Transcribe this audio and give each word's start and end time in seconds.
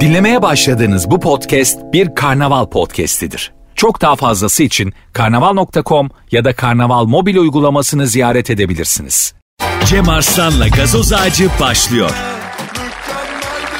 Dinlemeye 0.00 0.42
başladığınız 0.42 1.10
bu 1.10 1.20
podcast 1.20 1.78
bir 1.92 2.14
karnaval 2.14 2.66
podcastidir. 2.66 3.52
Çok 3.74 4.00
daha 4.00 4.16
fazlası 4.16 4.62
için 4.62 4.92
karnaval.com 5.12 6.10
ya 6.30 6.44
da 6.44 6.56
karnaval 6.56 7.04
mobil 7.04 7.36
uygulamasını 7.36 8.06
ziyaret 8.06 8.50
edebilirsiniz. 8.50 9.34
Cem 9.84 10.08
Arslan'la 10.08 10.68
gazoz 10.68 11.12
ağacı 11.12 11.48
başlıyor. 11.60 12.10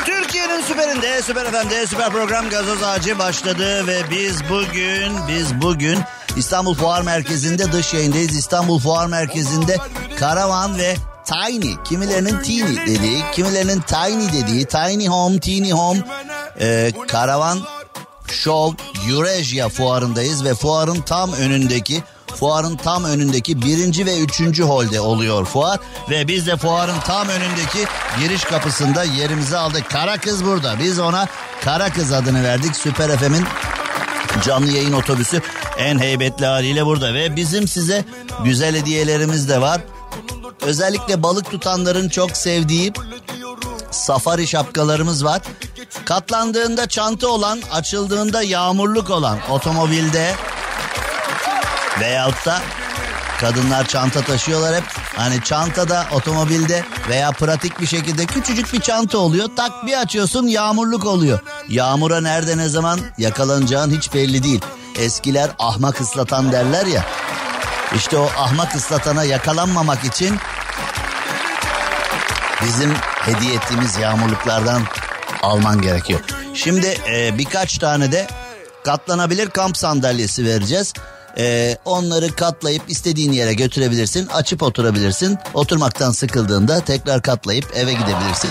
Türkiye'nin 0.05 0.61
süperinde, 0.61 1.23
süper 1.23 1.45
FM'de 1.47 1.87
süper 1.87 2.11
program 2.11 2.49
gazoz 2.51 2.83
ağacı 2.83 3.19
başladı 3.19 3.87
ve 3.87 3.99
biz 4.11 4.43
bugün, 4.51 5.13
biz 5.29 5.63
bugün 5.63 5.99
İstanbul 6.37 6.75
Fuar 6.75 7.03
Merkezi'nde 7.03 7.73
dış 7.73 7.95
yayındayız. 7.95 8.39
İstanbul 8.39 8.79
Fuar 8.81 9.07
Merkezi'nde 9.07 9.77
karavan 10.19 10.79
ve 10.79 10.95
tiny, 11.25 11.75
kimilerinin 11.85 12.43
teeny 12.43 12.77
dediği, 12.87 13.23
kimilerinin 13.33 13.81
tiny 13.81 14.33
dediği, 14.33 14.65
tiny 14.67 15.09
home, 15.09 15.41
teeny 15.41 15.71
home, 15.71 16.01
e, 16.61 16.93
karavan 17.09 17.59
show 18.33 18.85
Eurasia 19.11 19.69
fuarındayız 19.69 20.45
ve 20.45 20.55
fuarın 20.55 21.01
tam 21.01 21.33
önündeki 21.33 22.03
Fuarın 22.37 22.77
tam 22.77 23.05
önündeki 23.05 23.63
birinci 23.63 24.07
ve 24.07 24.21
üçüncü 24.21 24.63
holde 24.63 25.01
oluyor 25.01 25.45
fuar. 25.45 25.79
Ve 26.11 26.29
biz 26.29 26.47
de 26.47 26.57
fuarın 26.57 27.01
tam 27.07 27.29
önündeki 27.29 27.87
giriş 28.21 28.45
kapısında 28.45 29.05
yerimizi 29.05 29.57
aldık. 29.57 29.91
Kara 29.91 30.19
kız 30.19 30.45
burada. 30.45 30.79
Biz 30.79 30.99
ona 30.99 31.27
Kara 31.65 31.93
kız 31.93 32.13
adını 32.13 32.45
verdik. 32.45 32.77
Süper 32.77 33.19
FM'in 33.19 33.45
canlı 34.45 34.71
yayın 34.71 34.93
otobüsü 34.93 35.43
en 35.79 35.99
heybetli 35.99 36.47
haliyle 36.47 36.87
burada. 36.87 37.15
Ve 37.15 37.37
bizim 37.37 37.69
size 37.69 38.05
güzel 38.45 38.77
hediyelerimiz 38.77 39.49
de 39.49 39.61
var. 39.61 39.81
Özellikle 40.63 41.23
balık 41.23 41.51
tutanların 41.51 42.09
çok 42.09 42.37
sevdiği 42.37 42.93
safari 43.91 44.47
şapkalarımız 44.47 45.25
var. 45.25 45.43
Katlandığında 46.05 46.87
çanta 46.87 47.29
olan, 47.29 47.61
açıldığında 47.73 48.43
yağmurluk 48.43 49.11
olan 49.11 49.39
otomobilde 49.51 50.35
veyahut 52.01 52.47
da 52.47 52.61
kadınlar 53.41 53.87
çanta 53.87 54.21
taşıyorlar 54.21 54.75
hep. 54.77 54.85
Hani 55.17 55.45
çantada, 55.45 56.07
otomobilde 56.13 56.85
veya 57.09 57.31
pratik 57.31 57.81
bir 57.81 57.87
şekilde 57.87 58.27
küçücük 58.27 58.73
bir 58.73 58.81
çanta 58.81 59.19
oluyor. 59.19 59.49
Tak 59.57 59.87
bir 59.87 60.01
açıyorsun 60.01 60.47
yağmurluk 60.47 61.07
oluyor. 61.07 61.41
Yağmura 61.69 62.21
nerede 62.21 62.57
ne 62.57 62.69
zaman 62.69 63.01
yakalanacağın 63.19 63.91
hiç 63.91 64.15
belli 64.15 64.43
değil. 64.43 64.61
Eskiler 64.99 65.51
ahmak 65.59 66.01
ıslatan 66.01 66.53
derler 66.53 66.87
ya. 66.87 67.07
İşte 67.95 68.19
o 68.19 68.31
ahmak 68.37 68.75
ıslatana 68.75 69.25
yakalanmamak 69.25 70.05
için 70.05 70.39
bizim 72.67 72.95
hediye 73.21 73.55
ettiğimiz 73.55 73.97
yağmurluklardan 73.97 74.83
alman 75.43 75.81
gerekiyor. 75.81 76.21
Şimdi 76.55 76.99
e, 77.09 77.39
birkaç 77.39 77.79
tane 77.79 78.13
de 78.13 78.27
katlanabilir 78.85 79.51
kamp 79.51 79.77
sandalyesi 79.77 80.45
vereceğiz. 80.45 80.93
E, 81.39 81.77
onları 81.85 82.35
katlayıp 82.35 82.83
istediğin 82.89 83.33
yere 83.33 83.55
götürebilirsin. 83.55 84.27
Açıp 84.27 84.63
oturabilirsin. 84.63 85.39
Oturmaktan 85.55 86.11
sıkıldığında 86.11 86.81
tekrar 86.81 87.23
katlayıp 87.23 87.77
eve 87.77 87.93
gidebilirsin. 87.93 88.51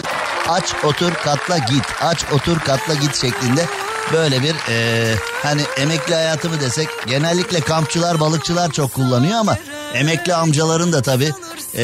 Aç 0.49 0.75
otur 0.83 1.13
katla 1.13 1.57
git. 1.57 1.85
Aç 2.01 2.25
otur 2.33 2.59
katla 2.59 2.93
git 2.93 3.15
şeklinde 3.15 3.65
böyle 4.13 4.41
bir 4.41 4.55
e, 4.69 5.15
hani 5.43 5.61
emekli 5.77 6.15
hayatı 6.15 6.49
mı 6.49 6.59
desek 6.61 6.89
genellikle 7.07 7.59
kampçılar 7.59 8.19
balıkçılar 8.19 8.71
çok 8.71 8.93
kullanıyor 8.93 9.39
ama 9.39 9.57
emekli 9.93 10.35
amcaların 10.35 10.93
da 10.93 11.01
tabi 11.01 11.31
e, 11.75 11.83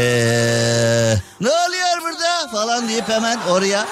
ne 1.41 1.49
oluyor 1.49 2.01
burada 2.01 2.47
falan 2.51 2.89
deyip 2.89 3.09
hemen 3.09 3.39
oraya 3.49 3.85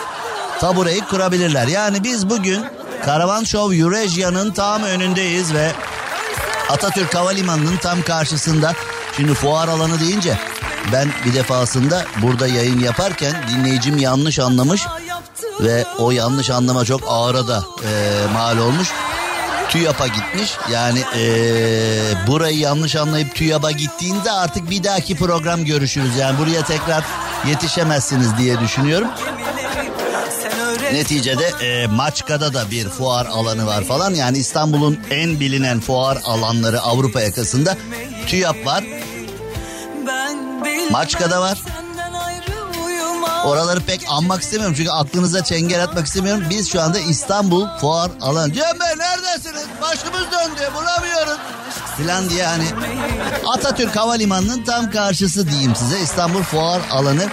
tabureyi 0.60 1.02
kurabilirler. 1.02 1.68
Yani 1.68 2.04
biz 2.04 2.30
bugün 2.30 2.66
Karavan 3.06 3.44
Show 3.44 3.78
Eurasia'nın 3.78 4.52
tam 4.52 4.84
önündeyiz 4.84 5.54
ve 5.54 5.72
Atatürk 6.70 7.16
Havalimanı'nın 7.16 7.78
tam 7.78 8.02
karşısında. 8.02 8.74
Şimdi 9.16 9.34
fuar 9.34 9.68
alanı 9.68 10.00
deyince 10.00 10.38
ben 10.92 11.10
bir 11.26 11.34
defasında 11.34 12.06
burada 12.22 12.48
yayın 12.48 12.80
yaparken 12.80 13.36
dinleyicim 13.50 13.98
yanlış 13.98 14.40
anlamış 14.40 14.88
ve 15.60 15.86
o 16.00 16.12
yanlış 16.12 16.50
anlama 16.50 16.86
çok 16.86 17.02
ağıra 17.08 17.48
da 17.48 17.64
e, 17.84 17.92
mal 18.34 18.58
olmuş. 18.58 18.88
TÜYAP'a 19.70 20.08
gitmiş. 20.08 20.58
Yani 20.72 21.00
e, 21.18 21.26
burayı 22.28 22.58
yanlış 22.58 22.96
anlayıp 22.96 23.36
TÜYAP'a 23.36 23.72
gittiğinde 23.72 24.32
artık 24.32 24.70
bir 24.70 24.84
dahaki 24.84 25.16
program 25.16 25.66
görüşürüz. 25.66 26.18
Yani 26.18 26.40
buraya 26.40 26.66
tekrar 26.66 27.04
yetişemezsiniz 27.48 28.38
diye 28.38 28.60
düşünüyorum. 28.60 29.08
Neticede 30.94 31.46
e, 31.62 31.88
Maçka'da 31.88 32.54
da 32.54 32.72
bir 32.72 32.90
fuar 32.90 33.26
alanı 33.26 33.66
var 33.66 33.84
falan. 33.84 34.14
Yani 34.14 34.38
İstanbul'un 34.38 35.00
en 35.12 35.40
bilinen 35.40 35.80
fuar 35.80 36.18
alanları 36.26 36.82
Avrupa 36.82 37.22
yakasında 37.22 37.78
TÜYAP 38.28 38.66
var. 38.66 38.84
Maçka'da 40.92 41.42
var. 41.42 41.58
Oraları 43.46 43.80
pek 43.80 44.02
anmak 44.10 44.42
istemiyorum 44.42 44.76
çünkü 44.78 44.90
aklınıza 44.92 45.44
çengel 45.44 45.84
atmak 45.84 46.06
istemiyorum. 46.08 46.44
Biz 46.50 46.72
şu 46.72 46.82
anda 46.82 47.00
İstanbul 47.00 47.68
fuar 47.82 48.12
alanı. 48.22 48.54
Cem 48.54 48.80
Bey 48.80 48.98
neredesiniz? 48.98 49.66
Başımız 49.82 50.22
döndü 50.32 50.70
bulamıyoruz. 50.74 51.38
Filan 51.98 52.30
diye 52.30 52.46
hani 52.46 52.66
Atatürk 53.48 53.96
Havalimanı'nın 53.96 54.64
tam 54.64 54.92
karşısı 54.92 55.50
diyeyim 55.50 55.76
size 55.76 56.00
İstanbul 56.00 56.44
fuar 56.44 56.82
alanı. 56.92 57.24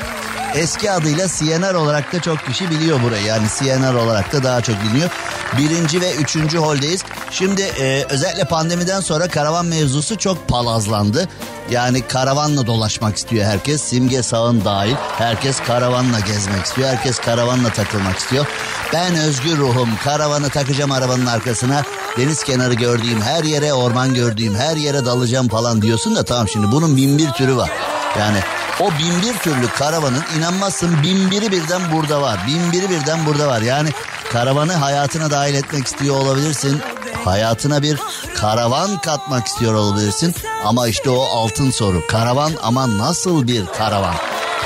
Eski 0.55 0.91
adıyla 0.91 1.29
CNR 1.29 1.75
olarak 1.75 2.13
da 2.13 2.21
çok 2.21 2.47
kişi 2.47 2.71
biliyor 2.71 3.03
burayı. 3.03 3.25
Yani 3.25 3.47
CNR 3.59 3.95
olarak 3.95 4.33
da 4.33 4.43
daha 4.43 4.61
çok 4.61 4.83
biliniyor. 4.83 5.11
Birinci 5.59 6.01
ve 6.01 6.15
üçüncü 6.15 6.59
holdeyiz. 6.59 7.05
Şimdi 7.31 7.63
e, 7.63 8.07
özellikle 8.11 8.45
pandemiden 8.45 9.01
sonra 9.01 9.29
karavan 9.29 9.67
mevzusu 9.67 10.19
çok 10.19 10.49
palazlandı. 10.49 11.29
Yani 11.71 12.03
karavanla 12.03 12.67
dolaşmak 12.67 13.17
istiyor 13.17 13.45
herkes. 13.45 13.83
Simge 13.83 14.23
sağın 14.23 14.65
dahil. 14.65 14.95
Herkes 15.19 15.61
karavanla 15.61 16.21
gezmek 16.21 16.65
istiyor. 16.65 16.89
Herkes 16.89 17.19
karavanla 17.19 17.73
takılmak 17.73 18.19
istiyor. 18.19 18.47
Ben 18.93 19.15
özgür 19.15 19.59
ruhum. 19.59 19.89
Karavanı 20.05 20.49
takacağım 20.49 20.93
arabanın 20.93 21.27
arkasına. 21.27 21.83
Deniz 22.17 22.45
kenarı 22.45 22.75
gördüğüm 22.75 23.21
her 23.23 23.45
yere, 23.45 23.73
orman 23.73 24.15
gördüğüm 24.15 24.55
her 24.55 24.77
yere 24.77 25.05
dalacağım 25.05 25.49
falan 25.49 25.83
diyorsun 25.83 26.17
da 26.17 26.25
tamam 26.25 26.49
şimdi 26.49 26.73
bunun 26.73 26.97
bin 26.97 27.19
bir 27.19 27.31
türü 27.31 27.57
var. 27.57 27.71
Yani 28.19 28.39
o 28.81 28.91
bin 28.91 29.23
bir 29.23 29.39
türlü 29.39 29.69
karavanın 29.79 30.25
inanmazsın 30.39 31.03
bin 31.03 31.31
biri 31.31 31.53
birden 31.53 31.83
burada 31.93 32.23
var. 32.23 32.41
Bin 32.47 32.73
biri 32.73 32.91
birden 32.91 33.27
burada 33.27 33.49
var. 33.49 33.61
Yani 33.61 33.91
karavanı 34.31 34.73
hayatına 34.73 35.31
dahil 35.31 35.55
etmek 35.55 35.87
istiyor 35.87 36.17
olabilirsin. 36.17 36.81
Hayatına 37.25 37.83
bir 37.83 37.99
karavan 38.37 38.99
katmak 38.99 39.47
istiyor 39.47 39.75
olabilirsin. 39.75 40.35
Ama 40.65 40.89
işte 40.89 41.11
o 41.11 41.23
altın 41.23 41.71
soru. 41.71 42.07
Karavan 42.07 42.53
ama 42.63 42.99
nasıl 42.99 43.47
bir 43.47 43.67
karavan? 43.67 44.15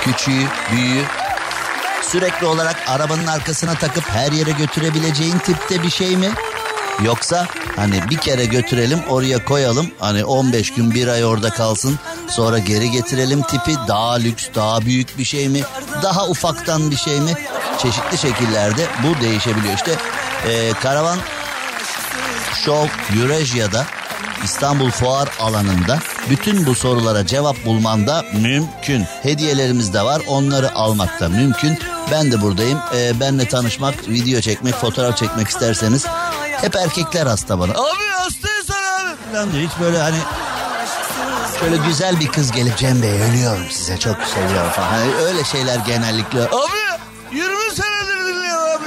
Küçüğü, 0.04 0.46
büyüğü, 0.72 1.04
sürekli 2.02 2.46
olarak 2.46 2.76
arabanın 2.88 3.26
arkasına 3.26 3.74
takıp 3.74 4.04
her 4.10 4.32
yere 4.32 4.50
götürebileceğin 4.50 5.38
tipte 5.38 5.82
bir 5.82 5.90
şey 5.90 6.16
mi? 6.16 6.30
Yoksa 7.02 7.46
hani 7.76 8.10
bir 8.10 8.16
kere 8.16 8.44
götürelim 8.44 9.00
oraya 9.08 9.44
koyalım. 9.44 9.90
Hani 9.98 10.24
15 10.24 10.74
gün 10.74 10.94
bir 10.94 11.08
ay 11.08 11.24
orada 11.24 11.50
kalsın. 11.50 11.98
Sonra 12.28 12.58
geri 12.58 12.90
getirelim 12.90 13.42
tipi. 13.42 13.74
Daha 13.88 14.14
lüks 14.14 14.48
daha 14.54 14.80
büyük 14.80 15.18
bir 15.18 15.24
şey 15.24 15.48
mi? 15.48 15.60
Daha 16.02 16.26
ufaktan 16.28 16.90
bir 16.90 16.96
şey 16.96 17.20
mi? 17.20 17.34
Çeşitli 17.78 18.18
şekillerde 18.18 18.86
bu 19.02 19.20
değişebiliyor. 19.20 19.74
İşte 19.74 19.94
e, 20.48 20.72
karavan 20.72 21.18
Show 22.64 22.90
Eurasia'da 23.20 23.86
İstanbul 24.44 24.90
Fuar 24.90 25.28
alanında. 25.40 25.98
Bütün 26.30 26.66
bu 26.66 26.74
sorulara 26.74 27.26
cevap 27.26 27.64
bulmanda 27.64 28.24
mümkün. 28.32 29.04
Hediyelerimiz 29.22 29.94
de 29.94 30.02
var 30.02 30.22
onları 30.28 30.74
almak 30.74 31.20
da 31.20 31.28
mümkün. 31.28 31.78
Ben 32.10 32.32
de 32.32 32.40
buradayım. 32.40 32.78
Ee, 32.96 33.20
benle 33.20 33.48
tanışmak, 33.48 34.08
video 34.08 34.40
çekmek, 34.40 34.74
fotoğraf 34.74 35.16
çekmek 35.16 35.48
isterseniz 35.48 36.06
hep 36.60 36.76
erkekler 36.76 37.26
hasta 37.26 37.58
bana. 37.60 37.72
Abi 37.72 38.08
hastaysan 38.18 38.76
abi 38.76 39.16
falan 39.32 39.52
diyor. 39.52 39.68
Hiç 39.68 39.80
böyle 39.80 39.98
hani 39.98 40.16
şöyle 41.60 41.76
güzel 41.76 42.20
bir 42.20 42.28
kız 42.28 42.52
gelip 42.52 42.76
Cem 42.76 43.02
Bey 43.02 43.10
ölüyorum 43.22 43.66
size 43.70 43.98
çok 43.98 44.16
seviyorum 44.34 44.70
falan. 44.70 44.88
Hani 44.88 45.14
öyle 45.14 45.44
şeyler 45.44 45.76
genellikle. 45.78 46.40
Abi 46.42 46.84
20 47.32 47.54
senedir 47.74 48.18
dinliyorum 48.26 48.62
abi. 48.76 48.84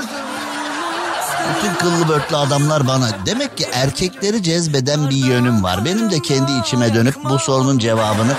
Bütün 1.58 1.74
kıllı 1.76 2.08
börtlü 2.08 2.36
adamlar 2.36 2.88
bana. 2.88 3.10
Demek 3.26 3.58
ki 3.58 3.68
erkekleri 3.74 4.44
cezbeden 4.44 5.10
bir 5.10 5.16
yönüm 5.16 5.64
var. 5.64 5.86
Benim 5.86 6.12
de 6.12 6.20
kendi 6.20 6.52
içime 6.52 6.94
dönüp 6.94 7.16
bu 7.24 7.40
sorunun 7.40 7.78
cevabını 7.80 8.34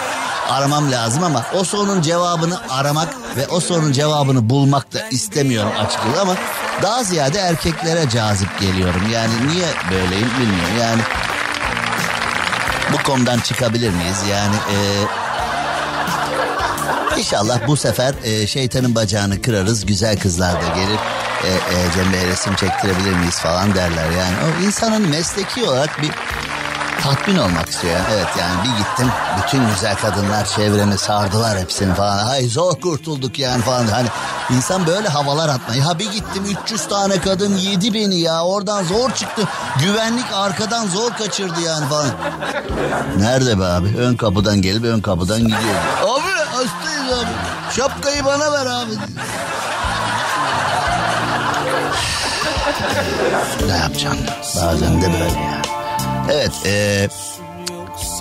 aramam 0.49 0.93
lazım 0.93 1.25
ama 1.25 1.47
o 1.55 1.65
sorunun 1.65 2.03
cevabını 2.03 2.59
aramak 2.71 3.09
ve 3.37 3.47
o 3.47 3.61
sorunun 3.61 3.93
cevabını 3.93 4.51
bulmak 4.51 4.95
da 4.95 5.09
istemiyorum 5.11 5.73
açıkçası 5.79 6.21
ama 6.21 6.35
daha 6.83 7.05
ziyade 7.05 7.39
erkeklere 7.39 8.09
cazip 8.09 8.61
geliyorum. 8.61 9.03
Yani 9.13 9.49
niye 9.49 9.67
böyleyim 9.91 10.31
bilmiyorum. 10.41 10.75
Yani 10.81 11.03
bu 12.93 13.03
konudan 13.03 13.39
çıkabilir 13.41 13.91
miyiz? 13.91 14.19
Yani 14.31 14.57
e, 14.57 14.77
İnşallah 17.19 17.67
bu 17.67 17.77
sefer 17.77 18.15
e, 18.25 18.47
şeytanın 18.47 18.95
bacağını 18.95 19.43
kırarız. 19.43 19.87
Güzel 19.87 20.19
kızlar 20.19 20.53
da 20.53 20.67
gelir. 20.67 20.99
E, 21.45 21.49
e, 21.49 21.93
Cem 21.95 22.13
Bey 22.13 22.27
resim 22.27 22.55
çektirebilir 22.55 23.13
miyiz 23.13 23.39
falan 23.39 23.75
derler. 23.75 24.11
Yani 24.11 24.35
o 24.47 24.63
insanın 24.63 25.09
mesleki 25.09 25.65
olarak 25.65 26.03
bir 26.03 26.11
tatmin 27.03 27.37
olmak 27.39 27.69
istiyor. 27.69 27.97
Evet 28.15 28.27
yani 28.41 28.55
bir 28.65 28.79
gittim 28.79 29.09
bütün 29.43 29.69
güzel 29.69 29.97
kadınlar 29.97 30.47
çevremi 30.47 30.99
sardılar 30.99 31.59
hepsini 31.59 31.95
falan. 31.95 32.19
Hay 32.19 32.45
zor 32.49 32.81
kurtulduk 32.81 33.39
yani 33.39 33.63
falan. 33.63 33.87
Hani 33.87 34.09
insan 34.51 34.87
böyle 34.87 35.09
havalar 35.09 35.49
atma. 35.49 35.75
Ya 35.75 35.99
bir 35.99 36.13
gittim 36.13 36.45
300 36.65 36.89
tane 36.89 37.21
kadın 37.21 37.57
yedi 37.57 37.95
beni 37.95 38.21
ya 38.21 38.45
oradan 38.45 38.85
zor 38.85 39.11
çıktı. 39.11 39.43
Güvenlik 39.81 40.27
arkadan 40.35 40.87
zor 40.87 41.11
kaçırdı 41.13 41.61
yani 41.61 41.89
falan. 41.89 42.11
Nerede 43.19 43.61
be 43.61 43.65
abi? 43.65 43.97
Ön 43.99 44.17
kapıdan 44.17 44.63
gelip 44.63 44.85
ön 44.85 45.01
kapıdan 45.01 45.41
gidiyor. 45.41 45.75
Abi 46.03 46.31
hastayız 46.51 47.13
abi. 47.19 47.31
Şapkayı 47.77 48.25
bana 48.25 48.53
ver 48.53 48.67
abi. 48.67 48.93
ne 53.69 53.77
yapacaksın? 53.77 54.27
Bazen 54.57 55.03
de 55.03 55.13
böyle 55.13 55.25
ya. 55.41 55.58
Evet, 56.31 56.53
e, 56.67 57.09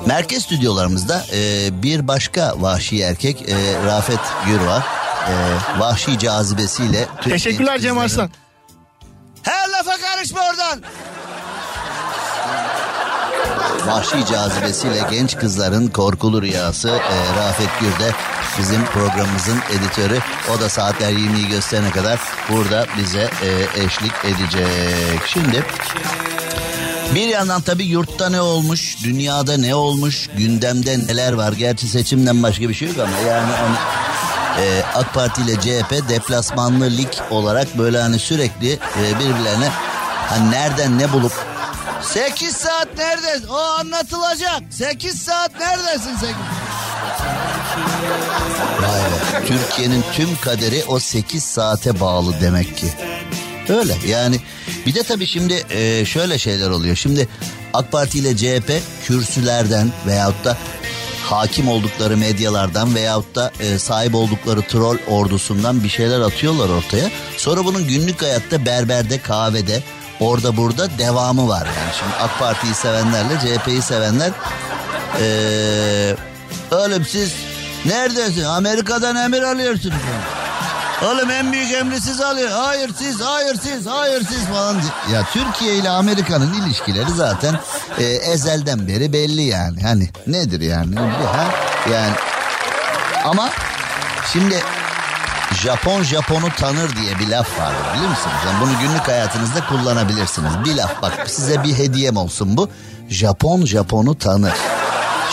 merkez 0.06 0.44
stüdyolarımızda 0.44 1.26
e, 1.34 1.70
bir 1.84 2.08
başka 2.08 2.54
vahşi 2.62 3.02
erkek 3.02 3.50
e, 3.50 3.56
Rafet 3.86 4.20
Gür 4.46 4.60
var. 4.60 4.84
E, 5.30 5.34
vahşi 5.80 6.20
cazibesiyle... 6.20 7.08
Teşekkürler 7.22 7.80
Cem 7.80 7.98
Arslan. 7.98 8.30
Her 9.42 9.70
lafa 9.70 9.92
karışma 10.02 10.40
oradan. 10.42 10.82
Vahşi 13.88 14.26
cazibesiyle 14.26 15.04
genç 15.12 15.36
kızların 15.36 15.88
korkulu 15.88 16.42
rüyası 16.42 16.90
e, 16.90 17.40
Rafet 17.40 17.70
Gür 17.80 18.06
de 18.06 18.12
bizim 18.60 18.86
programımızın 18.86 19.60
editörü. 19.72 20.20
O 20.56 20.62
da 20.62 20.70
saatler 20.70 21.12
20'yi 21.12 21.48
gösterene 21.48 21.92
kadar 21.92 22.20
burada 22.50 22.86
bize 22.98 23.30
e, 23.44 23.82
eşlik 23.84 24.14
edecek. 24.26 25.22
Şimdi 25.28 25.64
bir 27.16 27.28
yandan 27.28 27.62
tabii 27.62 27.86
yurtta 27.86 28.30
ne 28.30 28.42
olmuş, 28.42 28.98
dünyada 29.04 29.58
ne 29.58 29.76
olmuş, 29.76 30.30
gündemde 30.38 31.00
neler 31.00 31.34
var. 31.34 31.54
Gerçi 31.54 31.88
seçimden 31.88 32.44
başka 32.44 32.70
bir 32.70 32.74
şey 32.74 32.88
yok 32.88 32.98
ama 33.00 33.18
yani 33.18 33.52
hani, 33.52 33.76
e, 34.66 34.84
AK 34.96 35.14
Parti 35.14 35.42
ile 35.42 35.56
CHP 35.56 36.10
deplasmanlı 36.10 36.98
lig 36.98 37.10
olarak 37.30 37.78
böyle 37.78 38.02
hani 38.02 38.20
sürekli 38.20 38.72
e, 38.74 39.20
birbirlerine 39.20 39.70
hani 40.30 40.52
nereden 40.52 41.00
ne 41.00 41.14
bulup 41.14 41.34
8 42.02 42.56
saat 42.56 42.98
neredesin? 42.98 43.48
O 43.48 43.58
anlatılacak. 43.58 44.62
8 44.70 45.22
saat 45.22 45.60
neredesin 45.60 46.16
sen? 46.18 46.34
Vay 48.82 49.02
be. 49.02 49.46
Türkiye'nin 49.48 50.04
tüm 50.14 50.30
kaderi 50.42 50.84
o 50.88 51.00
8 51.00 51.44
saate 51.44 52.00
bağlı 52.00 52.42
demek 52.42 52.78
ki. 52.78 52.88
Öyle 53.70 53.98
yani 54.08 54.40
bir 54.86 54.96
de 54.96 55.04
tabii 55.04 55.26
şimdi 55.26 55.66
e, 55.70 56.06
şöyle 56.06 56.38
şeyler 56.38 56.70
oluyor. 56.70 56.96
Şimdi 56.96 57.28
AK 57.74 57.92
Parti 57.92 58.20
ile 58.20 58.38
CHP 58.38 58.72
kürsülerden 59.08 59.92
veyahut 60.08 60.46
da 60.46 60.58
hakim 61.24 61.68
oldukları 61.68 62.18
medyalardan 62.18 62.96
veyahut 62.96 63.36
da 63.36 63.52
e, 63.60 63.80
sahip 63.80 64.16
oldukları 64.16 64.62
troll 64.62 64.98
ordusundan 65.08 65.84
bir 65.84 65.90
şeyler 65.90 66.20
atıyorlar 66.20 66.70
ortaya. 66.70 67.12
Sonra 67.38 67.66
bunun 67.66 67.88
günlük 67.88 68.22
hayatta 68.22 68.66
berberde, 68.66 69.22
kahvede, 69.22 69.84
orada 70.20 70.58
burada 70.58 70.90
devamı 70.98 71.48
var. 71.48 71.66
Yani 71.66 71.96
şimdi 72.00 72.16
AK 72.16 72.40
Parti'yi 72.40 72.74
sevenlerle 72.74 73.34
CHP'yi 73.40 73.82
sevenler 73.82 74.32
ee, 75.22 76.16
oğlum 76.72 77.06
siz 77.06 77.34
neredesin? 77.86 78.44
Amerika'dan 78.44 79.16
emir 79.16 79.42
alıyorsunuz. 79.42 79.96
Oğlum 81.06 81.32
en 81.32 81.52
büyük 81.52 81.72
emri 81.74 82.02
siz 82.02 82.22
alıyor. 82.22 82.50
Hayır 82.52 82.92
siz, 82.98 83.22
hayır 83.22 83.56
siz, 83.64 83.86
hayır 83.88 84.26
siz 84.26 84.46
falan. 84.46 84.82
Ya 85.14 85.24
Türkiye 85.34 85.76
ile 85.76 85.90
Amerika'nın 85.90 86.54
ilişkileri 86.54 87.12
zaten 87.12 87.60
e, 87.98 88.04
ezelden 88.04 88.88
beri 88.88 89.14
belli 89.14 89.42
yani. 89.42 89.82
Hani 89.84 90.10
nedir 90.28 90.62
yani? 90.62 90.96
Ha? 91.36 91.46
Yani 91.94 92.14
ama 93.26 93.50
şimdi 94.34 94.64
Japon 95.64 96.04
Japon'u 96.04 96.50
tanır 96.58 96.96
diye 96.96 97.20
bir 97.20 97.28
laf 97.28 97.60
var 97.60 97.74
biliyor 97.94 98.10
musunuz? 98.10 98.36
Yani 98.48 98.62
bunu 98.62 98.80
günlük 98.80 99.08
hayatınızda 99.08 99.68
kullanabilirsiniz. 99.68 100.52
Bir 100.66 100.76
laf 100.76 101.02
bak 101.02 101.14
size 101.28 101.64
bir 101.64 101.78
hediyem 101.78 102.18
olsun 102.18 102.58
bu. 102.58 102.70
Japon 103.10 103.66
Japon'u 103.66 104.18
tanır. 104.18 104.54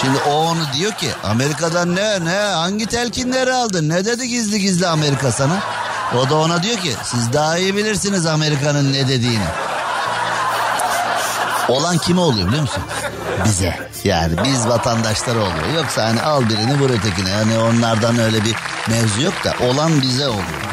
Şimdi 0.00 0.18
o 0.28 0.30
onu 0.30 0.60
diyor 0.78 0.92
ki 0.92 1.08
Amerika'dan 1.24 1.96
ne 1.96 2.24
ne 2.24 2.38
hangi 2.38 2.86
telkinleri 2.86 3.52
aldın 3.52 3.88
ne 3.88 4.04
dedi 4.04 4.28
gizli 4.28 4.60
gizli 4.60 4.86
Amerika 4.86 5.32
sana? 5.32 5.58
O 6.18 6.30
da 6.30 6.34
ona 6.34 6.62
diyor 6.62 6.78
ki 6.78 6.96
siz 7.04 7.32
daha 7.32 7.58
iyi 7.58 7.76
bilirsiniz 7.76 8.26
Amerika'nın 8.26 8.92
ne 8.92 9.08
dediğini. 9.08 9.46
Olan 11.68 11.98
kime 11.98 12.20
oluyor 12.20 12.48
biliyor 12.48 12.62
musun? 12.62 12.82
Bize. 13.44 13.88
Yani 14.04 14.32
biz 14.44 14.68
vatandaşları 14.68 15.38
oluyor. 15.40 15.68
Yoksa 15.76 16.04
hani 16.04 16.22
al 16.22 16.48
birini 16.48 16.80
vur 16.80 16.90
ötekine. 16.90 17.30
Yani 17.30 17.58
onlardan 17.58 18.18
öyle 18.18 18.44
bir 18.44 18.54
mevzu 18.88 19.22
yok 19.22 19.34
da 19.44 19.54
olan 19.66 20.02
bize 20.02 20.28
oluyor. 20.28 20.64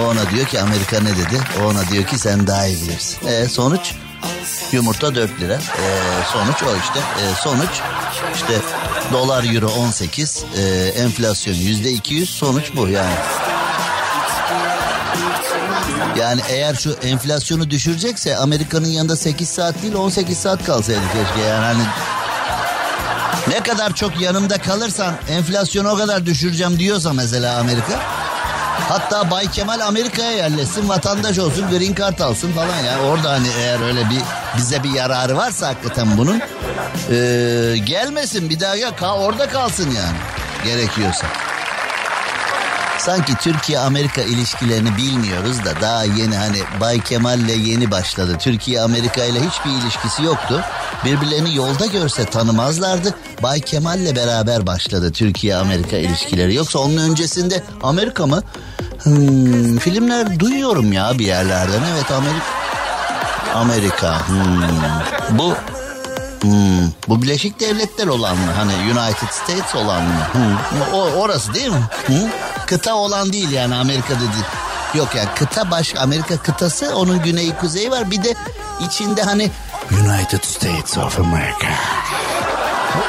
O 0.00 0.04
ona 0.08 0.30
diyor 0.30 0.46
ki 0.46 0.60
Amerika 0.60 1.00
ne 1.00 1.16
dedi? 1.16 1.40
O 1.62 1.66
ona 1.66 1.86
diyor 1.88 2.04
ki 2.04 2.18
sen 2.18 2.46
daha 2.46 2.66
iyi 2.66 2.82
bilirsin. 2.82 3.26
E 3.26 3.48
sonuç? 3.48 3.94
Yumurta 4.72 5.14
4 5.14 5.40
lira. 5.40 5.54
E, 5.54 5.86
sonuç 6.32 6.62
o 6.62 6.76
işte. 6.76 6.98
E, 6.98 7.34
sonuç 7.42 7.70
işte 8.34 8.60
dolar 9.12 9.54
euro 9.54 9.68
18. 9.68 10.44
E, 10.56 10.62
enflasyon 10.88 11.54
yüzde 11.54 11.90
200. 11.90 12.30
Sonuç 12.30 12.64
bu 12.76 12.88
yani. 12.88 13.14
Yani 16.18 16.40
eğer 16.48 16.74
şu 16.74 16.96
enflasyonu 17.02 17.70
düşürecekse 17.70 18.36
Amerika'nın 18.36 18.88
yanında 18.88 19.16
8 19.16 19.48
saat 19.48 19.82
değil 19.82 19.94
18 19.94 20.38
saat 20.38 20.64
kalsaydı 20.64 21.00
keşke 21.12 21.48
yani 21.48 21.64
hani 21.64 21.82
ne 23.48 23.62
kadar 23.62 23.94
çok 23.94 24.20
yanımda 24.20 24.58
kalırsan 24.58 25.14
enflasyonu 25.30 25.90
o 25.90 25.96
kadar 25.96 26.26
düşüreceğim 26.26 26.78
diyorsa 26.78 27.12
mesela 27.12 27.58
Amerika. 27.58 28.00
Hatta 28.88 29.30
Bay 29.30 29.50
Kemal 29.50 29.80
Amerika'ya 29.80 30.30
yerleşsin 30.30 30.88
vatandaş 30.88 31.38
olsun 31.38 31.70
green 31.70 31.94
card 31.94 32.18
alsın 32.18 32.52
falan 32.52 32.76
yani 32.76 33.02
orada 33.02 33.30
hani 33.30 33.48
eğer 33.58 33.80
öyle 33.80 34.10
bir 34.10 34.20
bize 34.56 34.82
bir 34.82 34.90
yararı 34.90 35.36
varsa 35.36 35.68
hakikaten 35.68 36.18
bunun 36.18 36.40
ee, 37.10 37.78
gelmesin 37.84 38.50
bir 38.50 38.60
daha 38.60 38.76
ya 38.76 38.90
orada 39.18 39.48
kalsın 39.48 39.90
yani 39.90 40.16
gerekiyorsa. 40.64 41.26
Sanki 43.06 43.34
Türkiye-Amerika 43.34 44.22
ilişkilerini 44.22 44.96
bilmiyoruz 44.96 45.64
da 45.64 45.80
daha 45.80 46.04
yeni 46.04 46.36
hani 46.36 46.58
Bay 46.80 47.00
Kemal'le 47.00 47.56
yeni 47.64 47.90
başladı. 47.90 48.36
Türkiye-Amerika 48.40 49.24
ile 49.24 49.40
hiçbir 49.40 49.70
ilişkisi 49.70 50.22
yoktu. 50.22 50.64
Birbirlerini 51.04 51.56
yolda 51.56 51.86
görse 51.86 52.24
tanımazlardı. 52.24 53.14
Bay 53.42 53.60
Kemal'le 53.60 54.16
beraber 54.16 54.66
başladı 54.66 55.12
Türkiye-Amerika 55.12 55.96
ilişkileri. 55.96 56.54
Yoksa 56.54 56.78
onun 56.78 56.96
öncesinde 56.96 57.62
Amerika 57.82 58.26
mı? 58.26 58.42
Hmm, 59.02 59.78
filmler 59.78 60.40
duyuyorum 60.40 60.92
ya 60.92 61.18
bir 61.18 61.26
yerlerden. 61.26 61.80
Evet 61.94 62.10
Amerika. 62.10 62.46
Amerika. 63.54 64.28
Hmm. 64.28 65.38
Bu 65.38 65.54
Hmm, 66.40 66.90
bu 67.08 67.22
Birleşik 67.22 67.60
Devletler 67.60 68.06
olan 68.06 68.36
mı? 68.36 68.52
Hani 68.56 68.72
United 68.72 69.28
States 69.30 69.74
olan 69.74 70.02
mı? 70.02 70.26
Hmm. 70.32 70.94
O, 70.94 71.02
orası 71.02 71.54
değil 71.54 71.68
mi? 71.68 71.82
Hmm? 72.06 72.30
Kıta 72.66 72.94
olan 72.94 73.32
değil 73.32 73.50
yani 73.50 73.74
Amerika 73.74 74.14
dedi. 74.14 74.46
Yok 74.94 75.14
yani 75.14 75.28
kıta 75.34 75.70
başka 75.70 76.00
Amerika 76.00 76.36
kıtası 76.36 76.96
onun 76.96 77.22
güneyi 77.22 77.54
kuzeyi 77.56 77.90
var. 77.90 78.10
Bir 78.10 78.24
de 78.24 78.34
içinde 78.86 79.22
hani 79.22 79.50
United 79.90 80.42
States 80.42 80.98
of 80.98 81.20
America. 81.20 81.68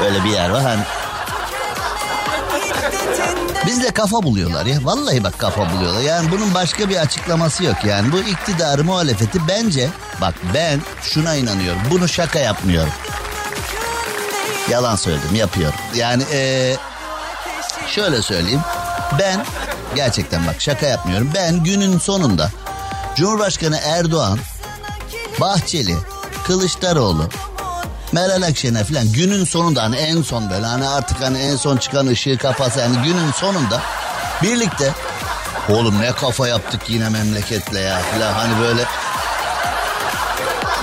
Öyle 0.06 0.24
bir 0.24 0.30
yer 0.30 0.50
var 0.50 0.64
hani. 0.64 0.82
Bizle 3.66 3.92
kafa 3.92 4.24
buluyorlar 4.24 4.66
ya. 4.66 4.80
Vallahi 4.84 5.24
bak 5.24 5.40
kafa 5.40 5.74
buluyorlar. 5.74 6.02
Yani 6.02 6.32
bunun 6.32 6.54
başka 6.54 6.90
bir 6.90 6.98
açıklaması 6.98 7.64
yok 7.64 7.76
yani. 7.86 8.12
Bu 8.12 8.20
iktidarı 8.20 8.84
muhalefeti 8.84 9.48
bence 9.48 9.90
bak 10.22 10.36
ben 10.54 10.82
şuna 11.02 11.36
inanıyorum. 11.36 11.82
Bunu 11.92 12.08
şaka 12.08 12.40
yapmıyorum. 12.40 12.94
Yalan 14.70 14.96
söyledim 14.96 15.36
yapıyorum. 15.36 15.80
Yani 15.96 16.24
ee, 16.32 16.76
şöyle 17.88 18.22
söyleyeyim. 18.22 18.62
Ben 19.20 19.46
gerçekten 19.96 20.48
bak 20.48 20.56
şaka 20.60 20.86
yapmıyorum. 20.86 21.32
Ben 21.36 21.64
günün 21.64 22.00
sonunda 22.00 22.50
Cumhurbaşkanı 23.16 23.78
Erdoğan, 23.78 24.40
Bahçeli, 25.42 25.96
Kılıçdaroğlu, 26.48 27.30
Meral 28.12 28.42
Akşener 28.42 28.84
falan 28.84 29.12
günün 29.12 29.46
sonunda 29.46 29.84
hani 29.84 29.96
en 29.96 30.22
son 30.22 30.50
böyle 30.50 30.66
hani 30.66 30.88
artık 30.88 31.22
hani 31.22 31.38
en 31.38 31.56
son 31.56 31.78
çıkan 31.78 32.08
ışığı 32.08 32.38
kapatsa 32.38 32.82
yani 32.82 32.98
günün 33.04 33.32
sonunda 33.32 33.82
birlikte 34.44 34.94
oğlum 35.70 36.02
ne 36.02 36.12
kafa 36.12 36.48
yaptık 36.48 36.82
yine 36.88 37.10
memleketle 37.10 37.80
ya 37.80 38.00
falan 38.00 38.34
hani 38.34 38.62
böyle 38.62 38.84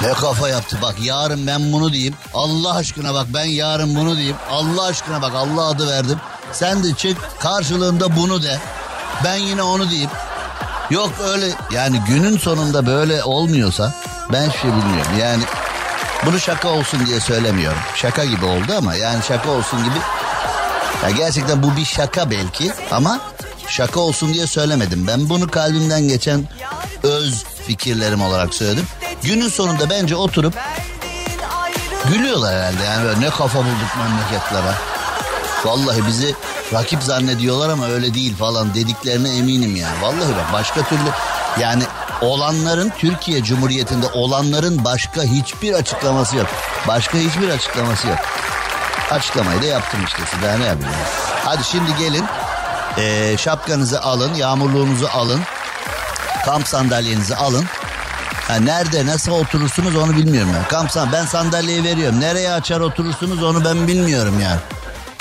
ne 0.02 0.12
kafa 0.12 0.48
yaptı 0.48 0.78
bak 0.82 0.94
yarın 1.02 1.46
ben 1.46 1.72
bunu 1.72 1.92
diyeyim. 1.92 2.14
Allah 2.34 2.74
aşkına 2.74 3.14
bak 3.14 3.26
ben 3.34 3.44
yarın 3.44 3.94
bunu 3.94 4.16
diyeyim. 4.16 4.36
Allah 4.50 4.84
aşkına 4.84 5.22
bak 5.22 5.32
Allah 5.34 5.66
adı 5.66 5.90
verdim. 5.90 6.18
Sen 6.54 6.84
de 6.84 6.94
çık 6.94 7.16
karşılığında 7.40 8.16
bunu 8.16 8.42
de. 8.42 8.58
Ben 9.24 9.34
yine 9.34 9.62
onu 9.62 9.90
diyeyim. 9.90 10.10
Yok 10.90 11.10
öyle 11.32 11.50
yani 11.70 12.00
günün 12.08 12.38
sonunda 12.38 12.86
böyle 12.86 13.24
olmuyorsa 13.24 13.94
ben 14.32 14.50
şey 14.50 14.70
bilmiyorum. 14.70 15.12
Yani 15.20 15.42
bunu 16.26 16.40
şaka 16.40 16.68
olsun 16.68 17.06
diye 17.06 17.20
söylemiyorum. 17.20 17.78
Şaka 17.94 18.24
gibi 18.24 18.44
oldu 18.44 18.72
ama 18.78 18.94
yani 18.94 19.22
şaka 19.22 19.50
olsun 19.50 19.84
gibi. 19.84 19.98
Ya 21.02 21.10
gerçekten 21.10 21.62
bu 21.62 21.76
bir 21.76 21.84
şaka 21.84 22.30
belki 22.30 22.72
ama 22.90 23.20
şaka 23.68 24.00
olsun 24.00 24.34
diye 24.34 24.46
söylemedim. 24.46 25.06
Ben 25.06 25.28
bunu 25.28 25.50
kalbimden 25.50 26.08
geçen 26.08 26.48
öz 27.02 27.44
fikirlerim 27.66 28.22
olarak 28.22 28.54
söyledim. 28.54 28.86
Günün 29.22 29.48
sonunda 29.48 29.90
bence 29.90 30.16
oturup 30.16 30.54
gülüyorlar 32.08 32.54
herhalde 32.54 32.84
yani 32.84 33.04
böyle 33.04 33.20
ne 33.20 33.30
kafa 33.30 33.58
bulduk 33.58 33.96
memleketlere. 33.98 34.93
Vallahi 35.66 36.06
bizi 36.06 36.34
rakip 36.72 37.02
zannediyorlar 37.02 37.68
ama 37.68 37.86
öyle 37.88 38.14
değil 38.14 38.36
falan 38.36 38.74
dediklerine 38.74 39.36
eminim 39.36 39.76
yani. 39.76 40.02
Vallahi 40.02 40.30
bak 40.36 40.52
başka 40.52 40.82
türlü 40.82 41.10
yani 41.60 41.82
olanların 42.20 42.92
Türkiye 42.98 43.42
Cumhuriyeti'nde 43.42 44.06
olanların 44.06 44.84
başka 44.84 45.22
hiçbir 45.22 45.74
açıklaması 45.74 46.36
yok. 46.36 46.46
Başka 46.88 47.18
hiçbir 47.18 47.48
açıklaması 47.48 48.08
yok. 48.08 48.18
Açıklamayı 49.10 49.62
da 49.62 49.66
yaptım 49.66 50.00
işte 50.06 50.22
size 50.34 50.60
ne 50.60 50.64
yapayım. 50.64 50.94
Hadi 51.44 51.64
şimdi 51.64 51.96
gelin 51.98 52.24
ee, 52.98 53.36
şapkanızı 53.38 54.02
alın, 54.02 54.34
yağmurluğunuzu 54.34 55.06
alın, 55.06 55.40
kamp 56.44 56.68
sandalyenizi 56.68 57.36
alın. 57.36 57.64
Ha, 58.48 58.54
nerede 58.56 59.06
nasıl 59.06 59.32
oturursunuz 59.32 59.96
onu 59.96 60.16
bilmiyorum 60.16 60.50
ya. 60.54 60.68
Kamp 60.68 60.90
san 60.90 61.12
ben 61.12 61.26
sandalyeyi 61.26 61.84
veriyorum. 61.84 62.20
Nereye 62.20 62.52
açar 62.52 62.80
oturursunuz 62.80 63.42
onu 63.42 63.64
ben 63.64 63.88
bilmiyorum 63.88 64.40
yani. 64.42 64.60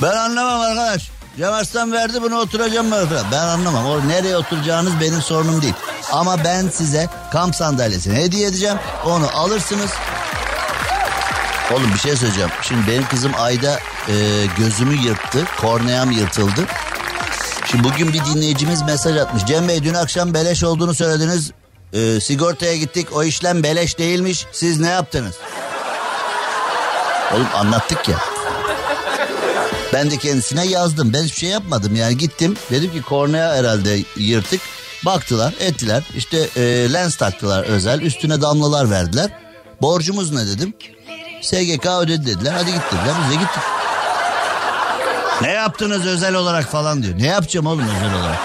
Ben 0.03 0.17
anlamam 0.17 0.61
arkadaş. 0.61 1.09
Cem 1.37 1.53
Arslan 1.53 1.91
verdi 1.91 2.21
bunu 2.21 2.39
oturacağım 2.39 2.89
mı? 2.89 2.97
Ben 3.31 3.37
anlamam. 3.37 3.85
O 3.85 4.07
nereye 4.07 4.37
oturacağınız 4.37 4.93
benim 5.01 5.21
sorunum 5.21 5.61
değil. 5.61 5.73
Ama 6.11 6.43
ben 6.43 6.69
size 6.69 7.09
kamp 7.31 7.55
sandalyesini 7.55 8.15
hediye 8.15 8.47
edeceğim. 8.47 8.77
Onu 9.05 9.29
alırsınız. 9.35 9.91
Oğlum 11.71 11.93
bir 11.93 11.99
şey 11.99 12.15
söyleyeceğim. 12.15 12.49
Şimdi 12.61 12.87
benim 12.87 13.07
kızım 13.07 13.31
ayda 13.37 13.79
e, 14.07 14.13
gözümü 14.57 14.95
yırttı. 14.95 15.45
Korneam 15.61 16.11
yırtıldı. 16.11 16.65
Şimdi 17.65 17.83
bugün 17.83 18.13
bir 18.13 18.25
dinleyicimiz 18.25 18.81
mesaj 18.81 19.17
atmış. 19.17 19.45
Cem 19.45 19.67
Bey 19.67 19.83
dün 19.83 19.93
akşam 19.93 20.33
beleş 20.33 20.63
olduğunu 20.63 20.93
söylediniz. 20.93 21.51
E, 21.93 22.19
sigortaya 22.19 22.77
gittik 22.77 23.07
o 23.15 23.23
işlem 23.23 23.63
beleş 23.63 23.97
değilmiş. 23.97 24.45
Siz 24.51 24.79
ne 24.79 24.89
yaptınız? 24.89 25.35
Oğlum 27.33 27.47
anlattık 27.55 28.09
ya. 28.09 28.32
Ben 29.93 30.11
de 30.11 30.17
kendisine 30.17 30.65
yazdım. 30.65 31.13
Ben 31.13 31.23
hiçbir 31.23 31.37
şey 31.39 31.49
yapmadım 31.49 31.95
yani 31.95 32.17
gittim. 32.17 32.57
Dedim 32.71 32.91
ki 32.91 33.01
kornea 33.01 33.55
herhalde 33.55 33.99
yırtık. 34.17 34.61
Baktılar 35.05 35.53
ettiler 35.59 36.03
işte 36.15 36.49
e, 36.55 36.93
lens 36.93 37.15
taktılar 37.15 37.63
özel 37.63 38.01
üstüne 38.01 38.41
damlalar 38.41 38.91
verdiler. 38.91 39.29
Borcumuz 39.81 40.31
ne 40.31 40.47
dedim. 40.47 40.73
SGK 41.41 41.85
ödedi 42.01 42.25
dediler 42.25 42.53
hadi 42.53 42.71
git 42.71 42.81
dediler 42.91 43.15
biz 43.23 43.31
de 43.31 43.35
gittik. 43.35 43.63
Ne 45.41 45.51
yaptınız 45.51 46.05
özel 46.05 46.35
olarak 46.35 46.71
falan 46.71 47.03
diyor. 47.03 47.19
Ne 47.19 47.27
yapacağım 47.27 47.67
oğlum 47.67 47.87
özel 47.87 48.19
olarak? 48.19 48.39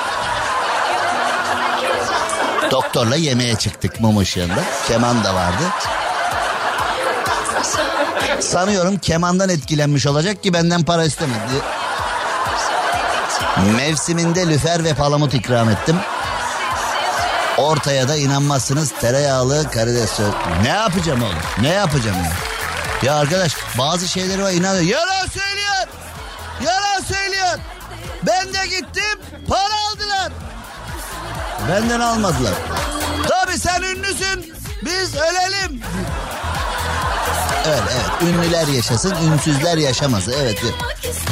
Doktorla 2.71 3.17
yemeğe 3.17 3.55
çıktık 3.55 4.01
mum 4.01 4.19
ışığında. 4.19 4.65
Keman 4.89 5.25
da 5.25 5.35
vardı. 5.35 5.63
Sanıyorum 8.41 8.99
kemandan 8.99 9.49
etkilenmiş 9.49 10.07
olacak 10.07 10.43
ki 10.43 10.53
benden 10.53 10.83
para 10.83 11.05
istemedi. 11.05 11.55
Mevsiminde 13.77 14.49
lüfer 14.49 14.85
ve 14.85 14.95
palamut 14.95 15.35
ikram 15.35 15.71
ettim. 15.71 15.97
Ortaya 17.59 18.09
da 18.09 18.17
inanmazsınız 18.17 18.93
tereyağlı 19.01 19.71
karides. 19.71 20.21
Ne 20.63 20.69
yapacağım 20.69 21.23
oğlum? 21.23 21.39
Ne 21.61 21.69
yapacağım 21.69 22.17
ya? 22.17 22.33
Ya 23.03 23.15
arkadaş 23.15 23.57
bazı 23.79 24.09
şeyleri 24.09 24.43
var 24.43 24.53
inanıyor. 24.53 24.83
Yalan 24.83 25.27
söylüyor. 25.27 25.87
Yalan 26.65 27.01
söylüyor. 27.01 27.59
Ben 28.27 28.55
de 28.55 28.67
gittim 28.67 29.21
para 29.49 29.75
aldılar. 29.91 30.33
Benden 31.69 32.01
almadılar. 32.01 32.55
Tabi 33.29 33.59
sen 33.59 33.83
ünlüsün. 33.83 34.55
Biz 34.83 35.15
ölelim. 35.15 35.83
Evet 37.69 37.83
evet 37.93 38.23
ünlüler 38.23 38.67
yaşasın 38.67 39.15
ünsüzler 39.33 39.79
yaşamasın 39.79 40.35
evet. 40.43 40.59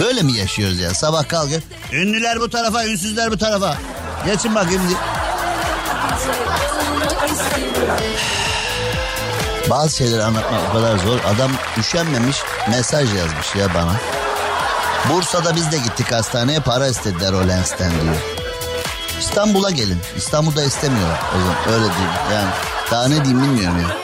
Böyle 0.01 0.23
mi 0.23 0.33
yaşıyoruz 0.33 0.79
ya 0.79 0.95
sabah 0.95 1.29
kalkıp 1.29 1.63
ünlüler 1.93 2.41
bu 2.41 2.51
tarafa 2.51 2.85
ünsüzler 2.87 3.31
bu 3.31 3.39
tarafa. 3.39 3.77
Geçin 4.27 4.55
bakayım 4.55 4.83
diye. 4.89 4.99
Bazı 9.71 9.97
şeyleri 9.97 10.23
anlatmak 10.23 10.61
o 10.71 10.73
kadar 10.73 10.99
zor. 10.99 11.19
Adam 11.35 11.51
üşenmemiş 11.79 12.37
mesaj 12.71 13.15
yazmış 13.15 13.55
ya 13.55 13.75
bana. 13.75 13.93
Bursa'da 15.11 15.57
biz 15.57 15.73
de 15.73 15.79
gittik 15.79 16.13
hastaneye 16.13 16.61
para 16.61 16.87
istediler 16.87 17.33
o 17.33 17.49
lensten 17.49 17.91
diyor. 17.91 18.17
İstanbul'a 19.21 19.71
gelin. 19.71 19.99
İstanbul'da 20.17 20.65
istemiyorlar 20.65 21.21
o 21.37 21.39
zaman 21.39 21.57
öyle 21.67 21.95
diyeyim. 21.95 22.15
Yani 22.33 22.49
daha 22.91 23.09
ne 23.09 23.25
diyeyim 23.25 23.43
bilmiyorum 23.43 23.81
ya. 23.81 23.97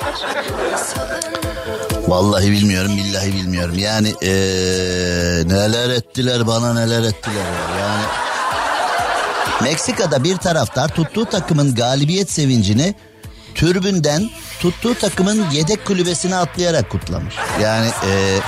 Vallahi 2.13 2.51
bilmiyorum 2.51 2.93
billahi 2.97 3.33
bilmiyorum. 3.33 3.79
Yani 3.79 4.09
ee, 4.23 4.29
neler 5.47 5.91
ettiler 5.91 6.47
bana 6.47 6.75
neler 6.75 7.03
ettiler 7.03 7.45
yani. 7.81 8.05
Meksika'da 9.63 10.25
bir 10.25 10.37
taraftar 10.37 10.89
tuttuğu 10.89 11.25
takımın 11.25 11.75
galibiyet 11.75 12.31
sevincini 12.31 12.95
türbünden 13.55 14.31
tuttuğu 14.61 14.95
takımın 14.95 15.51
yedek 15.51 15.85
kulübesine 15.85 16.37
atlayarak 16.37 16.91
kutlamış. 16.91 17.35
Yani 17.63 17.89
ee, 18.07 18.39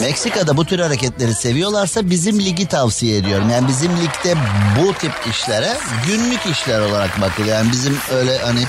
Meksika'da 0.00 0.56
bu 0.56 0.64
tür 0.64 0.78
hareketleri 0.78 1.34
seviyorlarsa 1.34 2.10
bizim 2.10 2.40
ligi 2.40 2.66
tavsiye 2.68 3.16
ediyorum. 3.16 3.50
Yani 3.50 3.68
bizim 3.68 3.92
ligde 3.96 4.36
bu 4.80 4.92
tip 4.94 5.12
işlere 5.30 5.76
günlük 6.06 6.46
işler 6.46 6.80
olarak 6.80 7.20
bakılıyor. 7.20 7.56
Yani 7.56 7.72
bizim 7.72 7.98
öyle 8.14 8.38
hani 8.38 8.64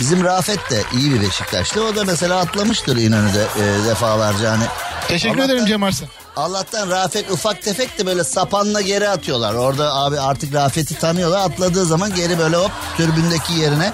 bizim 0.00 0.24
Rafet 0.24 0.70
de 0.70 0.82
iyi 0.94 1.14
bir 1.14 1.20
Beşiktaşlı. 1.20 1.84
O 1.86 1.96
da 1.96 2.04
mesela 2.04 2.38
atlamıştır 2.38 2.96
İnönü'de 2.96 3.42
e, 3.56 3.86
defalarca 3.88 4.50
hani. 4.50 4.64
Teşekkür 5.08 5.38
Allah'tan- 5.38 5.50
ederim 5.50 5.66
Cem 5.66 5.82
Arslan. 5.82 6.08
Allah'tan 6.36 6.90
Rafet 6.90 7.30
ufak 7.30 7.62
tefek 7.62 7.98
de 7.98 8.06
böyle 8.06 8.24
sapanla 8.24 8.80
geri 8.80 9.08
atıyorlar. 9.08 9.54
Orada 9.54 9.94
abi 9.94 10.20
artık 10.20 10.54
Rafet'i 10.54 10.94
tanıyorlar. 10.98 11.40
Atladığı 11.40 11.84
zaman 11.84 12.14
geri 12.14 12.38
böyle 12.38 12.56
hop 12.56 12.70
türbündeki 12.96 13.52
yerine 13.52 13.92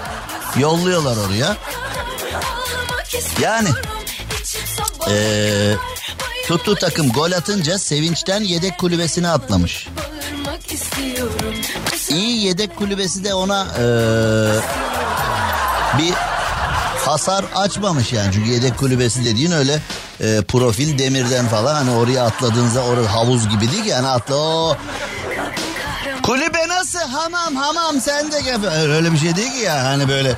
yolluyorlar 0.59 1.16
oraya. 1.16 1.57
Yani 3.40 3.69
ee, 5.11 5.75
tuttuğu 6.47 6.75
takım 6.75 7.12
gol 7.12 7.33
atınca 7.33 7.79
sevinçten 7.79 8.41
yedek 8.41 8.79
kulübesine 8.79 9.29
atlamış. 9.29 9.88
İyi 12.09 12.47
yedek 12.47 12.76
kulübesi 12.76 13.25
de 13.25 13.35
ona 13.35 13.67
ee, 13.79 13.83
bir 15.99 16.12
hasar 17.07 17.45
açmamış 17.55 18.12
yani. 18.12 18.33
Çünkü 18.33 18.50
yedek 18.50 18.79
kulübesi 18.79 19.25
dediğin 19.25 19.50
öyle 19.50 19.83
e, 20.21 20.43
profil 20.49 20.99
demirden 20.99 21.49
falan 21.49 21.75
hani 21.75 21.91
oraya 21.91 22.25
atladığınızda 22.25 22.85
orada 22.85 23.15
havuz 23.15 23.49
gibi 23.49 23.73
değil 23.73 23.83
ki 23.83 23.88
yani 23.88 24.07
atla 24.07 24.37
o 24.37 24.76
kulübe 26.23 26.69
nasıl 26.69 26.99
hamam 26.99 27.57
hamam 27.57 28.00
sen 28.00 28.33
de 28.33 28.37
öyle 28.88 29.12
bir 29.12 29.19
şey 29.19 29.37
değil 29.37 29.53
ki 29.53 29.59
ya 29.59 29.85
hani 29.85 30.09
böyle 30.09 30.37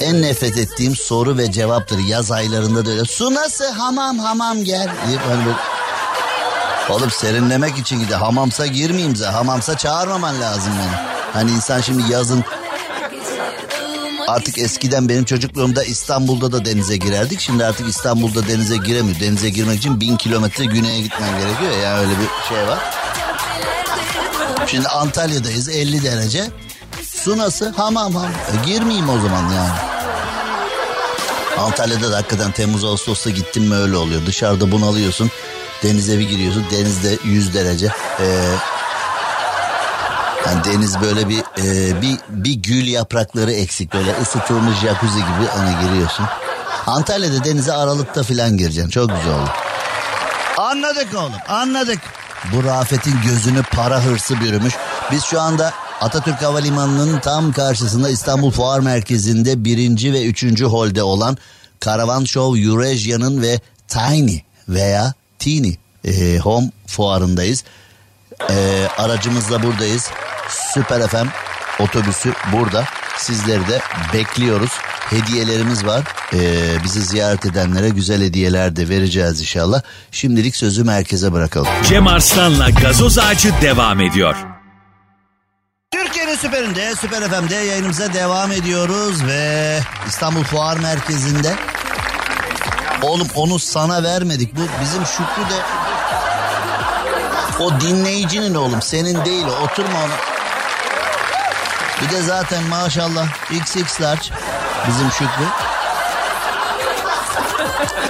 en 0.00 0.22
nefret 0.22 0.58
ettiğim 0.58 0.96
soru 0.96 1.38
ve 1.38 1.52
cevaptır 1.52 1.98
yaz 1.98 2.30
aylarında 2.30 2.86
da 2.86 2.90
öyle 2.90 3.04
su 3.04 3.34
nasıl 3.34 3.72
hamam 3.72 4.18
hamam 4.18 4.64
gel 4.64 4.88
deyip 5.06 5.20
hani 5.20 5.46
böyle 5.46 5.56
Oğlum 6.90 7.10
serinlemek 7.10 7.78
için 7.78 8.00
gidiyor. 8.00 8.18
Hamamsa 8.18 8.66
girmeyeyim 8.66 9.16
zaten. 9.16 9.32
Hamamsa 9.32 9.76
çağırmaman 9.76 10.40
lazım 10.40 10.72
beni. 10.78 10.96
Hani 11.32 11.50
insan 11.50 11.80
şimdi 11.80 12.12
yazın 12.12 12.44
Artık 14.28 14.58
eskiden 14.58 15.08
benim 15.08 15.24
çocukluğumda 15.24 15.84
İstanbul'da 15.84 16.52
da 16.52 16.64
denize 16.64 16.96
girerdik. 16.96 17.40
Şimdi 17.40 17.64
artık 17.64 17.88
İstanbul'da 17.88 18.48
denize 18.48 18.76
giremiyor. 18.76 19.20
Denize 19.20 19.50
girmek 19.50 19.78
için 19.78 20.00
bin 20.00 20.16
kilometre 20.16 20.64
güneye 20.64 21.00
gitmen 21.00 21.38
gerekiyor. 21.38 21.72
ya. 21.72 21.78
Yani 21.78 22.00
öyle 22.00 22.10
bir 22.10 22.54
şey 22.54 22.66
var. 22.66 22.78
Şimdi 24.66 24.88
Antalya'dayız 24.88 25.68
50 25.68 26.02
derece. 26.02 26.50
Su 27.24 27.38
nasıl? 27.38 27.72
Hamam 27.72 28.14
hamam. 28.14 28.30
E, 28.30 28.66
girmeyeyim 28.66 29.08
o 29.08 29.18
zaman 29.18 29.42
yani. 29.52 29.70
Antalya'da 31.58 32.12
da 32.12 32.16
hakikaten 32.16 32.52
Temmuz 32.52 32.84
Ağustos'ta 32.84 33.30
gittin 33.30 33.62
mi 33.62 33.74
öyle 33.74 33.96
oluyor. 33.96 34.26
Dışarıda 34.26 34.72
bunalıyorsun. 34.72 35.30
Denize 35.82 36.18
bir 36.18 36.28
giriyorsun. 36.28 36.66
Denizde 36.70 37.18
100 37.24 37.54
derece. 37.54 37.86
Ee, 38.20 38.24
yani 40.46 40.64
deniz 40.64 41.00
böyle 41.00 41.28
bir 41.28 41.38
e, 41.38 42.02
bir 42.02 42.18
bir 42.28 42.54
gül 42.54 42.86
yaprakları 42.86 43.52
eksik 43.52 43.94
böyle 43.94 44.14
ısıtılmış 44.22 44.78
jacuzzi 44.78 45.18
gibi 45.18 45.46
hani 45.56 45.86
giriyorsun. 45.86 46.26
Antalya'da 46.86 47.44
denize 47.44 47.72
aralıkta 47.72 48.22
filan 48.22 48.56
gireceksin. 48.56 48.90
Çok 48.90 49.10
güzel 49.10 49.34
olur. 49.34 49.48
Anladık 50.56 51.14
oğlum 51.14 51.32
anladık. 51.48 51.98
Bu 52.52 52.64
Rafet'in 52.64 53.14
gözünü 53.24 53.62
para 53.62 54.04
hırsı 54.04 54.40
bürümüş. 54.40 54.74
Biz 55.12 55.24
şu 55.24 55.40
anda 55.40 55.72
Atatürk 56.00 56.42
Havalimanı'nın 56.42 57.20
tam 57.20 57.52
karşısında 57.52 58.10
İstanbul 58.10 58.50
Fuar 58.50 58.80
Merkezi'nde 58.80 59.64
birinci 59.64 60.12
ve 60.12 60.24
üçüncü 60.24 60.64
holde 60.64 61.02
olan 61.02 61.36
Karavan 61.80 62.24
Show 62.24 62.62
Eurasia'nın 62.62 63.42
ve 63.42 63.60
Tiny 63.88 64.38
veya 64.68 65.14
Teeny 65.38 65.74
e, 66.04 66.38
Home 66.38 66.70
fuarındayız. 66.86 67.64
E, 68.50 68.86
aracımızla 68.98 69.62
buradayız. 69.62 70.10
Süper 70.74 71.08
FM 71.08 71.26
otobüsü 71.82 72.32
burada. 72.52 72.84
Sizleri 73.18 73.68
de 73.68 73.80
bekliyoruz. 74.14 74.70
Hediyelerimiz 75.10 75.86
var. 75.86 76.04
Ee, 76.34 76.84
bizi 76.84 77.02
ziyaret 77.02 77.46
edenlere 77.46 77.88
güzel 77.88 78.22
hediyeler 78.22 78.76
de 78.76 78.88
vereceğiz 78.88 79.40
inşallah. 79.40 79.82
Şimdilik 80.10 80.56
sözü 80.56 80.84
merkeze 80.84 81.32
bırakalım. 81.32 81.68
Cem 81.88 82.06
Arslan'la 82.06 82.70
gazoz 82.70 83.18
ağacı 83.18 83.52
devam 83.62 84.00
ediyor. 84.00 84.57
Türkiye'nin 85.90 86.36
süperinde, 86.36 86.94
Süper 86.96 87.22
FM'de 87.22 87.54
yayınımıza 87.54 88.12
devam 88.12 88.52
ediyoruz 88.52 89.26
ve 89.26 89.80
İstanbul 90.08 90.44
Fuar 90.44 90.76
Merkezi'nde 90.76 91.54
Oğlum 93.02 93.28
onu 93.34 93.58
sana 93.58 94.02
vermedik. 94.02 94.56
Bu 94.56 94.60
bizim 94.80 95.06
Şükrü 95.06 95.50
de 95.50 95.62
o 97.60 97.80
dinleyicinin 97.80 98.54
oğlum 98.54 98.82
senin 98.82 99.24
değil. 99.24 99.46
Oturma 99.46 99.98
ona. 99.98 100.14
Bir 102.02 102.10
de 102.10 102.22
zaten 102.22 102.64
maşallah 102.64 103.26
XX 103.50 104.00
large 104.00 104.28
bizim 104.88 105.10
Şükrü. 105.10 105.44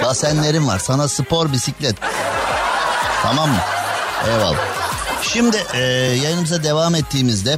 Basenlerim 0.03 0.67
var. 0.67 0.79
Sana 0.79 1.07
spor 1.07 1.51
bisiklet. 1.51 1.95
Tamam 3.23 3.49
mı? 3.49 3.59
Eyvallah. 4.27 4.78
Şimdi 5.21 5.57
e, 5.73 5.79
yayınımıza 6.23 6.63
devam 6.63 6.95
ettiğimizde 6.95 7.57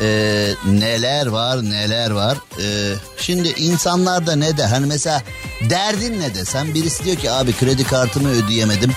e, 0.00 0.48
neler 0.66 1.26
var 1.26 1.62
neler 1.62 2.10
var. 2.10 2.38
E, 2.62 2.94
şimdi 3.16 3.48
insanlarda 3.48 4.36
ne 4.36 4.56
de 4.56 4.64
hani 4.66 4.86
mesela 4.86 5.22
derdin 5.70 6.20
ne 6.20 6.34
desem 6.34 6.74
birisi 6.74 7.04
diyor 7.04 7.16
ki 7.16 7.30
abi 7.30 7.52
kredi 7.52 7.84
kartımı 7.84 8.28
ödeyemedim. 8.28 8.92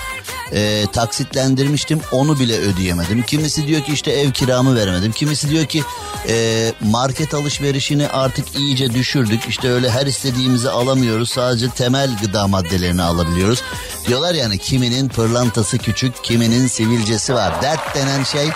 E, 0.52 0.86
taksitlendirmiştim 0.92 2.00
onu 2.12 2.38
bile 2.38 2.58
ödeyemedim. 2.58 3.22
Kimisi 3.22 3.66
diyor 3.66 3.82
ki 3.82 3.92
işte 3.92 4.10
ev 4.10 4.30
kiramı 4.30 4.76
veremedim. 4.76 5.12
Kimisi 5.12 5.50
diyor 5.50 5.66
ki 5.66 5.82
e, 6.28 6.72
market 6.80 7.34
alışverişini 7.34 8.08
artık 8.08 8.58
iyice 8.58 8.94
düşürdük. 8.94 9.48
İşte 9.48 9.70
öyle 9.70 9.90
her 9.90 10.06
istediğimizi 10.06 10.70
alamıyoruz. 10.70 11.30
Sadece 11.30 11.68
temel 11.68 12.10
gıda 12.22 12.48
maddelerini 12.48 13.02
alabiliyoruz. 13.02 13.62
Diyorlar 14.08 14.34
yani 14.34 14.58
kiminin 14.58 15.08
pırlantası 15.08 15.78
küçük, 15.78 16.24
kiminin 16.24 16.66
sivilcesi 16.66 17.34
var. 17.34 17.62
Dert 17.62 17.94
denen 17.94 18.24
şey 18.24 18.50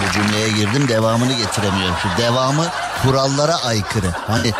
Bu 0.00 0.12
cümleye 0.12 0.48
girdim 0.48 0.88
devamını 0.88 1.32
getiremiyorum. 1.32 1.94
Şu 2.02 2.22
devamı 2.22 2.66
kurallara 3.02 3.56
aykırı. 3.64 4.10
Hani 4.26 4.52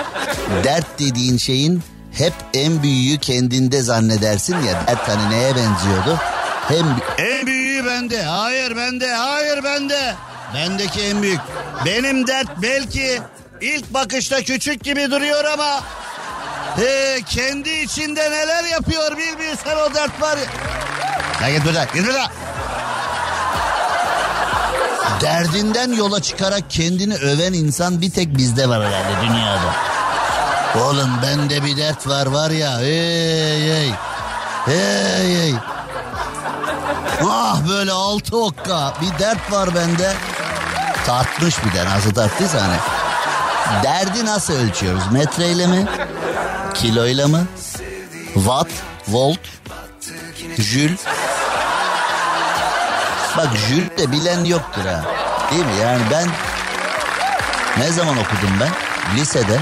dert 0.64 0.98
dediğin 0.98 1.36
şeyin 1.36 1.82
hep 2.12 2.32
en 2.54 2.82
büyüğü 2.82 3.18
kendinde 3.18 3.82
zannedersin 3.82 4.56
ya. 4.62 4.86
Dert 4.86 5.08
hani 5.08 5.30
neye 5.30 5.56
benziyordu? 5.56 6.18
Hem 6.68 6.86
en 7.18 7.46
büyüğü 7.46 7.86
bende. 7.86 8.22
Hayır 8.22 8.76
bende. 8.76 9.12
Hayır 9.12 9.64
bende. 9.64 10.14
Bendeki 10.54 11.00
en 11.00 11.22
büyük. 11.22 11.40
Benim 11.84 12.26
dert 12.26 12.48
belki 12.62 13.20
ilk 13.60 13.94
bakışta 13.94 14.42
küçük 14.42 14.84
gibi 14.84 15.10
duruyor 15.10 15.44
ama 15.44 15.80
he, 16.76 17.20
kendi 17.26 17.70
içinde 17.70 18.30
neler 18.30 18.64
yapıyor 18.64 19.16
bilmiyorsan 19.16 19.78
o 19.90 19.94
dert 19.94 20.20
var. 20.20 20.38
Ya 21.42 21.50
git 21.50 21.64
buradan 21.64 21.86
git 21.94 22.06
buradan. 22.06 22.30
Derdinden 25.20 25.92
yola 25.92 26.22
çıkarak 26.22 26.70
kendini 26.70 27.14
öven 27.14 27.52
insan 27.52 28.00
bir 28.00 28.10
tek 28.10 28.36
bizde 28.36 28.68
var 28.68 28.86
herhalde 28.86 29.26
dünyada. 29.28 29.74
Oğlum 30.78 31.10
bende 31.22 31.64
bir 31.64 31.76
dert 31.76 32.06
var 32.06 32.26
var 32.26 32.50
ya. 32.50 32.78
Hey 32.78 33.60
hey. 33.60 33.92
Hey 34.66 35.36
hey. 35.36 35.54
Ah 37.30 37.68
böyle 37.68 37.92
altı 37.92 38.36
okka 38.36 38.92
bir 39.00 39.18
dert 39.18 39.52
var 39.52 39.74
bende. 39.74 40.12
Tartmış 41.06 41.64
bir 41.64 41.72
de 41.72 41.84
nasıl 41.84 42.14
tarttıysa 42.14 42.62
hani. 42.62 42.76
Derdi 43.82 44.24
nasıl 44.26 44.54
ölçüyoruz? 44.54 45.12
Metreyle 45.12 45.66
mi? 45.66 45.86
Kiloyla 46.74 47.28
mı? 47.28 47.46
Watt, 48.34 48.68
volt, 49.08 49.40
jül. 50.58 50.96
Bak 53.36 53.48
jül 53.68 53.98
de 53.98 54.12
bilen 54.12 54.44
yoktur 54.44 54.82
ha. 54.84 55.04
Değil 55.50 55.64
mi? 55.64 55.72
Yani 55.82 56.02
ben 56.10 56.28
ne 57.78 57.92
zaman 57.92 58.14
okudum 58.18 58.60
ben? 58.60 58.70
Lisede. 59.16 59.60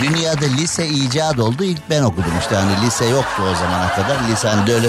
Dünyada 0.00 0.46
lise 0.46 0.86
icat 0.86 1.38
oldu. 1.38 1.64
İlk 1.64 1.90
ben 1.90 2.02
okudum 2.02 2.32
işte 2.40 2.56
hani 2.56 2.86
lise 2.86 3.04
yoktu 3.06 3.42
o 3.52 3.54
zamana 3.54 3.88
kadar. 3.94 4.28
Lise 4.30 4.48
hani 4.48 4.66
böyle 4.66 4.88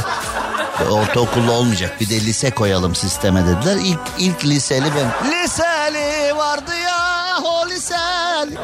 ortaokulda 0.91 1.51
olmayacak. 1.51 2.01
Bir 2.01 2.09
de 2.09 2.15
lise 2.21 2.51
koyalım 2.51 2.95
sisteme 2.95 3.43
dediler. 3.45 3.75
İlk 3.75 3.99
ilk 4.17 4.45
liseli 4.45 4.85
ben. 4.95 5.31
Liseli 5.31 6.37
vardı 6.37 6.71
ya 6.85 7.37
o 7.43 7.69
liseli. 7.69 8.57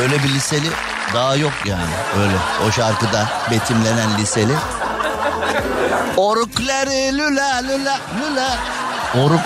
Öyle 0.00 0.22
bir 0.22 0.28
liseli 0.28 0.68
daha 1.14 1.36
yok 1.36 1.52
yani 1.64 1.94
öyle. 2.20 2.36
O 2.68 2.72
şarkıda 2.72 3.28
betimlenen 3.50 4.18
liseli. 4.18 4.54
Orukları 6.16 7.12
lüla 7.12 7.54
lüla 7.56 7.98
lüla. 8.20 8.58
Oruk. 9.24 9.40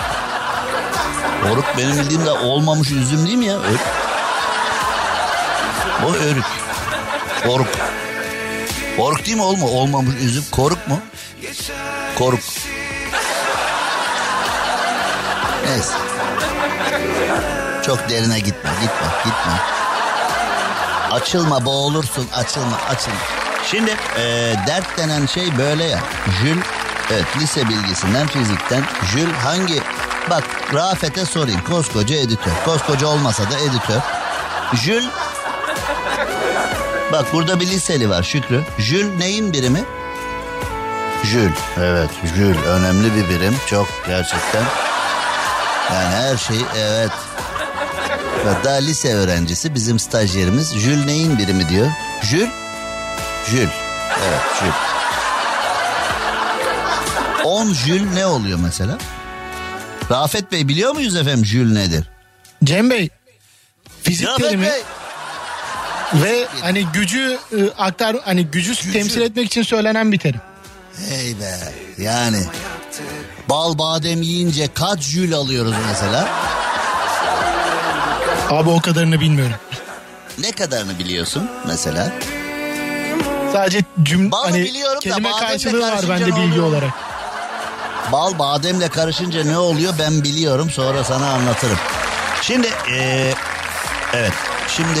Oruk 1.53 1.65
benim 1.77 1.97
bildiğim 1.97 2.25
de 2.25 2.31
olmamış 2.31 2.91
üzüm 2.91 3.27
değil 3.27 3.37
mi 3.37 3.45
ya? 3.45 3.55
Örük. 3.57 3.79
O 6.05 6.13
örük. 6.13 6.45
Oruk. 7.47 7.67
Oruk 8.97 9.25
değil 9.25 9.37
mi 9.37 9.43
olma? 9.43 9.65
Olmamış 9.65 10.15
üzüm. 10.21 10.43
Koruk 10.51 10.87
mu? 10.87 10.99
Koruk. 12.17 12.39
Neyse. 15.65 15.93
Çok 17.85 18.09
derine 18.09 18.39
gitme, 18.39 18.69
gitme, 18.81 19.07
gitme. 19.25 19.53
Açılma, 21.11 21.65
boğulursun, 21.65 22.27
açılma, 22.33 22.77
açılma. 22.89 23.19
Şimdi 23.71 23.97
e, 24.17 24.21
dert 24.67 24.97
denen 24.97 25.25
şey 25.25 25.57
böyle 25.57 25.83
ya. 25.83 25.99
Jül, 26.41 26.57
evet 27.11 27.25
lise 27.39 27.69
bilgisinden, 27.69 28.27
fizikten. 28.27 28.83
Jül 29.13 29.33
hangi... 29.33 29.81
Bak 30.29 30.43
Rafet'e 30.73 31.25
sorayım. 31.25 31.61
Koskoca 31.63 32.15
editör. 32.15 32.51
Koskoca 32.65 33.07
olmasa 33.07 33.43
da 33.51 33.57
editör. 33.59 34.01
Jül... 34.73 35.03
Bak 37.11 37.33
burada 37.33 37.59
bir 37.59 37.67
liseli 37.67 38.09
var 38.09 38.23
Şükrü. 38.23 38.63
Jül 38.77 39.17
neyin 39.17 39.53
birimi? 39.53 39.83
Jül. 41.23 41.51
Evet 41.77 42.09
Jül 42.35 42.57
önemli 42.63 43.15
bir 43.15 43.29
birim. 43.29 43.55
Çok 43.67 43.87
gerçekten. 44.07 44.63
Yani 45.93 46.15
her 46.15 46.37
şeyi 46.37 46.65
evet. 46.77 47.11
Daha 48.63 48.75
lise 48.75 49.13
öğrencisi 49.13 49.75
bizim 49.75 49.99
stajyerimiz. 49.99 50.73
Jül 50.73 51.05
neyin 51.05 51.37
birimi 51.37 51.69
diyor? 51.69 51.87
Jül? 52.23 52.47
Jül. 53.51 53.67
Evet 54.27 54.41
Jül. 54.59 54.71
10 57.43 57.73
Jül 57.73 58.13
ne 58.13 58.25
oluyor 58.25 58.59
mesela? 58.63 58.97
Rafet 60.11 60.51
Bey 60.51 60.67
biliyor 60.67 60.93
muyuz 60.93 61.15
efendim 61.15 61.45
Jül 61.45 61.73
nedir? 61.73 62.09
Cem 62.63 62.89
Bey 62.89 63.09
fizik 64.03 64.27
Rafet 64.27 64.45
terimi 64.45 64.65
Bey. 64.65 64.81
Ve 66.13 66.47
hani 66.61 66.85
gücü 66.93 67.37
e, 67.57 67.69
aktar 67.77 68.15
hani 68.25 68.45
gücü, 68.45 68.91
temsil 68.93 69.21
etmek 69.21 69.45
için 69.45 69.63
söylenen 69.63 70.11
bir 70.11 70.19
terim. 70.19 70.41
Hey 71.09 71.35
be 71.39 71.57
yani 72.03 72.43
bal 73.49 73.77
badem 73.77 74.21
yiyince 74.21 74.67
kaç 74.73 74.99
jül 75.01 75.33
alıyoruz 75.35 75.73
mesela? 75.87 76.27
Abi 78.49 78.69
o 78.69 78.81
kadarını 78.81 79.19
bilmiyorum. 79.19 79.55
Ne 80.39 80.51
kadarını 80.51 80.99
biliyorsun 80.99 81.49
mesela? 81.67 82.11
Sadece 83.53 83.79
cüm 84.03 84.31
Balı 84.31 84.45
hani 84.45 84.63
biliyorum 84.63 84.95
da 84.95 84.99
kelime 84.99 85.23
bademle 85.29 85.47
karşılığı 85.47 85.81
var 85.81 86.09
bende 86.09 86.25
bilgi 86.25 86.39
oluyor? 86.41 86.63
olarak. 86.67 86.89
Bal 88.11 88.39
bademle 88.39 88.87
karışınca 88.89 89.43
ne 89.43 89.57
oluyor 89.57 89.93
ben 89.99 90.23
biliyorum 90.23 90.69
sonra 90.69 91.03
sana 91.03 91.29
anlatırım. 91.29 91.77
Şimdi 92.41 92.67
eee, 92.89 93.33
evet 94.13 94.33
şimdi 94.67 94.99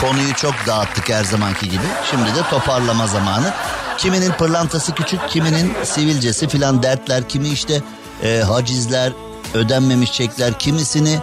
konuyu 0.00 0.34
çok 0.34 0.54
dağıttık 0.66 1.08
her 1.08 1.24
zamanki 1.24 1.68
gibi. 1.68 1.82
Şimdi 2.10 2.34
de 2.34 2.42
toparlama 2.50 3.06
zamanı. 3.06 3.52
Kiminin 3.98 4.32
pırlantası 4.32 4.94
küçük 4.94 5.28
kiminin 5.28 5.72
sivilcesi 5.84 6.48
filan 6.48 6.82
dertler 6.82 7.28
kimi 7.28 7.48
işte 7.48 7.82
eee, 8.22 8.40
hacizler 8.40 9.12
ödenmemiş 9.54 10.12
çekler 10.12 10.58
kimisini 10.58 11.18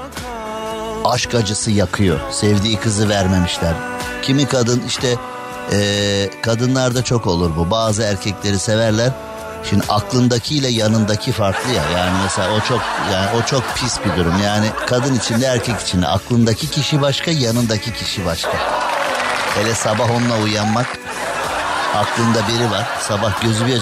aşk 1.06 1.36
acısı 1.36 1.72
yakıyor. 1.72 2.20
Sevdiği 2.32 2.78
kızı 2.80 3.10
vermemişler. 3.10 3.74
Kimi 4.22 4.48
kadın 4.48 4.84
işte 4.88 5.16
ee, 5.72 6.30
kadınlarda 6.42 7.04
çok 7.04 7.28
olur 7.28 7.52
bu. 7.58 7.72
Bazı 7.72 8.04
erkekleri 8.04 8.60
severler. 8.60 9.12
Şimdi 9.64 9.84
aklındakiyle 9.90 10.68
yanındaki 10.68 11.32
farklı 11.32 11.74
ya. 11.74 11.84
Yani 11.98 12.18
mesela 12.24 12.52
o 12.54 12.60
çok 12.60 12.82
yani 13.14 13.28
o 13.38 13.46
çok 13.46 13.64
pis 13.76 14.00
bir 14.06 14.18
durum. 14.18 14.44
Yani 14.44 14.68
kadın 14.88 15.16
içinde 15.16 15.46
erkek 15.46 15.80
içinde 15.80 16.08
aklındaki 16.08 16.72
kişi 16.72 17.02
başka, 17.02 17.32
yanındaki 17.32 17.94
kişi 17.94 18.26
başka. 18.26 18.58
Hele 19.56 19.76
sabah 19.76 20.12
onunla 20.12 20.38
uyanmak 20.38 20.88
aklında 21.96 22.48
biri 22.48 22.72
var. 22.72 22.88
Sabah 23.02 23.42
gözü 23.42 23.66
bir 23.66 23.82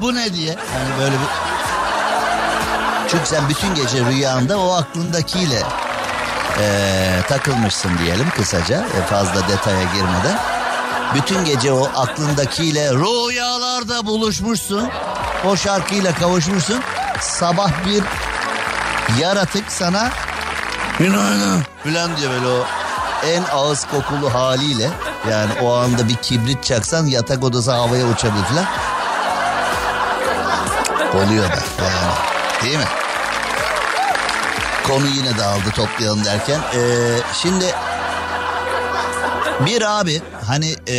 bu 0.00 0.14
ne 0.14 0.32
diye. 0.32 0.48
Yani 0.50 1.00
böyle 1.00 1.12
bir 1.12 1.28
çünkü 3.08 3.26
sen 3.26 3.48
bütün 3.48 3.74
gece 3.74 4.04
rüyanda 4.04 4.58
o 4.58 4.72
aklındakiyle 4.72 5.62
ee, 6.60 7.20
takılmışsın 7.28 7.98
diyelim 7.98 8.30
kısaca 8.30 8.76
e, 8.76 9.06
fazla 9.06 9.48
detaya 9.48 9.82
girmeden. 9.82 10.38
Bütün 11.14 11.44
gece 11.44 11.72
o 11.72 11.88
aklındakiyle 11.96 12.90
rüyalarda 12.92 14.06
buluşmuşsun. 14.06 14.90
O 15.46 15.56
şarkıyla 15.56 16.14
kavuşmuşsun. 16.14 16.80
Sabah 17.20 17.70
bir 17.86 18.02
yaratık 19.20 19.72
sana 19.72 20.10
günaydın 20.98 21.62
filan 21.82 22.16
diye 22.16 22.30
böyle 22.30 22.46
o 22.46 22.64
en 23.26 23.42
ağız 23.52 23.86
kokulu 23.86 24.34
haliyle 24.34 24.90
yani 25.30 25.52
o 25.62 25.74
anda 25.74 26.08
bir 26.08 26.16
kibrit 26.16 26.64
çaksan 26.64 27.06
yatak 27.06 27.44
odası 27.44 27.72
havaya 27.72 28.06
uçabilir 28.06 28.44
filan. 28.44 28.64
Oluyor 31.14 31.44
da 31.44 31.56
yani 31.78 32.14
değil 32.62 32.78
mi? 32.78 32.88
Konu 34.86 35.06
yine 35.06 35.38
dağıldı 35.38 35.70
toplayalım 35.76 36.24
derken. 36.24 36.60
Ee, 36.74 36.78
şimdi 37.32 37.74
bir 39.60 40.00
abi 40.00 40.22
hani 40.46 40.76
ee, 40.88 40.94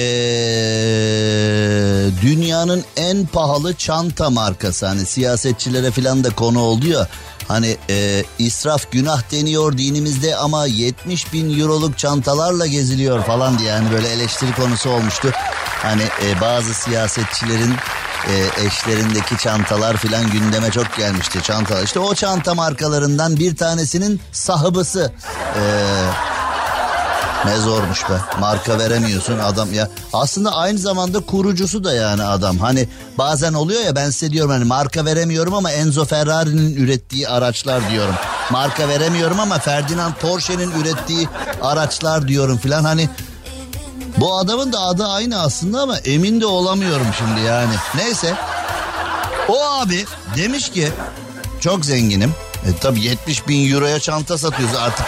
dünyanın 2.22 2.84
en 2.98 3.26
pahalı 3.26 3.74
çanta 3.74 4.30
markası 4.30 4.86
hani 4.86 5.06
siyasetçilere 5.06 5.92
falan 5.92 6.24
da 6.24 6.30
konu 6.30 6.60
oldu 6.60 6.88
ya. 6.88 7.08
Hani 7.48 7.78
e, 7.90 8.24
israf 8.40 8.92
günah 8.92 9.32
deniyor 9.32 9.78
dinimizde 9.78 10.36
ama 10.36 10.66
70 10.66 11.34
bin 11.34 11.60
euroluk 11.60 11.98
çantalarla 11.98 12.68
geziliyor 12.68 13.24
falan 13.24 13.60
diye 13.60 13.70
yani 13.70 13.92
böyle 13.92 14.10
eleştiri 14.10 14.56
konusu 14.56 14.90
olmuştu. 14.90 15.32
Hani 15.66 16.04
e, 16.04 16.42
bazı 16.42 16.74
siyasetçilerin 16.74 17.74
e, 18.28 18.66
eşlerindeki 18.66 19.38
çantalar 19.38 19.98
filan 19.98 20.32
gündeme 20.32 20.72
çok 20.72 20.98
gelmişti 20.98 21.44
çantalar. 21.44 21.84
İşte 21.84 22.00
o 22.00 22.16
çanta 22.16 22.54
markalarından 22.54 23.38
bir 23.38 23.56
tanesinin 23.56 24.22
sahibizi 24.32 25.12
e, 25.56 25.64
ne 27.46 27.58
zormuş 27.58 28.04
be. 28.10 28.40
Marka 28.40 28.80
veremiyorsun 28.80 29.40
adam 29.40 29.74
ya. 29.74 29.90
Aslında 30.14 30.56
aynı 30.56 30.80
zamanda 30.80 31.20
kurucusu 31.20 31.84
da 31.84 31.94
yani 31.94 32.24
adam. 32.24 32.58
Hani 32.58 32.88
bazen 33.18 33.54
oluyor 33.54 33.82
ya 33.82 33.96
ben 33.96 34.10
size 34.10 34.32
diyorum 34.32 34.52
hani 34.52 34.66
marka 34.66 35.06
veremiyorum 35.06 35.54
ama 35.54 35.72
Enzo 35.72 36.06
Ferrari'nin 36.06 36.76
ürettiği 36.76 37.28
araçlar 37.28 37.90
diyorum. 37.90 38.16
Marka 38.52 38.88
veremiyorum 38.88 39.40
ama 39.40 39.60
Ferdinand 39.60 40.14
Porsche'nin 40.14 40.72
ürettiği 40.72 41.30
araçlar 41.62 42.28
diyorum 42.28 42.58
filan. 42.58 42.84
Hani 42.84 43.10
bu 44.18 44.38
adamın 44.38 44.74
da 44.74 44.80
adı 44.80 45.08
aynı 45.08 45.42
aslında 45.42 45.82
ama 45.82 45.98
emin 45.98 46.42
de 46.42 46.46
olamıyorum 46.46 47.08
şimdi 47.18 47.42
yani. 47.42 47.74
Neyse. 47.96 48.36
O 49.48 49.64
abi 49.70 50.06
demiş 50.38 50.70
ki 50.70 50.92
çok 51.60 51.86
zenginim. 51.86 52.34
E 52.66 52.78
tabi 52.78 53.02
70 53.04 53.48
bin 53.48 53.74
euroya 53.74 54.00
çanta 54.00 54.38
satıyoruz 54.38 54.76
artık. 54.76 55.06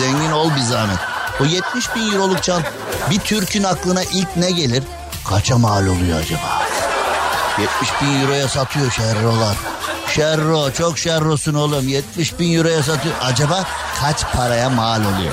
Zengin 0.00 0.30
ol 0.32 0.50
bir 0.56 0.62
zahmet. 0.62 0.98
O 1.40 1.44
70 1.44 1.94
bin 1.94 2.12
euroluk 2.12 2.42
çanta 2.42 2.70
bir 3.10 3.18
Türk'ün 3.18 3.62
aklına 3.62 4.02
ilk 4.02 4.36
ne 4.36 4.50
gelir? 4.50 4.82
Kaça 5.28 5.58
mal 5.58 5.86
oluyor 5.86 6.20
acaba? 6.20 6.62
70 7.58 7.90
bin 8.02 8.20
euroya 8.20 8.48
satıyor 8.48 8.90
şerrolar. 8.90 9.56
Şerro 10.14 10.72
çok 10.72 10.98
şerrosun 10.98 11.54
oğlum 11.54 11.88
70 11.88 12.38
bin 12.38 12.58
euroya 12.58 12.82
satıyor. 12.82 13.14
Acaba 13.22 13.64
kaç 14.00 14.32
paraya 14.32 14.70
mal 14.70 15.00
oluyor? 15.00 15.32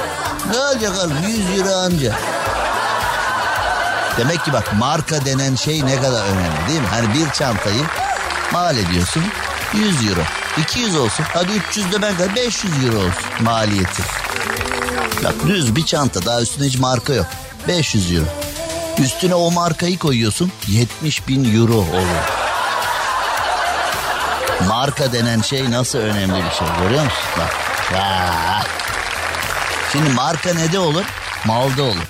Ne 0.52 0.58
olacak 0.58 0.92
oğlum 1.06 1.18
100 1.28 1.60
euro 1.60 1.76
anca. 1.76 2.16
Demek 4.18 4.46
ki 4.46 4.54
bak 4.54 4.74
marka 4.74 5.26
denen 5.26 5.56
şey 5.56 5.86
ne 5.86 6.02
kadar 6.02 6.24
önemli 6.26 6.70
değil 6.70 6.82
mi? 6.82 6.88
Hani 6.88 7.14
bir 7.14 7.30
çantayı 7.30 7.84
mal 8.52 8.78
ediyorsun 8.78 9.24
100 9.74 10.10
euro. 10.10 10.22
200 10.58 10.96
olsun. 10.96 11.26
Hadi 11.34 11.52
300 11.52 11.92
de 11.92 12.02
ben 12.02 12.18
kadar 12.18 12.36
500 12.36 12.84
euro 12.84 12.98
olsun 12.98 13.24
maliyeti. 13.42 14.04
Bak 15.24 15.34
düz 15.48 15.76
bir 15.76 15.86
çanta 15.86 16.26
daha 16.26 16.42
üstüne 16.42 16.68
hiç 16.68 16.78
marka 16.78 17.14
yok. 17.14 17.26
500 17.68 18.12
euro. 18.12 18.26
Üstüne 18.98 19.36
o 19.36 19.52
markayı 19.52 20.00
koyuyorsun 20.00 20.52
70 20.68 21.28
bin 21.28 21.56
euro 21.60 21.74
olur. 21.74 22.26
Marka 24.68 25.14
denen 25.14 25.42
şey 25.42 25.72
nasıl 25.72 26.00
önemli 26.00 26.44
bir 26.46 26.52
şey 26.52 26.68
görüyor 26.82 27.04
musun? 27.04 27.24
Bak. 27.40 27.56
Ya. 27.94 28.64
Şimdi 29.92 30.10
marka 30.10 30.54
ne 30.54 30.72
de 30.72 30.80
olur? 30.80 31.04
Malda 31.46 31.84
olur. 31.84 32.08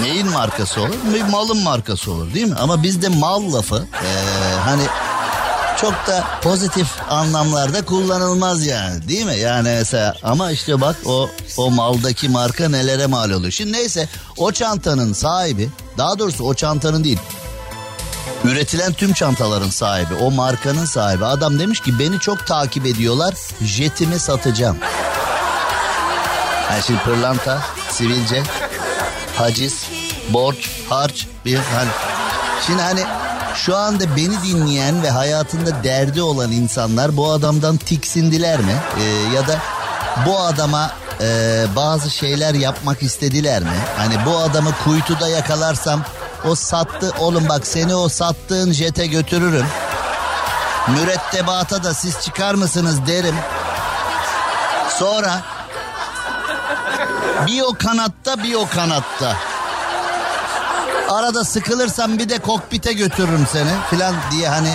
Neyin 0.00 0.30
markası 0.30 0.80
olur? 0.80 0.94
Bir 1.14 1.22
malın 1.22 1.62
markası 1.62 2.12
olur 2.12 2.34
değil 2.34 2.46
mi? 2.46 2.56
Ama 2.58 2.82
bizde 2.82 3.08
mal 3.08 3.52
lafı 3.52 3.86
ee, 4.04 4.08
hani 4.64 4.82
çok 5.80 5.92
da 6.06 6.24
pozitif 6.42 6.86
anlamlarda 7.10 7.84
kullanılmaz 7.84 8.66
yani 8.66 9.08
değil 9.08 9.26
mi? 9.26 9.36
Yani 9.36 9.68
mesela 9.68 10.14
ama 10.22 10.50
işte 10.50 10.80
bak 10.80 10.96
o 11.06 11.30
o 11.56 11.70
maldaki 11.70 12.28
marka 12.28 12.68
nelere 12.68 13.06
mal 13.06 13.30
oluyor. 13.30 13.52
Şimdi 13.52 13.72
neyse 13.72 14.08
o 14.36 14.52
çantanın 14.52 15.12
sahibi 15.12 15.68
daha 15.98 16.18
doğrusu 16.18 16.44
o 16.44 16.54
çantanın 16.54 17.04
değil 17.04 17.18
üretilen 18.44 18.92
tüm 18.92 19.12
çantaların 19.12 19.70
sahibi 19.70 20.14
o 20.14 20.30
markanın 20.30 20.84
sahibi 20.84 21.24
adam 21.24 21.58
demiş 21.58 21.80
ki 21.80 21.98
beni 21.98 22.20
çok 22.20 22.46
takip 22.46 22.86
ediyorlar 22.86 23.34
jetimi 23.62 24.18
satacağım. 24.18 24.76
Yani 26.70 26.82
şimdi 26.82 27.00
pırlanta 27.00 27.62
sivilce 27.90 28.42
haciz 29.36 29.86
borç 30.28 30.70
harç 30.88 31.26
bir 31.44 31.56
hani 31.56 31.90
şimdi 32.66 32.82
hani 32.82 33.04
şu 33.54 33.76
anda 33.76 34.16
beni 34.16 34.42
dinleyen 34.42 35.02
ve 35.02 35.10
hayatında 35.10 35.84
derdi 35.84 36.22
olan 36.22 36.52
insanlar 36.52 37.16
bu 37.16 37.30
adamdan 37.30 37.76
tiksindiler 37.76 38.60
mi? 38.60 38.74
Ee, 39.00 39.02
ya 39.34 39.48
da 39.48 39.58
bu 40.26 40.38
adama 40.38 40.90
e, 41.20 41.64
bazı 41.76 42.10
şeyler 42.10 42.54
yapmak 42.54 43.02
istediler 43.02 43.62
mi? 43.62 43.78
Hani 43.96 44.14
bu 44.26 44.38
adamı 44.38 44.70
kuytuda 44.84 45.28
yakalarsam 45.28 46.04
o 46.44 46.54
sattı 46.54 47.12
oğlum 47.18 47.48
bak 47.48 47.66
seni 47.66 47.94
o 47.94 48.08
sattığın 48.08 48.72
jete 48.72 49.06
götürürüm. 49.06 49.66
Mürettebata 50.88 51.84
da 51.84 51.94
siz 51.94 52.20
çıkar 52.20 52.54
mısınız 52.54 53.06
derim. 53.06 53.34
Sonra 54.98 55.40
bir 57.46 57.62
o 57.62 57.74
kanatta 57.78 58.42
bir 58.42 58.54
o 58.54 58.68
kanatta. 58.68 59.36
Arada 61.08 61.44
sıkılırsam 61.44 62.18
bir 62.18 62.28
de 62.28 62.38
kokpite 62.38 62.92
götürürüm 62.92 63.46
seni 63.52 63.70
filan 63.90 64.14
diye 64.30 64.48
hani 64.48 64.70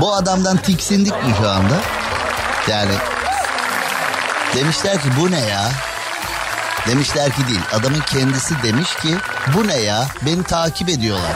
bu 0.00 0.14
adamdan 0.14 0.56
tiksindik 0.56 1.24
mi 1.24 1.34
şu 1.40 1.48
anda? 1.48 1.74
Yani 2.68 2.94
demişler 4.54 5.02
ki 5.02 5.08
bu 5.20 5.30
ne 5.30 5.40
ya? 5.40 5.70
Demişler 6.86 7.30
ki 7.30 7.48
değil 7.48 7.60
adamın 7.72 8.00
kendisi 8.00 8.54
demiş 8.62 8.94
ki 8.96 9.16
bu 9.54 9.68
ne 9.68 9.76
ya 9.76 10.06
beni 10.26 10.42
takip 10.42 10.88
ediyorlar. 10.88 11.32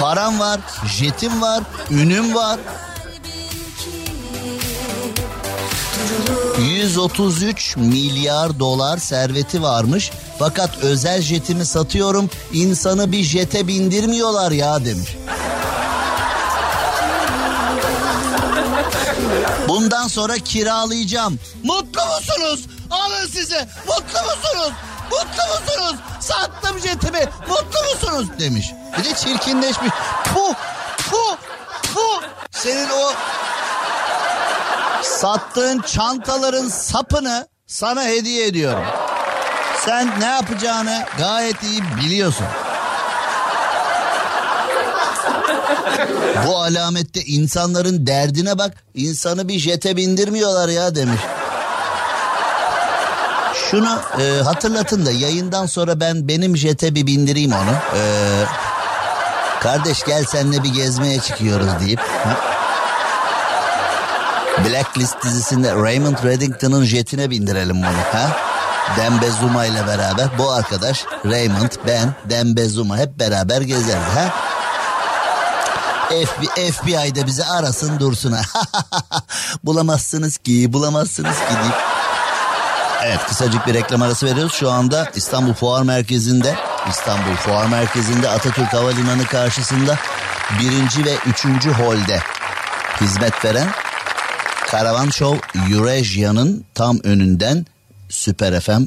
Param 0.00 0.40
var, 0.40 0.60
jetim 0.86 1.42
var, 1.42 1.62
ünüm 1.90 2.34
var. 2.34 2.58
133 6.58 7.76
milyar 7.76 8.58
dolar 8.58 8.98
serveti 8.98 9.62
varmış. 9.62 10.10
Fakat 10.38 10.70
özel 10.82 11.22
jetimi 11.22 11.66
satıyorum. 11.66 12.30
insanı 12.52 13.12
bir 13.12 13.22
jete 13.22 13.66
bindirmiyorlar 13.66 14.50
ya 14.50 14.84
demiş. 14.84 15.16
Bundan 19.68 20.08
sonra 20.08 20.34
kiralayacağım. 20.34 21.38
Mutlu 21.62 22.00
musunuz? 22.00 22.66
Alın 22.90 23.26
size. 23.26 23.68
Mutlu 23.86 24.18
musunuz? 24.22 24.72
Mutlu 25.10 25.42
musunuz? 25.52 25.96
Sattım 26.20 26.78
jetimi. 26.78 27.24
Mutlu 27.48 27.78
musunuz? 27.94 28.26
Demiş. 28.38 28.66
Bir 28.98 29.04
de 29.04 29.14
çirkinleşmiş. 29.14 29.90
Puh, 30.24 30.54
puh, 31.10 31.36
puh. 31.94 32.22
Senin 32.50 32.88
o 32.90 33.12
sattığın 35.02 35.80
çantaların 35.80 36.68
sapını 36.68 37.48
sana 37.66 38.04
hediye 38.04 38.46
ediyorum. 38.46 38.84
Sen 39.86 40.20
ne 40.20 40.24
yapacağını 40.24 41.04
gayet 41.18 41.62
iyi 41.62 41.82
biliyorsun. 41.96 42.46
Bu 46.46 46.56
alamette 46.56 47.20
insanların 47.20 48.06
derdine 48.06 48.58
bak. 48.58 48.72
İnsanı 48.94 49.48
bir 49.48 49.58
jete 49.58 49.96
bindirmiyorlar 49.96 50.68
ya 50.68 50.94
demiş. 50.94 51.20
Şunu 53.70 53.98
e, 54.20 54.42
hatırlatın 54.42 55.06
da 55.06 55.10
yayından 55.10 55.66
sonra 55.66 56.00
ben 56.00 56.28
benim 56.28 56.56
jete 56.56 56.94
bir 56.94 57.06
bindireyim 57.06 57.52
onu. 57.52 57.98
E, 57.98 58.02
kardeş 59.60 60.04
gel 60.04 60.24
senle 60.24 60.62
bir 60.62 60.74
gezmeye 60.74 61.20
çıkıyoruz 61.20 61.68
deyip. 61.80 62.00
Ha? 62.00 62.36
Blacklist 64.64 65.24
dizisinde 65.24 65.74
Raymond 65.74 66.16
Reddington'ın 66.24 66.84
jetine 66.84 67.30
bindirelim 67.30 67.76
bunu. 67.76 68.20
Ha? 68.20 68.55
Dembe 68.96 69.30
Zuma 69.30 69.64
ile 69.64 69.86
beraber 69.86 70.38
bu 70.38 70.50
arkadaş 70.50 71.04
Raymond, 71.24 71.70
ben, 71.86 72.14
Dembe 72.24 72.68
Zuma 72.68 72.96
hep 72.96 73.18
beraber 73.18 73.60
gezeriz. 73.60 74.04
Ha? 74.14 74.34
FBI, 76.08 76.72
FBI'de 76.72 77.26
bizi 77.26 77.44
arasın 77.44 78.00
dursun 78.00 78.32
ha. 78.32 78.42
bulamazsınız 79.64 80.38
ki 80.38 80.72
bulamazsınız 80.72 81.36
ki 81.36 81.54
deyip. 81.62 81.74
Evet 83.02 83.20
kısacık 83.28 83.66
bir 83.66 83.74
reklam 83.74 84.02
arası 84.02 84.26
veriyoruz. 84.26 84.52
Şu 84.52 84.70
anda 84.70 85.10
İstanbul 85.14 85.54
Fuar 85.54 85.82
Merkezi'nde 85.82 86.54
İstanbul 86.90 87.34
Fuar 87.34 87.66
Merkezi'nde 87.66 88.28
Atatürk 88.28 88.72
Havalimanı 88.72 89.24
karşısında 89.24 89.96
birinci 90.60 91.04
ve 91.04 91.14
üçüncü 91.26 91.72
holde 91.72 92.20
hizmet 93.00 93.44
veren 93.44 93.68
Karavan 94.66 95.10
Show 95.10 95.38
Eurasia'nın 95.74 96.64
tam 96.74 96.98
önünden 97.04 97.66
Süper 98.08 98.60
FM 98.60 98.82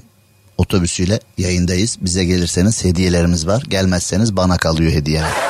otobüsüyle 0.57 1.19
yayındayız. 1.37 1.97
Bize 2.01 2.25
gelirseniz 2.25 2.83
hediyelerimiz 2.85 3.47
var. 3.47 3.63
Gelmezseniz 3.67 4.35
bana 4.35 4.57
kalıyor 4.57 4.91
hediyeler. 4.91 5.31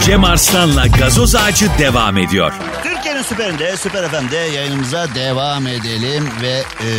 Cem 0.00 0.24
Arslan'la 0.24 0.86
gazoz 0.86 1.34
ağacı 1.34 1.70
devam 1.78 2.16
ediyor. 2.16 2.52
Türkiye'nin 2.82 3.22
süperinde, 3.22 3.76
Süper 3.76 4.08
FM'de 4.08 4.36
yayınımıza 4.36 5.14
devam 5.14 5.66
edelim 5.66 6.28
ve 6.42 6.62
e, 6.86 6.90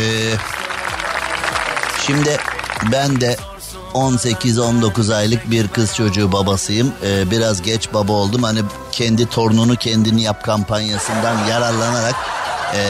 şimdi 2.06 2.36
ben 2.92 3.20
de 3.20 3.36
18-19 3.94 5.14
aylık 5.14 5.50
bir 5.50 5.68
kız 5.68 5.94
çocuğu 5.94 6.32
babasıyım. 6.32 6.92
Ee, 7.02 7.30
biraz 7.30 7.62
geç 7.62 7.88
baba 7.94 8.12
oldum. 8.12 8.42
Hani 8.42 8.60
kendi 8.92 9.26
torununu 9.26 9.76
kendini 9.76 10.22
yap 10.22 10.44
kampanyasından 10.44 11.46
yararlanarak 11.46 12.14
e, 12.74 12.80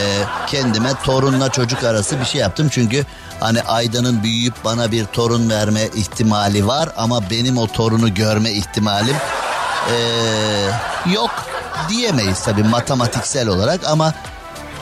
kendime 0.47 0.89
torunla 1.03 1.49
çocuk 1.49 1.83
arası 1.83 2.19
bir 2.19 2.25
şey 2.25 2.41
yaptım. 2.41 2.69
Çünkü 2.71 3.05
hani 3.39 3.61
Aydan'ın 3.61 4.23
büyüyüp 4.23 4.53
bana 4.65 4.91
bir 4.91 5.05
torun 5.05 5.49
verme 5.49 5.81
ihtimali 5.95 6.67
var 6.67 6.89
ama 6.97 7.29
benim 7.29 7.57
o 7.57 7.67
torunu 7.67 8.13
görme 8.13 8.51
ihtimalim 8.51 9.15
e, 9.89 9.95
yok 11.11 11.31
diyemeyiz 11.89 12.43
tabii 12.43 12.63
matematiksel 12.63 13.47
olarak 13.47 13.87
ama 13.87 14.13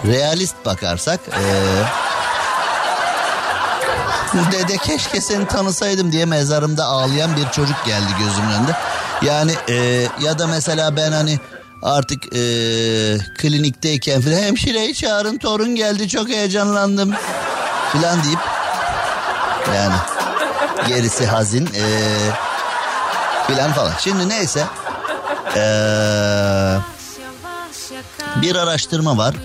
realist 0.06 0.56
bakarsak 0.66 1.20
e, 1.28 1.44
Dede 4.52 4.78
keşke 4.78 5.22
seni 5.22 5.48
tanısaydım 5.48 6.12
diye 6.12 6.26
mezarımda 6.26 6.86
ağlayan 6.86 7.38
bir 7.38 7.50
çocuk 7.50 7.86
geldi 7.86 8.12
gözümün 8.20 8.50
önünde. 8.50 8.72
Yani 9.22 9.52
e, 9.70 10.08
ya 10.22 10.40
da 10.40 10.48
mesela 10.48 10.96
ben 10.96 11.12
hani 11.12 11.40
artık 11.84 12.26
e, 12.26 12.40
klinikteyken 13.38 14.22
filan 14.22 14.42
hemşireyi 14.42 14.96
çağırın 14.96 15.38
torun 15.38 15.76
geldi 15.76 16.10
çok 16.10 16.30
heyecanlandım 16.30 17.14
filan 17.92 18.24
deyip 18.24 18.40
yani 19.76 19.96
gerisi 20.88 21.26
hazin 21.26 21.66
e, 21.66 21.84
filan 23.48 23.72
falan. 23.72 23.94
Şimdi 24.00 24.30
neyse 24.30 24.64
e, 25.56 25.64
bir 28.42 28.56
araştırma 28.56 29.18
var 29.18 29.36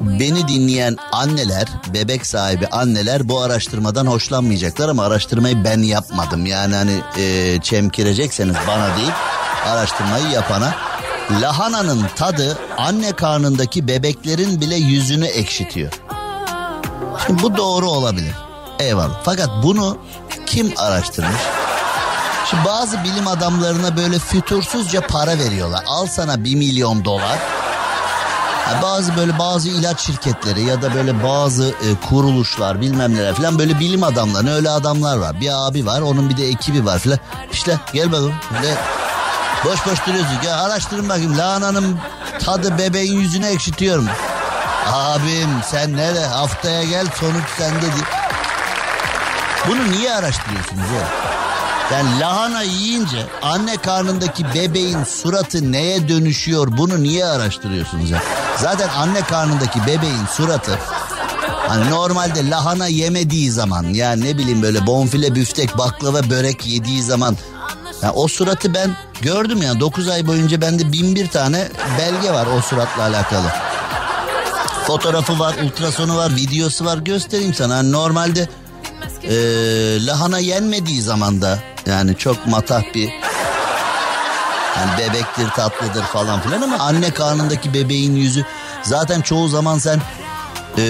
beni 0.00 0.48
dinleyen 0.48 0.96
anneler, 1.12 1.68
bebek 1.94 2.26
sahibi 2.26 2.66
anneler 2.66 3.28
bu 3.28 3.40
araştırmadan 3.40 4.06
hoşlanmayacaklar 4.06 4.88
ama 4.88 5.04
araştırmayı 5.04 5.64
ben 5.64 5.78
yapmadım. 5.78 6.46
Yani 6.46 6.74
hani 6.74 7.00
e, 7.18 7.58
çemkirecekseniz 7.60 8.56
bana 8.68 8.96
değil, 8.96 9.12
araştırmayı 9.66 10.26
yapana. 10.28 10.74
Lahananın 11.40 12.06
tadı 12.16 12.58
anne 12.78 13.12
karnındaki 13.12 13.88
bebeklerin 13.88 14.60
bile 14.60 14.76
yüzünü 14.76 15.26
ekşitiyor. 15.26 15.92
Şimdi 17.26 17.42
bu 17.42 17.56
doğru 17.56 17.90
olabilir. 17.90 18.34
Eyvallah. 18.78 19.20
Fakat 19.24 19.48
bunu 19.62 19.98
kim 20.46 20.72
araştırmış? 20.76 21.40
Şimdi 22.50 22.64
bazı 22.64 23.04
bilim 23.04 23.26
adamlarına 23.26 23.96
böyle 23.96 24.18
fütursuzca 24.18 25.00
para 25.00 25.38
veriyorlar. 25.38 25.84
Al 25.86 26.06
sana 26.06 26.44
bir 26.44 26.54
milyon 26.54 27.04
dolar 27.04 27.38
bazı 28.82 29.16
böyle 29.16 29.38
bazı 29.38 29.68
ilaç 29.68 30.00
şirketleri 30.00 30.62
ya 30.62 30.82
da 30.82 30.94
böyle 30.94 31.24
bazı 31.24 31.68
e, 31.68 32.08
kuruluşlar 32.08 32.80
bilmem 32.80 33.14
neler 33.14 33.34
falan 33.34 33.58
böyle 33.58 33.78
bilim 33.80 34.02
adamları 34.02 34.50
öyle 34.50 34.70
adamlar 34.70 35.16
var. 35.16 35.40
Bir 35.40 35.66
abi 35.66 35.86
var 35.86 36.00
onun 36.00 36.30
bir 36.30 36.36
de 36.36 36.48
ekibi 36.48 36.86
var 36.86 36.98
falan. 36.98 37.18
İşte 37.52 37.78
gel 37.92 38.12
bakalım. 38.12 38.34
Böyle 38.54 38.74
boş 39.64 39.86
boş 39.86 40.06
duruyorsun. 40.06 40.38
Ya 40.46 40.56
araştırın 40.56 41.08
bakayım 41.08 41.38
lahananın 41.38 41.98
tadı 42.44 42.78
bebeğin 42.78 43.20
yüzüne 43.20 43.48
ekşitiyor 43.48 43.98
mu? 43.98 44.08
Abim 44.92 45.50
sen 45.70 45.96
nere 45.96 46.26
haftaya 46.26 46.82
gel 46.82 47.06
sonuç 47.20 47.44
sende 47.58 47.82
değil. 47.82 48.04
Bunu 49.68 49.90
niye 49.90 50.14
araştırıyorsunuz 50.14 50.90
ya? 50.90 51.08
Yani 51.92 52.20
lahana 52.20 52.62
yiyince 52.62 53.26
anne 53.42 53.76
karnındaki 53.76 54.44
bebeğin 54.54 55.04
suratı 55.04 55.72
neye 55.72 56.08
dönüşüyor 56.08 56.68
bunu 56.76 57.02
niye 57.02 57.26
araştırıyorsunuz 57.26 58.10
ya? 58.10 58.22
Zaten 58.62 58.88
anne 58.88 59.20
karnındaki 59.20 59.86
bebeğin 59.86 60.26
suratı 60.36 60.78
hani 61.68 61.90
normalde 61.90 62.50
lahana 62.50 62.86
yemediği 62.86 63.50
zaman 63.50 63.84
ya 63.84 64.12
ne 64.12 64.38
bileyim 64.38 64.62
böyle 64.62 64.86
bonfile 64.86 65.34
büftek 65.34 65.78
baklava 65.78 66.30
börek 66.30 66.66
yediği 66.66 67.02
zaman 67.02 67.36
yani 68.02 68.12
o 68.12 68.28
suratı 68.28 68.74
ben 68.74 68.96
gördüm 69.22 69.62
ya 69.62 69.80
9 69.80 70.08
ay 70.08 70.26
boyunca 70.26 70.60
bende 70.60 70.92
bin 70.92 71.14
bir 71.14 71.26
tane 71.26 71.68
belge 71.98 72.32
var 72.32 72.46
o 72.58 72.60
suratla 72.60 73.02
alakalı. 73.02 73.46
Fotoğrafı 74.86 75.38
var, 75.38 75.54
ultrasonu 75.64 76.16
var, 76.16 76.36
videosu 76.36 76.84
var 76.84 76.98
göstereyim 76.98 77.54
sana. 77.54 77.74
Yani 77.74 77.92
normalde 77.92 78.48
e, 79.22 79.34
lahana 80.06 80.38
yenmediği 80.38 81.02
zaman 81.02 81.42
da 81.42 81.58
yani 81.86 82.16
çok 82.16 82.46
matah 82.46 82.82
bir 82.94 83.10
yani 84.76 84.98
bebektir 84.98 85.50
tatlıdır 85.50 86.02
falan 86.02 86.40
filan 86.40 86.62
ama 86.62 86.76
anne 86.76 87.10
karnındaki 87.10 87.74
bebeğin 87.74 88.16
yüzü 88.16 88.44
zaten 88.82 89.20
çoğu 89.20 89.48
zaman 89.48 89.78
sen 89.78 90.00
e, 90.78 90.84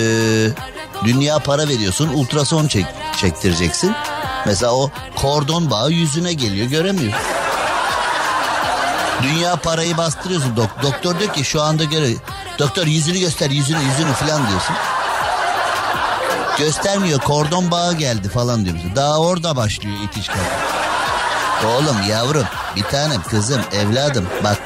dünya 1.04 1.38
para 1.38 1.68
veriyorsun 1.68 2.08
ultrason 2.08 2.66
çek, 2.66 2.86
çektireceksin. 3.16 3.94
Mesela 4.46 4.74
o 4.74 4.90
kordon 5.16 5.70
bağı 5.70 5.90
yüzüne 5.90 6.32
geliyor 6.32 6.66
göremiyor. 6.66 7.12
Dünya 9.22 9.56
parayı 9.56 9.96
bastırıyorsun. 9.96 10.56
Dok 10.56 10.70
doktor 10.82 11.18
diyor 11.18 11.32
ki 11.32 11.44
şu 11.44 11.62
anda 11.62 11.84
göre 11.84 12.06
doktor 12.58 12.86
yüzünü 12.86 13.18
göster 13.18 13.50
yüzünü 13.50 13.78
yüzünü 13.78 14.12
falan 14.12 14.48
diyorsun. 14.48 14.76
Göstermiyor 16.58 17.20
kordon 17.20 17.70
bağı 17.70 17.94
geldi 17.94 18.28
falan 18.28 18.64
diyor. 18.64 18.76
Daha 18.96 19.18
orada 19.18 19.56
başlıyor 19.56 19.96
itiş 20.04 20.28
kalk. 20.28 20.69
Oğlum 21.66 21.96
yavrum 22.08 22.44
bir 22.76 22.82
tanem 22.82 23.22
kızım 23.22 23.60
evladım 23.72 24.26
bak 24.44 24.58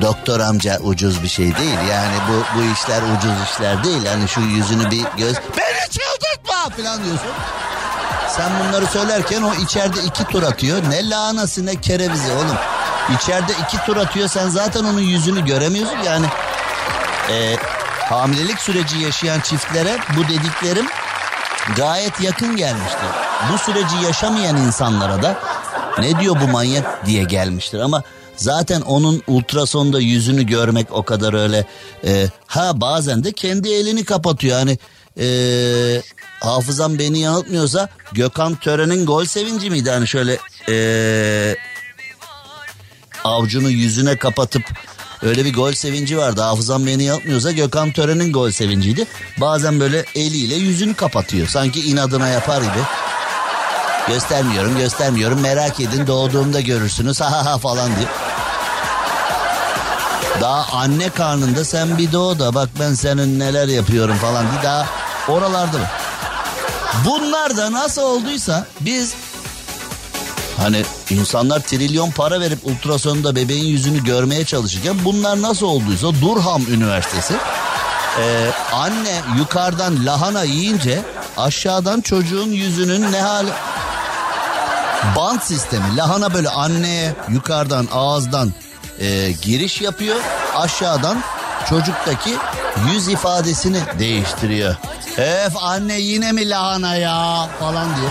doktor 0.00 0.40
amca 0.40 0.78
ucuz 0.78 1.22
bir 1.22 1.28
şey 1.28 1.56
değil. 1.56 1.78
Yani 1.90 2.14
bu 2.28 2.58
bu 2.58 2.62
işler 2.72 3.02
ucuz 3.02 3.32
işler 3.50 3.84
değil. 3.84 4.06
Hani 4.06 4.28
şu 4.28 4.40
yüzünü 4.40 4.90
bir 4.90 5.04
göz... 5.16 5.36
Beni 5.36 5.90
çıldırtma 5.90 6.76
falan 6.76 7.04
diyorsun. 7.04 7.30
Sen 8.36 8.50
bunları 8.60 8.86
söylerken 8.86 9.42
o 9.42 9.54
içeride 9.54 10.00
iki 10.00 10.24
tur 10.24 10.42
atıyor. 10.42 10.82
Ne 10.90 11.10
lahanası 11.10 11.66
ne 11.66 11.80
kerevizi 11.80 12.32
oğlum. 12.32 12.56
İçeride 13.16 13.52
iki 13.52 13.84
tur 13.86 13.96
atıyor 13.96 14.28
sen 14.28 14.48
zaten 14.48 14.84
onun 14.84 15.00
yüzünü 15.00 15.44
göremiyorsun. 15.44 15.98
Yani 15.98 16.26
e, 17.30 17.56
hamilelik 18.08 18.60
süreci 18.60 18.98
yaşayan 18.98 19.40
çiftlere 19.40 19.98
bu 20.16 20.28
dediklerim 20.28 20.86
gayet 21.76 22.20
yakın 22.20 22.56
gelmiştir. 22.56 23.08
Bu 23.52 23.58
süreci 23.58 23.96
yaşamayan 23.96 24.56
insanlara 24.56 25.22
da 25.22 25.38
ne 25.98 26.20
diyor 26.20 26.36
bu 26.40 26.48
manyak 26.48 27.06
diye 27.06 27.24
gelmiştir. 27.24 27.78
Ama 27.78 28.02
zaten 28.36 28.80
onun 28.80 29.22
ultrasonda 29.26 30.00
yüzünü 30.00 30.46
görmek 30.46 30.92
o 30.92 31.02
kadar 31.02 31.34
öyle 31.34 31.64
e, 32.04 32.26
ha 32.46 32.80
bazen 32.80 33.24
de 33.24 33.32
kendi 33.32 33.68
elini 33.68 34.04
kapatıyor. 34.04 34.56
Hani 34.56 34.78
e, 35.20 36.02
hafızam 36.40 36.98
beni 36.98 37.18
yanıltmıyorsa 37.18 37.88
Gökhan 38.12 38.54
Tören'in 38.54 39.06
gol 39.06 39.24
sevinci 39.24 39.70
miydi? 39.70 39.90
Hani 39.90 40.08
şöyle 40.08 40.38
e, 40.68 41.56
avcunu 43.24 43.70
yüzüne 43.70 44.16
kapatıp 44.16 44.62
öyle 45.22 45.44
bir 45.44 45.54
gol 45.54 45.72
sevinci 45.72 46.18
vardı. 46.18 46.40
Hafızam 46.40 46.86
beni 46.86 47.02
yanıltmıyorsa 47.02 47.50
Gökhan 47.50 47.92
Tören'in 47.92 48.32
gol 48.32 48.50
sevinciydi. 48.50 49.06
Bazen 49.40 49.80
böyle 49.80 50.04
eliyle 50.14 50.54
yüzünü 50.54 50.94
kapatıyor. 50.94 51.46
Sanki 51.48 51.80
inadına 51.80 52.28
yapar 52.28 52.62
gibi 52.62 52.82
Göstermiyorum 54.08 54.78
göstermiyorum 54.78 55.40
merak 55.40 55.80
edin 55.80 56.06
doğduğumda 56.06 56.60
görürsünüz 56.60 57.20
ha 57.20 57.46
ha 57.46 57.58
falan 57.58 57.96
diye. 57.96 58.06
Daha 60.40 60.78
anne 60.78 61.10
karnında 61.10 61.64
sen 61.64 61.98
bir 61.98 62.12
doğ 62.12 62.38
da 62.38 62.54
bak 62.54 62.68
ben 62.80 62.94
senin 62.94 63.40
neler 63.40 63.68
yapıyorum 63.68 64.16
falan 64.16 64.50
diye 64.50 64.62
daha 64.62 64.86
oralarda 65.28 65.78
mı? 65.78 65.84
Bunlar 67.04 67.56
da 67.56 67.72
nasıl 67.72 68.02
olduysa 68.02 68.66
biz 68.80 69.14
hani 70.56 70.82
insanlar 71.10 71.60
trilyon 71.60 72.10
para 72.10 72.40
verip 72.40 72.58
ultrasonda 72.66 73.36
bebeğin 73.36 73.66
yüzünü 73.66 74.04
görmeye 74.04 74.44
çalışırken 74.44 74.96
bunlar 75.04 75.42
nasıl 75.42 75.66
olduysa 75.66 76.06
Durham 76.22 76.62
Üniversitesi 76.62 77.34
ee, 78.18 78.50
anne 78.72 79.20
yukarıdan 79.38 80.06
lahana 80.06 80.42
yiyince 80.42 81.02
aşağıdan 81.36 82.00
çocuğun 82.00 82.48
yüzünün 82.48 83.12
ne 83.12 83.20
hali 83.20 83.50
bant 85.16 85.42
sistemi 85.42 85.96
lahana 85.96 86.34
böyle 86.34 86.48
anneye 86.48 87.14
yukarıdan 87.28 87.88
ağızdan 87.92 88.52
e, 88.98 89.32
giriş 89.32 89.80
yapıyor 89.80 90.16
aşağıdan 90.56 91.22
çocuktaki 91.68 92.36
yüz 92.92 93.08
ifadesini 93.08 93.80
değiştiriyor. 93.98 94.76
Öf 95.18 95.56
anne 95.62 96.00
yine 96.00 96.32
mi 96.32 96.50
lahana 96.50 96.94
ya 96.96 97.48
falan 97.60 97.86
diye. 97.96 98.10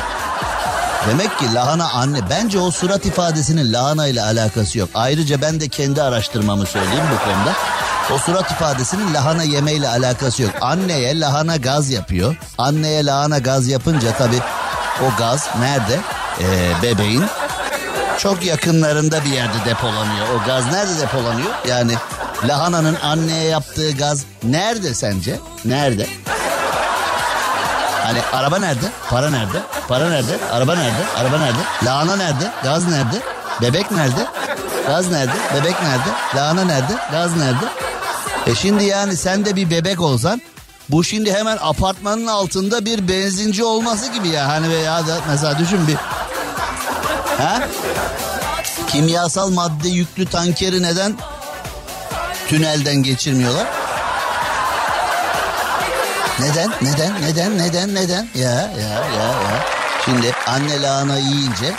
Demek 1.09 1.39
ki 1.39 1.53
lahana 1.53 1.89
anne. 1.89 2.29
Bence 2.29 2.59
o 2.59 2.71
surat 2.71 3.05
ifadesinin 3.05 3.73
lahana 3.73 4.07
ile 4.07 4.21
alakası 4.21 4.79
yok. 4.79 4.89
Ayrıca 4.93 5.41
ben 5.41 5.59
de 5.59 5.67
kendi 5.67 6.01
araştırmamı 6.03 6.65
söyleyeyim 6.65 7.03
bu 7.13 7.23
konuda. 7.23 7.53
O 8.13 8.17
surat 8.17 8.51
ifadesinin 8.51 9.13
lahana 9.13 9.43
yemeyle 9.43 9.87
alakası 9.89 10.43
yok. 10.43 10.51
Anneye 10.61 11.19
lahana 11.19 11.57
gaz 11.57 11.89
yapıyor. 11.89 12.35
Anneye 12.57 13.05
lahana 13.05 13.37
gaz 13.37 13.67
yapınca 13.67 14.17
tabii 14.17 14.39
o 15.01 15.17
gaz 15.17 15.49
nerede? 15.59 15.99
Ee, 16.39 16.73
bebeğin 16.83 17.25
çok 18.17 18.45
yakınlarında 18.45 19.25
bir 19.25 19.29
yerde 19.29 19.65
depolanıyor. 19.65 20.27
O 20.35 20.45
gaz 20.47 20.65
nerede 20.71 20.99
depolanıyor? 20.99 21.49
Yani 21.67 21.93
lahananın 22.47 22.97
anneye 23.03 23.43
yaptığı 23.43 23.91
gaz 23.91 24.25
nerede 24.43 24.93
sence? 24.93 25.39
Nerede? 25.65 26.07
Hani 28.03 28.19
araba 28.33 28.59
nerede? 28.59 28.85
Para 29.09 29.29
nerede? 29.29 29.57
Para 29.87 30.09
nerede? 30.09 30.37
Araba 30.51 30.75
nerede? 30.75 31.03
Araba 31.17 31.37
nerede? 31.37 31.57
Lahana 31.85 32.15
nerede? 32.15 32.51
Gaz 32.63 32.87
nerede? 32.87 33.15
Bebek 33.61 33.91
nerede? 33.91 34.27
Gaz 34.87 35.11
nerede? 35.11 35.33
Bebek 35.55 35.83
nerede? 35.83 36.09
Lahana 36.35 36.65
nerede? 36.65 36.93
Gaz 37.11 37.37
nerede? 37.37 37.65
E 38.47 38.55
şimdi 38.55 38.83
yani 38.83 39.17
sen 39.17 39.45
de 39.45 39.55
bir 39.55 39.69
bebek 39.69 40.01
olsan 40.01 40.41
bu 40.89 41.03
şimdi 41.03 41.33
hemen 41.33 41.57
apartmanın 41.61 42.27
altında 42.27 42.85
bir 42.85 43.07
benzinci 43.07 43.63
olması 43.63 44.11
gibi 44.11 44.27
ya. 44.27 44.47
Hani 44.47 44.73
ya 44.73 45.07
da 45.07 45.17
mesela 45.29 45.59
düşün 45.59 45.87
bir 45.87 45.97
Ha? 47.39 47.59
Kimyasal 48.87 49.49
madde 49.49 49.89
yüklü 49.89 50.25
tankeri 50.25 50.83
neden 50.83 51.15
tünelden 52.47 52.95
geçirmiyorlar? 52.95 53.67
Neden? 56.39 56.71
Neden? 56.81 57.21
Neden? 57.21 57.57
Neden? 57.57 57.95
Neden? 57.95 58.27
Ya 58.35 58.51
ya 58.51 58.99
ya 59.17 59.23
ya. 59.23 59.65
Şimdi 60.05 60.33
anne 60.47 60.81
lahana 60.81 61.17
yiyince 61.17 61.73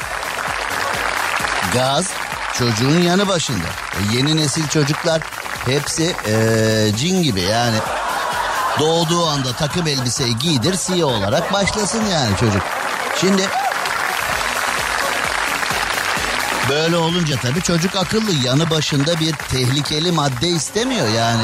gaz 1.75 2.11
çocuğun 2.59 3.03
yanı 3.03 3.29
başında. 3.29 3.67
E, 3.67 4.17
yeni 4.17 4.37
nesil 4.37 4.69
çocuklar 4.69 5.21
hepsi 5.67 6.15
ee, 6.27 6.87
cin 6.97 7.23
gibi 7.23 7.41
yani. 7.41 7.77
Doğduğu 8.81 9.27
anda 9.27 9.53
takım 9.53 9.87
elbiseyi 9.87 10.39
giydir 10.39 10.77
CEO 10.87 11.09
olarak 11.09 11.53
başlasın 11.53 12.05
yani 12.05 12.37
çocuk. 12.37 12.63
Şimdi 13.21 13.43
Böyle 16.71 16.97
olunca 16.97 17.37
tabii 17.43 17.63
çocuk 17.63 17.97
akıllı 17.97 18.33
yanı 18.45 18.71
başında 18.71 19.21
bir 19.21 19.33
tehlikeli 19.33 20.13
madde 20.13 20.49
istemiyor 20.49 21.09
yani. 21.09 21.43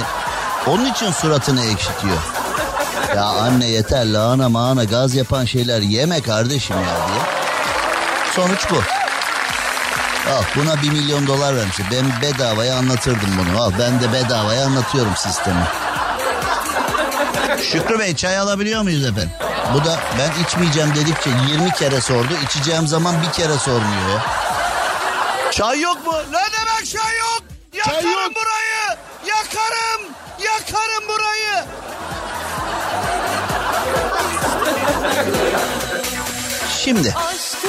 Onun 0.67 0.85
için 0.85 1.11
suratını 1.11 1.65
ekşitiyor. 1.65 2.19
Ya 3.17 3.25
anne 3.25 3.67
yeter 3.67 4.07
lahana 4.13 4.49
mahana 4.49 4.85
gaz 4.85 5.15
yapan 5.15 5.45
şeyler 5.45 5.81
yeme 5.81 6.21
kardeşim 6.23 6.77
ya 6.77 7.09
diye. 7.09 7.21
Sonuç 8.35 8.71
bu. 8.71 8.77
Al 10.33 10.43
buna 10.57 10.83
bir 10.83 10.91
milyon 10.91 11.27
dolar 11.27 11.57
vermişim. 11.57 11.87
Ben 11.93 12.23
bedavaya 12.23 12.77
anlatırdım 12.77 13.31
bunu. 13.39 13.63
Al 13.63 13.73
ben 13.79 14.01
de 14.01 14.13
bedavaya 14.13 14.67
anlatıyorum 14.67 15.17
sistemi. 15.17 15.67
Şükrü 17.63 17.99
Bey 17.99 18.17
çay 18.17 18.39
alabiliyor 18.39 18.83
muyuz 18.83 19.05
efendim? 19.05 19.31
Bu 19.75 19.85
da 19.85 19.99
ben 20.19 20.45
içmeyeceğim 20.45 20.95
dedikçe 20.95 21.31
20 21.51 21.73
kere 21.73 22.01
sordu. 22.01 22.33
İçeceğim 22.45 22.87
zaman 22.87 23.15
bir 23.23 23.33
kere 23.33 23.59
sormuyor. 23.59 24.21
Çay 25.57 25.81
yok 25.81 26.07
mu? 26.07 26.13
Ne 26.13 26.39
demek 26.39 26.87
çay 26.87 27.19
yok? 27.19 27.43
Yakarım 27.73 28.03
Çay 28.03 28.13
yok. 28.13 28.33
burayı. 28.37 28.99
Yakarım. 29.27 30.13
Yakarım 30.45 31.09
burayı. 31.09 31.65
Şimdi 36.85 37.15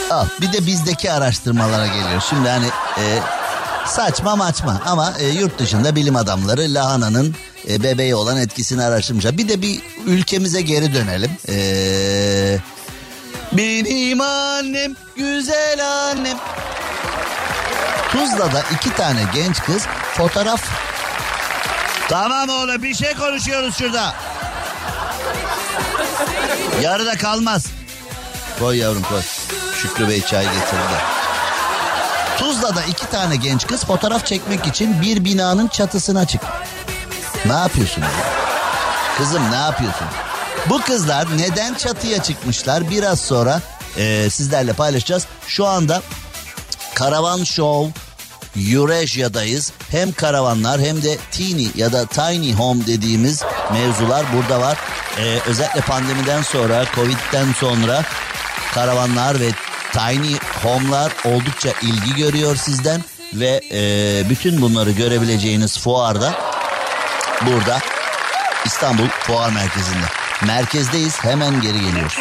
al 0.09 0.25
bir 0.41 0.53
de 0.53 0.65
bizdeki 0.65 1.11
araştırmalara 1.11 1.87
geliyor. 1.87 2.21
Şimdi 2.29 2.49
hani 2.49 2.67
e, 2.97 3.19
saçma 3.85 4.35
maçma 4.35 4.81
ama 4.85 5.13
e, 5.19 5.27
yurt 5.27 5.59
dışında 5.59 5.95
bilim 5.95 6.15
adamları 6.15 6.61
lahananın 6.61 7.35
e, 7.69 7.83
bebeğe 7.83 8.15
olan 8.15 8.37
etkisini 8.37 8.83
araştırmışlar. 8.83 9.37
Bir 9.37 9.49
de 9.49 9.61
bir 9.61 9.81
ülkemize 10.05 10.61
geri 10.61 10.93
dönelim. 10.93 11.31
Eee... 11.47 12.59
Benim 13.51 14.21
annem, 14.21 14.95
güzel 15.15 15.87
annem. 15.87 16.37
Tuzla'da 18.11 18.63
iki 18.75 18.95
tane 18.95 19.21
genç 19.33 19.59
kız 19.59 19.85
fotoğraf... 20.13 20.61
Tamam 22.09 22.49
oğlum 22.49 22.83
bir 22.83 22.93
şey 22.93 23.13
konuşuyoruz 23.13 23.77
şurada. 23.77 24.15
Yarıda 26.81 27.17
kalmaz. 27.17 27.65
Koy 28.59 28.77
yavrum 28.77 29.03
koy. 29.03 29.21
Şükrü 29.81 30.09
Bey 30.09 30.21
çay 30.21 30.43
getirdi. 30.43 30.97
Tuzla'da 32.37 32.83
iki 32.83 33.09
tane 33.09 33.35
genç 33.35 33.67
kız 33.67 33.85
fotoğraf 33.85 34.25
çekmek 34.25 34.67
için 34.67 35.01
bir 35.01 35.25
binanın 35.25 35.67
çatısına 35.67 36.27
çık. 36.27 36.41
Ne 37.45 37.53
yapıyorsun? 37.53 38.03
Kızım 39.17 39.51
ne 39.51 39.55
yapıyorsun? 39.55 40.07
Bu 40.69 40.81
kızlar 40.81 41.37
neden 41.37 41.73
çatıya 41.73 42.23
çıkmışlar? 42.23 42.89
Biraz 42.89 43.19
sonra 43.19 43.61
e, 43.97 44.29
sizlerle 44.29 44.73
paylaşacağız. 44.73 45.25
Şu 45.47 45.65
anda 45.67 46.01
Karavan 46.97 47.43
Show 47.43 47.93
Eurasia'dayız. 48.73 49.73
Hem 49.91 50.11
karavanlar 50.11 50.81
hem 50.81 51.03
de 51.03 51.17
teeny 51.31 51.67
ya 51.75 51.91
da 51.91 52.05
tiny 52.05 52.53
home 52.53 52.87
dediğimiz 52.87 53.43
mevzular 53.73 54.25
burada 54.33 54.61
var. 54.61 54.77
Ee, 55.19 55.39
özellikle 55.47 55.81
pandemiden 55.81 56.41
sonra, 56.41 56.85
Covid'den 56.95 57.53
sonra 57.53 58.03
karavanlar 58.73 59.39
ve 59.39 59.49
tiny 59.93 60.35
home'lar 60.63 61.11
oldukça 61.25 61.69
ilgi 61.81 62.15
görüyor 62.15 62.55
sizden. 62.55 63.03
Ve 63.33 63.61
e, 63.71 63.79
bütün 64.29 64.61
bunları 64.61 64.91
görebileceğiniz 64.91 65.79
fuarda 65.79 66.33
burada 67.41 67.79
İstanbul 68.65 69.07
Fuar 69.07 69.51
Merkezi'nde. 69.51 70.05
Merkezdeyiz 70.47 71.23
hemen 71.23 71.61
geri 71.61 71.79
geliyoruz. 71.79 72.17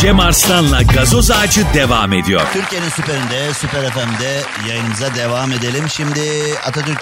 Cem 0.00 0.20
Arslan'la 0.20 0.82
gazoz 0.82 1.30
ağacı 1.30 1.66
devam 1.74 2.12
ediyor. 2.12 2.40
Türkiye'nin 2.52 2.88
süperinde, 2.88 3.54
Süper 3.54 3.90
FM'de 3.90 4.42
yayınımıza 4.68 5.14
devam 5.14 5.52
edelim. 5.52 5.84
Şimdi 5.90 6.20
Atatürk 6.66 6.98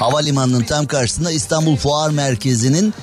Havalimanı'nın 0.00 0.62
tam 0.62 0.86
karşısında 0.86 1.30
İstanbul 1.30 1.76
Fuar 1.76 2.10
Merkezi'nin 2.10 2.94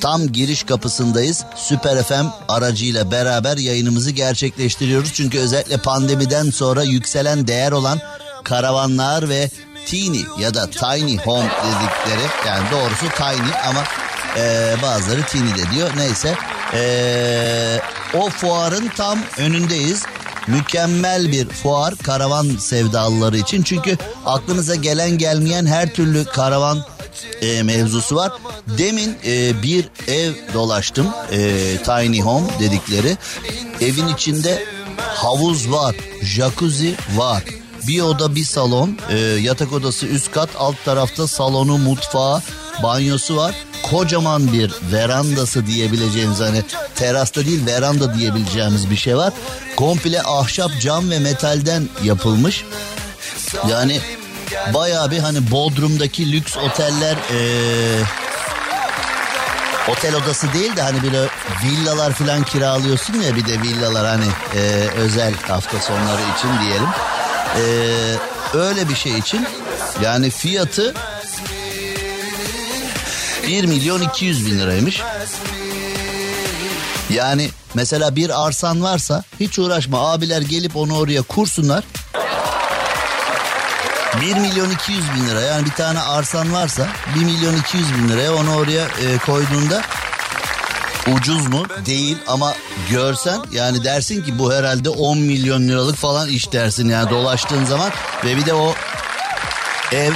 tam 0.00 0.26
giriş 0.26 0.62
kapısındayız. 0.62 1.44
Süper 1.56 2.02
FM 2.02 2.26
aracıyla 2.48 3.10
beraber 3.10 3.56
yayınımızı 3.56 4.10
gerçekleştiriyoruz. 4.10 5.12
Çünkü 5.12 5.38
özellikle 5.38 5.76
pandemiden 5.76 6.50
sonra 6.50 6.82
yükselen 6.82 7.46
değer 7.46 7.72
olan 7.72 8.00
karavanlar 8.44 9.28
ve 9.28 9.50
teeny 9.86 10.20
ya 10.40 10.54
da 10.54 10.70
tiny 10.70 11.16
home 11.16 11.50
dedikleri 11.50 12.26
yani 12.46 12.70
doğrusu 12.70 13.06
tiny 13.16 13.50
ama 13.68 13.84
e, 14.36 14.74
bazıları 14.82 15.22
teeny 15.22 15.50
de 15.50 15.70
diyor. 15.74 15.90
Neyse 15.96 16.36
e, 16.74 17.80
o 18.14 18.30
fuarın 18.30 18.88
tam 18.96 19.18
önündeyiz. 19.38 20.02
Mükemmel 20.46 21.32
bir 21.32 21.48
fuar 21.48 21.94
karavan 21.96 22.48
sevdalıları 22.48 23.38
için. 23.38 23.62
Çünkü 23.62 23.98
aklınıza 24.26 24.74
gelen 24.74 25.18
gelmeyen 25.18 25.66
her 25.66 25.94
türlü 25.94 26.24
karavan 26.24 26.84
e, 27.42 27.62
mevzusu 27.62 28.16
var. 28.16 28.32
Demin 28.78 29.16
e, 29.26 29.62
bir 29.62 29.88
ev 30.08 30.32
dolaştım. 30.54 31.06
E, 31.32 31.38
tiny 31.84 32.20
home 32.20 32.46
dedikleri. 32.60 33.16
Evin 33.80 34.08
içinde 34.08 34.64
havuz 34.98 35.70
var, 35.70 35.96
jacuzzi 36.22 36.94
var. 37.16 37.44
Bir 37.88 38.00
oda 38.00 38.34
bir 38.34 38.44
salon, 38.44 38.98
e, 39.10 39.18
yatak 39.18 39.72
odası 39.72 40.06
üst 40.06 40.30
kat, 40.32 40.48
alt 40.58 40.84
tarafta 40.84 41.26
salonu, 41.26 41.78
mutfağı, 41.78 42.42
banyosu 42.82 43.36
var. 43.36 43.54
Kocaman 43.90 44.52
bir 44.52 44.74
verandası 44.92 45.66
diyebileceğimiz 45.66 46.40
hani 46.40 46.62
terasta 46.94 47.44
değil 47.44 47.66
veranda 47.66 48.14
diyebileceğimiz 48.14 48.90
bir 48.90 48.96
şey 48.96 49.16
var. 49.16 49.32
Komple 49.76 50.22
ahşap, 50.22 50.70
cam 50.80 51.10
ve 51.10 51.18
metalden 51.18 51.88
yapılmış. 52.04 52.64
Yani 53.68 54.00
baya 54.74 55.10
bir 55.10 55.18
hani 55.18 55.50
Bodrum'daki 55.50 56.32
lüks 56.32 56.56
oteller 56.56 57.16
ee, 57.32 58.02
otel 59.88 60.14
odası 60.14 60.52
değil 60.52 60.76
de 60.76 60.82
hani 60.82 61.02
böyle 61.02 61.26
villalar 61.64 62.12
falan 62.12 62.42
kiralıyorsun 62.42 63.14
ya 63.14 63.36
bir 63.36 63.46
de 63.46 63.62
villalar 63.62 64.06
hani 64.06 64.26
e, 64.56 64.88
özel 64.96 65.34
hafta 65.34 65.80
sonları 65.80 66.20
için 66.38 66.48
diyelim. 66.60 66.88
E, 67.56 68.58
öyle 68.58 68.88
bir 68.88 68.94
şey 68.94 69.18
için 69.18 69.46
yani 70.02 70.30
fiyatı 70.30 70.94
1 73.46 73.64
milyon 73.64 74.00
200 74.00 74.46
bin 74.46 74.58
liraymış. 74.58 75.02
Yani 77.10 77.50
mesela 77.74 78.16
bir 78.16 78.46
arsan 78.46 78.82
varsa 78.82 79.24
hiç 79.40 79.58
uğraşma 79.58 80.12
abiler 80.12 80.42
gelip 80.42 80.76
onu 80.76 80.98
oraya 80.98 81.22
kursunlar. 81.22 81.84
1 84.20 84.36
milyon 84.36 84.70
200 84.70 85.00
bin 85.14 85.28
lira 85.28 85.40
yani 85.40 85.64
bir 85.64 85.70
tane 85.70 86.00
arsan 86.00 86.52
varsa 86.52 86.88
1 87.14 87.24
milyon 87.24 87.56
200 87.56 87.94
bin 87.94 88.08
liraya 88.08 88.34
onu 88.34 88.56
oraya 88.56 88.84
e, 88.84 89.18
koyduğunda 89.26 89.82
ucuz 91.16 91.46
mu? 91.46 91.66
Değil 91.86 92.18
ama 92.26 92.54
görsen 92.90 93.40
yani 93.52 93.84
dersin 93.84 94.24
ki 94.24 94.38
bu 94.38 94.52
herhalde 94.52 94.88
10 94.88 95.18
milyon 95.18 95.68
liralık 95.68 95.96
falan 95.96 96.28
iş 96.28 96.52
dersin 96.52 96.88
yani 96.88 97.10
dolaştığın 97.10 97.64
zaman 97.64 97.90
ve 98.24 98.36
bir 98.36 98.46
de 98.46 98.54
o 98.54 98.74
ev 99.92 100.12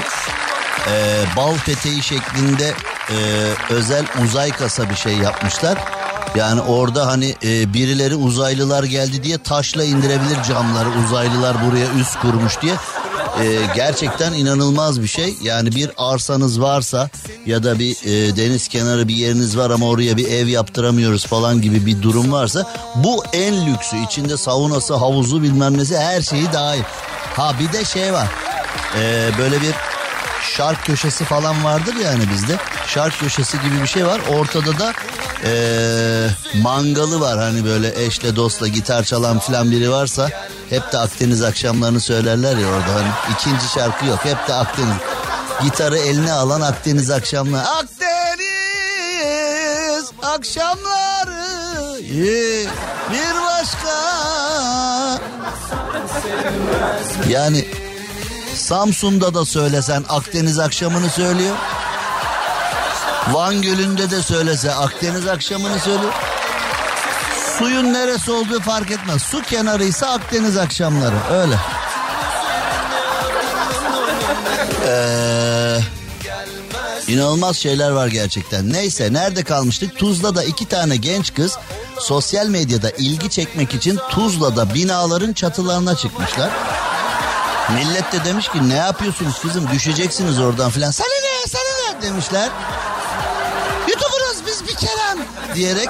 e, 0.88 1.24
bal 1.36 1.54
peteği 1.66 2.02
şeklinde 2.02 2.74
e, 3.10 3.74
özel 3.74 4.04
uzay 4.24 4.50
kasa 4.50 4.90
bir 4.90 4.94
şey 4.94 5.16
yapmışlar. 5.16 5.78
Yani 6.34 6.60
orada 6.60 7.06
hani 7.06 7.34
e, 7.44 7.74
birileri 7.74 8.14
uzaylılar 8.14 8.84
geldi 8.84 9.22
diye 9.22 9.38
taşla 9.38 9.84
indirebilir 9.84 10.42
camları 10.48 10.88
uzaylılar 11.04 11.56
buraya 11.66 12.00
üst 12.00 12.20
kurmuş 12.20 12.60
diye. 12.62 12.74
E, 13.42 13.58
gerçekten 13.74 14.32
inanılmaz 14.32 15.02
bir 15.02 15.06
şey. 15.06 15.34
Yani 15.42 15.74
bir 15.74 15.90
arsanız 15.96 16.60
varsa 16.60 17.10
ya 17.46 17.62
da 17.62 17.78
bir 17.78 17.90
e, 17.90 18.36
deniz 18.36 18.68
kenarı 18.68 19.08
bir 19.08 19.14
yeriniz 19.16 19.56
var 19.56 19.70
ama 19.70 19.88
oraya 19.88 20.16
bir 20.16 20.28
ev 20.28 20.46
yaptıramıyoruz 20.46 21.26
falan 21.26 21.62
gibi 21.62 21.86
bir 21.86 22.02
durum 22.02 22.32
varsa 22.32 22.66
bu 22.94 23.24
en 23.32 23.66
lüksü. 23.66 23.96
içinde 23.96 24.36
saunası, 24.36 24.94
havuzu 24.94 25.42
bilmem 25.42 25.78
nesi 25.78 25.98
her 25.98 26.22
şeyi 26.22 26.52
dahil. 26.52 26.82
Ha 27.36 27.54
bir 27.60 27.72
de 27.72 27.84
şey 27.84 28.12
var. 28.12 28.28
E, 28.98 29.30
böyle 29.38 29.60
bir 29.60 29.74
şark 30.42 30.84
köşesi 30.84 31.24
falan 31.24 31.64
vardır 31.64 31.94
yani 31.94 32.30
bizde. 32.30 32.56
Şark 32.86 33.20
köşesi 33.20 33.60
gibi 33.60 33.82
bir 33.82 33.86
şey 33.86 34.06
var. 34.06 34.20
Ortada 34.28 34.78
da 34.78 34.92
ee, 35.44 36.28
mangalı 36.62 37.20
var. 37.20 37.38
Hani 37.38 37.64
böyle 37.64 38.04
eşle 38.04 38.36
dostla 38.36 38.68
gitar 38.68 39.04
çalan 39.04 39.38
filan 39.38 39.70
biri 39.70 39.90
varsa 39.90 40.30
hep 40.70 40.92
de 40.92 40.98
Akdeniz 40.98 41.42
akşamlarını 41.42 42.00
söylerler 42.00 42.56
ya 42.56 42.68
orada. 42.68 42.94
Hani 42.94 43.08
ikinci 43.34 43.68
şarkı 43.68 44.06
yok. 44.06 44.18
Hep 44.24 44.48
de 44.48 44.54
Akdeniz. 44.54 44.96
Gitarı 45.62 45.98
eline 45.98 46.32
alan 46.32 46.60
Akdeniz 46.60 47.10
akşamları. 47.10 47.68
Akdeniz 47.68 48.00
akşamları 50.22 51.50
bir 53.12 53.34
başka. 53.34 54.00
Yani 57.28 57.64
Samsun'da 58.70 59.34
da 59.34 59.44
söylesen 59.44 60.04
Akdeniz 60.08 60.58
akşamını 60.58 61.10
söylüyor. 61.10 61.56
Van 63.32 63.62
Gölü'nde 63.62 64.10
de 64.10 64.22
söylese 64.22 64.74
Akdeniz 64.74 65.26
akşamını 65.26 65.78
söylüyor. 65.78 66.12
Suyun 67.58 67.92
neresi 67.92 68.30
olduğu 68.30 68.60
fark 68.60 68.90
etmez. 68.90 69.22
Su 69.22 69.42
kenarıysa 69.42 70.06
Akdeniz 70.06 70.56
akşamları 70.56 71.14
öyle. 71.32 71.54
Ee, 74.86 75.78
inanılmaz 77.08 77.56
şeyler 77.56 77.90
var 77.90 78.06
gerçekten. 78.06 78.72
Neyse 78.72 79.12
nerede 79.12 79.42
kalmıştık? 79.42 79.98
Tuzla'da 79.98 80.44
iki 80.44 80.68
tane 80.68 80.96
genç 80.96 81.34
kız 81.34 81.58
sosyal 81.98 82.46
medyada 82.46 82.90
ilgi 82.90 83.30
çekmek 83.30 83.74
için 83.74 83.98
Tuzla'da 84.10 84.74
binaların 84.74 85.32
çatılarına 85.32 85.96
çıkmışlar. 85.96 86.50
Millet 87.74 88.12
de 88.12 88.24
demiş 88.24 88.48
ki 88.48 88.68
ne 88.68 88.74
yapıyorsunuz 88.74 89.40
kızım 89.42 89.68
düşeceksiniz 89.72 90.38
oradan 90.38 90.70
filan. 90.70 90.90
Sana 90.90 91.08
ne 91.08 91.46
sana 91.48 91.96
ne 91.96 92.02
demişler. 92.02 92.48
YouTuber'ız 93.88 94.42
biz 94.46 94.68
bir 94.68 94.74
Kerem 94.74 95.18
diyerek. 95.54 95.88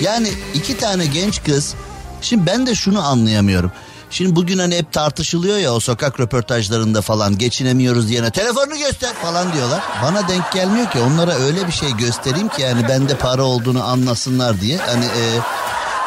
Yani 0.00 0.32
iki 0.54 0.78
tane 0.78 1.06
genç 1.06 1.42
kız. 1.44 1.74
Şimdi 2.22 2.46
ben 2.46 2.66
de 2.66 2.74
şunu 2.74 3.06
anlayamıyorum. 3.06 3.72
Şimdi 4.10 4.36
bugün 4.36 4.58
hani 4.58 4.76
hep 4.76 4.92
tartışılıyor 4.92 5.58
ya 5.58 5.74
o 5.74 5.80
sokak 5.80 6.20
röportajlarında 6.20 7.02
falan 7.02 7.38
geçinemiyoruz 7.38 8.08
diyene 8.08 8.30
telefonunu 8.30 8.78
göster 8.78 9.14
falan 9.14 9.52
diyorlar. 9.52 9.80
Bana 10.02 10.28
denk 10.28 10.52
gelmiyor 10.52 10.90
ki 10.90 10.98
onlara 10.98 11.34
öyle 11.34 11.66
bir 11.66 11.72
şey 11.72 11.96
göstereyim 11.96 12.48
ki 12.48 12.62
yani 12.62 12.88
bende 12.88 13.16
para 13.16 13.42
olduğunu 13.42 13.84
anlasınlar 13.84 14.60
diye. 14.60 14.78
Hani 14.78 15.04
e, 15.04 15.22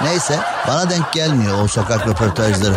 neyse 0.02 0.40
bana 0.68 0.90
denk 0.90 1.14
gelmiyor 1.14 1.64
o 1.64 1.68
sokak 1.68 2.08
röportajları. 2.08 2.76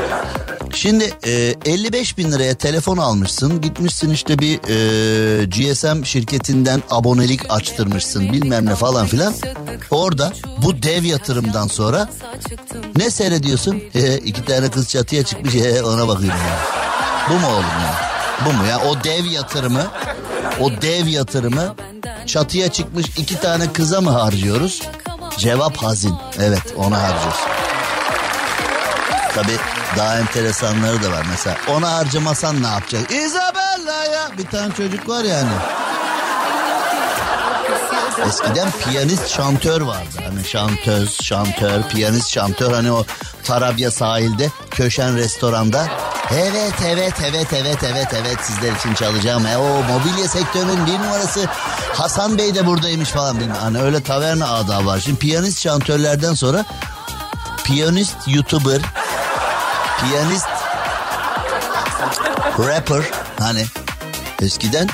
Şimdi 0.76 1.12
e, 1.26 1.54
55 1.64 2.18
bin 2.18 2.32
liraya 2.32 2.54
telefon 2.54 2.96
almışsın 2.96 3.60
gitmişsin 3.60 4.10
işte 4.10 4.38
bir 4.38 4.54
e, 4.54 5.44
GSM 5.44 6.04
şirketinden 6.04 6.82
abonelik 6.90 7.40
açtırmışsın 7.50 8.32
bilmem 8.32 8.66
ne 8.66 8.74
falan 8.74 9.06
filan. 9.06 9.34
Orada 9.90 10.32
bu 10.62 10.82
dev 10.82 11.04
yatırımdan 11.04 11.66
sonra 11.66 12.08
ne 12.96 13.10
seyrediyorsun? 13.10 13.82
He, 13.92 14.18
iki 14.24 14.44
tane 14.44 14.70
kız 14.70 14.88
çatıya 14.88 15.22
çıkmış 15.22 15.54
he, 15.54 15.82
ona 15.82 16.08
bakıyorum 16.08 16.40
ya. 16.40 16.58
Bu 17.30 17.34
mu 17.34 17.46
oğlum 17.46 17.64
ya? 17.64 17.94
Bu 18.46 18.52
mu 18.52 18.66
ya? 18.66 18.78
O 18.78 19.04
dev 19.04 19.24
yatırımı 19.24 19.86
o 20.60 20.70
dev 20.82 21.06
yatırımı 21.06 21.74
çatıya 22.26 22.72
çıkmış 22.72 23.06
iki 23.18 23.40
tane 23.40 23.72
kıza 23.72 24.00
mı 24.00 24.10
harcıyoruz? 24.10 24.82
Cevap 25.38 25.76
hazin. 25.76 26.14
Evet 26.38 26.74
ona 26.76 27.02
harcıyoruz. 27.02 27.40
Tabi 29.34 29.52
daha 29.96 30.18
enteresanları 30.18 31.02
da 31.02 31.10
var. 31.12 31.26
Mesela 31.30 31.56
ona 31.70 31.92
harcamasan 31.92 32.62
ne 32.62 32.66
yapacak? 32.66 33.10
Isabella'ya 33.10 34.30
bir 34.38 34.46
tane 34.46 34.74
çocuk 34.74 35.08
var 35.08 35.24
yani. 35.24 35.50
Eskiden 38.28 38.68
piyanist 38.70 39.28
şantör 39.28 39.80
vardı. 39.80 40.20
Hani 40.28 40.44
şantöz, 40.44 41.22
şantör, 41.22 41.82
piyanist 41.82 42.28
şantör. 42.28 42.72
Hani 42.72 42.92
o 42.92 43.04
Tarabya 43.44 43.90
sahilde 43.90 44.50
köşen 44.70 45.16
restoranda. 45.16 45.86
Evet 46.32 46.74
evet 46.86 47.14
evet 47.24 47.52
evet 47.52 47.78
evet 47.84 48.08
evet 48.14 48.36
sizler 48.42 48.72
için 48.72 48.94
çalacağım. 48.94 49.46
E, 49.46 49.56
o 49.56 49.82
mobilya 49.82 50.28
sektörünün 50.28 50.86
bir 50.86 50.92
numarası 50.92 51.46
Hasan 51.92 52.38
Bey 52.38 52.54
de 52.54 52.66
buradaymış 52.66 53.08
falan. 53.08 53.40
Bilmem. 53.40 53.56
Hani 53.60 53.82
öyle 53.82 54.02
taverna 54.02 54.54
adı 54.54 54.86
var. 54.86 55.00
Şimdi 55.00 55.18
piyanist 55.18 55.60
şantörlerden 55.60 56.34
sonra 56.34 56.64
piyanist 57.64 58.16
youtuber 58.26 58.80
piyanist, 60.00 60.48
rapper 62.58 63.04
hani 63.38 63.64
eskiden 64.42 64.88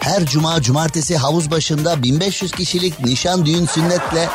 her 0.00 0.24
cuma 0.24 0.62
cumartesi 0.62 1.16
havuz 1.16 1.50
başında 1.50 2.02
1500 2.02 2.52
kişilik 2.52 3.00
nişan 3.00 3.46
düğün 3.46 3.66
sünnetle 3.66 4.28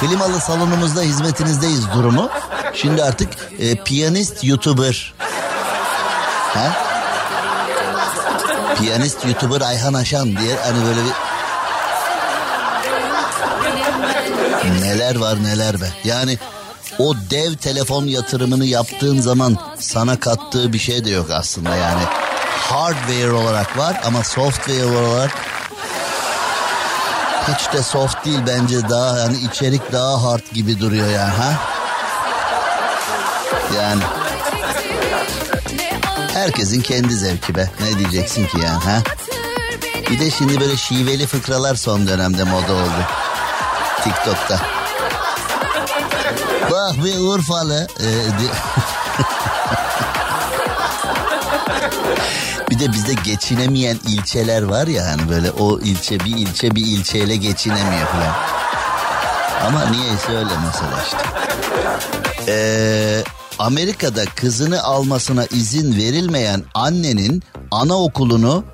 klimalı 0.00 0.40
salonumuzda 0.40 1.02
hizmetinizdeyiz 1.02 1.92
durumu. 1.92 2.30
Şimdi 2.74 3.02
artık 3.02 3.28
e, 3.58 3.74
piyanist 3.74 4.44
youtuber. 4.44 5.14
Ha? 6.54 6.72
Piyanist 8.78 9.24
youtuber 9.24 9.60
Ayhan 9.60 9.94
Aşan 9.94 10.36
diye 10.36 10.56
hani 10.64 10.84
böyle 10.84 11.00
bir 11.04 11.12
neler 14.82 15.16
var 15.16 15.44
neler 15.44 15.80
be. 15.80 15.88
Yani 16.04 16.38
o 16.98 17.14
dev 17.30 17.54
telefon 17.54 18.04
yatırımını 18.04 18.64
yaptığın 18.64 19.20
zaman 19.20 19.56
sana 19.78 20.20
kattığı 20.20 20.72
bir 20.72 20.78
şey 20.78 21.04
de 21.04 21.10
yok 21.10 21.30
aslında 21.30 21.76
yani. 21.76 22.02
Hardware 22.58 23.32
olarak 23.32 23.78
var 23.78 24.00
ama 24.04 24.24
software 24.24 24.84
olarak 24.84 25.30
hiç 27.48 27.72
de 27.72 27.82
soft 27.82 28.24
değil 28.24 28.40
bence 28.46 28.88
daha 28.88 29.18
yani 29.18 29.36
içerik 29.38 29.92
daha 29.92 30.22
hard 30.22 30.52
gibi 30.52 30.80
duruyor 30.80 31.08
yani 31.08 31.32
ha. 31.32 31.52
Yani 33.76 34.02
herkesin 36.34 36.82
kendi 36.82 37.14
zevki 37.14 37.54
be 37.54 37.70
ne 37.80 37.98
diyeceksin 37.98 38.46
ki 38.46 38.58
yani 38.62 38.84
ha. 38.84 39.02
Bir 40.10 40.20
de 40.20 40.30
şimdi 40.30 40.60
böyle 40.60 40.76
şiveli 40.76 41.26
fıkralar 41.26 41.74
son 41.74 42.06
dönemde 42.06 42.44
moda 42.44 42.72
oldu. 42.72 43.04
TikTok'ta. 44.04 44.75
Bak 46.70 47.04
bir 47.04 47.18
Urfalı. 47.18 47.86
E, 48.00 48.06
Bir 52.70 52.78
de 52.78 52.92
bizde 52.92 53.12
geçinemeyen 53.24 53.98
ilçeler 54.08 54.62
var 54.62 54.86
ya 54.86 55.06
hani 55.06 55.28
böyle 55.28 55.50
o 55.50 55.80
ilçe 55.80 56.20
bir 56.20 56.36
ilçe 56.36 56.74
bir 56.74 56.86
ilçeyle 56.86 57.36
geçinemiyor 57.36 58.06
falan. 58.06 58.34
Ama 59.66 59.84
niyeyse 59.90 60.28
öyle 60.28 60.50
mesela 60.66 61.02
işte. 61.04 61.16
Ee, 62.48 63.24
Amerika'da 63.58 64.24
kızını 64.24 64.82
almasına 64.82 65.44
izin 65.44 65.96
verilmeyen 65.96 66.64
annenin 66.74 67.42
anaokulunu 67.70 68.64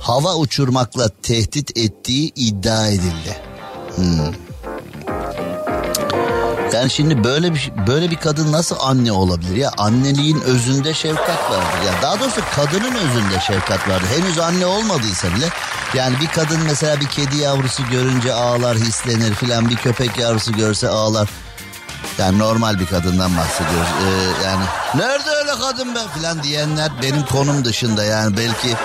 hava 0.00 0.34
uçurmakla 0.34 1.08
tehdit 1.22 1.78
ettiği 1.78 2.32
iddia 2.36 2.86
edildi. 2.86 3.36
Hmm. 3.96 4.34
Yani 6.72 6.90
şimdi 6.90 7.24
böyle 7.24 7.54
bir 7.54 7.72
böyle 7.86 8.10
bir 8.10 8.16
kadın 8.16 8.52
nasıl 8.52 8.76
anne 8.80 9.12
olabilir 9.12 9.56
ya? 9.56 9.70
Anneliğin 9.78 10.40
özünde 10.40 10.94
şefkat 10.94 11.50
vardır. 11.50 11.86
Ya 11.86 12.02
daha 12.02 12.20
doğrusu 12.20 12.40
kadının 12.56 12.94
özünde 12.94 13.40
şefkat 13.46 13.88
vardır. 13.88 14.08
Henüz 14.16 14.38
anne 14.38 14.66
olmadıysa 14.66 15.28
bile 15.34 15.48
yani 15.94 16.20
bir 16.20 16.26
kadın 16.26 16.60
mesela 16.66 17.00
bir 17.00 17.06
kedi 17.06 17.36
yavrusu 17.36 17.82
görünce 17.90 18.32
ağlar, 18.32 18.76
hislenir 18.76 19.34
filan 19.34 19.70
bir 19.70 19.76
köpek 19.76 20.18
yavrusu 20.18 20.52
görse 20.52 20.88
ağlar. 20.88 21.28
Yani 22.18 22.38
normal 22.38 22.80
bir 22.80 22.86
kadından 22.86 23.36
bahsediyoruz. 23.36 23.88
Ee, 24.04 24.44
yani 24.46 24.64
nerede 24.94 25.30
öyle 25.30 25.50
kadın 25.60 25.94
be 25.94 25.98
filan 26.14 26.42
diyenler 26.42 26.90
benim 27.02 27.22
konum 27.22 27.64
dışında 27.64 28.04
yani 28.04 28.36
belki 28.36 28.76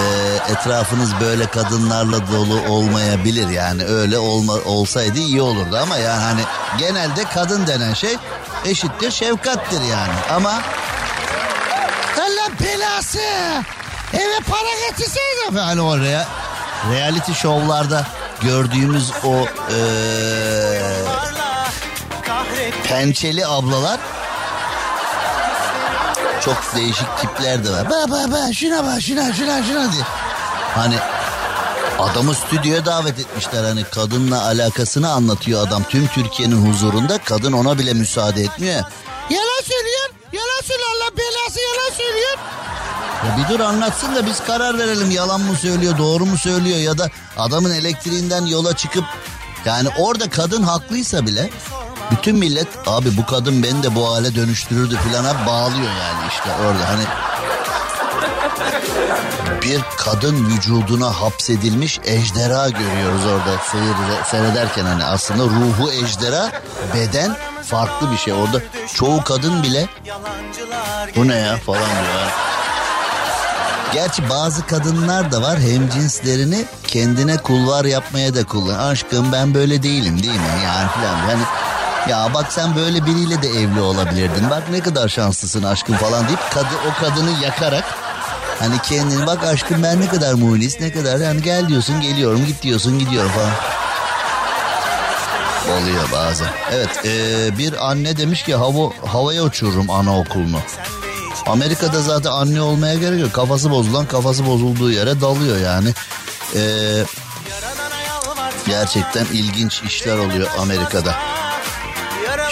e, 0.00 0.06
etrafınız 0.52 1.10
böyle 1.20 1.46
kadınlarla 1.46 2.28
dolu 2.32 2.60
olmayabilir. 2.68 3.48
Yani 3.48 3.84
öyle 3.84 4.18
olma, 4.18 4.52
olsaydı 4.52 5.18
iyi 5.18 5.42
olurdu. 5.42 5.78
Ama 5.82 5.96
yani 5.96 6.22
hani 6.22 6.40
genelde 6.78 7.24
kadın 7.34 7.66
denen 7.66 7.94
şey 7.94 8.16
eşittir 8.64 9.10
şefkattir 9.10 9.80
yani. 9.80 10.14
Ama 10.34 10.62
Allah 12.18 12.50
belası 12.60 13.18
eve 14.12 14.40
para 14.48 14.88
getirseydi 14.88 15.58
hani 15.58 15.80
o 15.80 15.98
rea, 15.98 16.26
reality 16.92 17.32
şovlarda 17.32 18.06
gördüğümüz 18.42 19.12
o 19.24 19.46
e, 19.72 19.78
pençeli 22.88 23.46
ablalar 23.46 24.00
çok 26.46 26.76
değişik 26.76 27.18
tipler 27.18 27.64
de 27.64 27.70
var. 27.70 27.90
Ba 27.90 28.10
ba 28.10 28.32
ba 28.32 28.52
şuna 28.52 28.84
bak 28.84 29.02
şuna 29.02 29.32
şuna 29.32 29.62
şuna 29.62 29.92
diye. 29.92 30.02
Hani 30.74 30.94
adamı 31.98 32.34
stüdyoya 32.34 32.86
davet 32.86 33.18
etmişler 33.18 33.64
hani 33.64 33.84
kadınla 33.84 34.42
alakasını 34.44 35.10
anlatıyor 35.10 35.66
adam 35.68 35.82
tüm 35.84 36.06
Türkiye'nin 36.06 36.66
huzurunda 36.70 37.18
kadın 37.18 37.52
ona 37.52 37.78
bile 37.78 37.92
müsaade 37.92 38.42
etmiyor. 38.42 38.84
Yalan 39.30 39.62
söylüyor. 39.62 40.10
Yalan 40.32 40.62
söylüyor 40.64 40.88
Allah 40.96 41.16
belası 41.16 41.60
yalan 41.60 41.96
söylüyor. 41.96 42.38
Ya 43.26 43.38
bir 43.38 43.54
dur 43.54 43.60
anlatsın 43.60 44.14
da 44.14 44.26
biz 44.26 44.44
karar 44.44 44.78
verelim 44.78 45.10
yalan 45.10 45.40
mı 45.40 45.56
söylüyor 45.56 45.98
doğru 45.98 46.26
mu 46.26 46.38
söylüyor 46.38 46.78
ya 46.78 46.98
da 46.98 47.10
adamın 47.38 47.70
elektriğinden 47.70 48.46
yola 48.46 48.76
çıkıp 48.76 49.04
yani 49.64 49.88
orada 49.98 50.30
kadın 50.30 50.62
haklıysa 50.62 51.26
bile 51.26 51.50
bütün 52.10 52.36
millet 52.36 52.68
abi 52.86 53.16
bu 53.16 53.26
kadın 53.26 53.62
beni 53.62 53.82
de 53.82 53.94
bu 53.94 54.12
hale 54.12 54.34
dönüştürürdü 54.34 54.96
filana 54.96 55.46
bağlıyor 55.46 55.90
yani 55.90 56.28
işte 56.28 56.50
orada 56.64 56.88
hani 56.88 57.04
bir 59.62 59.80
kadın 59.96 60.46
vücuduna 60.46 61.20
hapsedilmiş 61.20 62.00
ejderha 62.04 62.68
görüyoruz 62.68 63.26
orada 63.26 63.58
seyir, 63.72 63.94
seyrederken 64.30 64.84
hani 64.84 65.04
aslında 65.04 65.42
ruhu 65.42 65.92
ejderha 65.92 66.50
beden 66.94 67.36
farklı 67.62 68.12
bir 68.12 68.16
şey 68.16 68.32
orada 68.32 68.60
çoğu 68.94 69.24
kadın 69.24 69.62
bile 69.62 69.88
bu 71.16 71.28
ne 71.28 71.36
ya 71.36 71.56
falan 71.56 71.80
diyor. 71.80 72.32
Gerçi 73.92 74.30
bazı 74.30 74.66
kadınlar 74.66 75.32
da 75.32 75.42
var 75.42 75.58
hem 75.58 75.90
cinslerini 75.90 76.64
kendine 76.86 77.36
kulvar 77.36 77.84
yapmaya 77.84 78.34
da 78.34 78.44
kullan. 78.44 78.78
Aşkım 78.78 79.32
ben 79.32 79.54
böyle 79.54 79.82
değilim 79.82 80.22
değil 80.22 80.34
mi? 80.34 80.62
Yani 80.64 80.88
falan. 80.88 81.28
Yani 81.30 81.42
ya 82.10 82.34
bak 82.34 82.52
sen 82.52 82.76
böyle 82.76 83.06
biriyle 83.06 83.42
de 83.42 83.48
evli 83.48 83.80
olabilirdin. 83.80 84.50
Bak 84.50 84.62
ne 84.70 84.80
kadar 84.80 85.08
şanslısın 85.08 85.62
aşkım 85.62 85.96
falan 85.96 86.28
deyip 86.28 86.50
kadı, 86.50 86.74
o 86.90 87.00
kadını 87.00 87.44
yakarak 87.44 87.84
hani 88.58 88.78
kendini 88.82 89.26
bak 89.26 89.44
aşkım 89.44 89.82
ben 89.82 90.00
ne 90.00 90.08
kadar 90.08 90.34
munis 90.34 90.80
ne 90.80 90.92
kadar 90.92 91.20
yani 91.20 91.42
gel 91.42 91.68
diyorsun 91.68 92.00
geliyorum 92.00 92.46
git 92.46 92.62
diyorsun 92.62 92.98
gidiyorum 92.98 93.30
falan. 93.30 93.52
Oluyor 95.78 96.04
bazen. 96.12 96.48
Evet 96.72 96.88
ee, 97.04 97.58
bir 97.58 97.90
anne 97.90 98.16
demiş 98.16 98.42
ki 98.42 98.54
hava, 98.54 98.90
havaya 99.06 99.42
uçururum 99.42 99.90
anaokulunu. 99.90 100.58
Amerika'da 101.46 102.02
zaten 102.02 102.30
anne 102.30 102.60
olmaya 102.60 102.94
gerek 102.94 103.20
yok. 103.20 103.32
Kafası 103.32 103.70
bozulan 103.70 104.06
kafası 104.06 104.46
bozulduğu 104.46 104.90
yere 104.90 105.20
dalıyor 105.20 105.58
yani. 105.58 105.94
Ee, 106.54 107.04
gerçekten 108.66 109.24
ilginç 109.24 109.82
işler 109.82 110.18
oluyor 110.18 110.48
Amerika'da. 110.58 111.14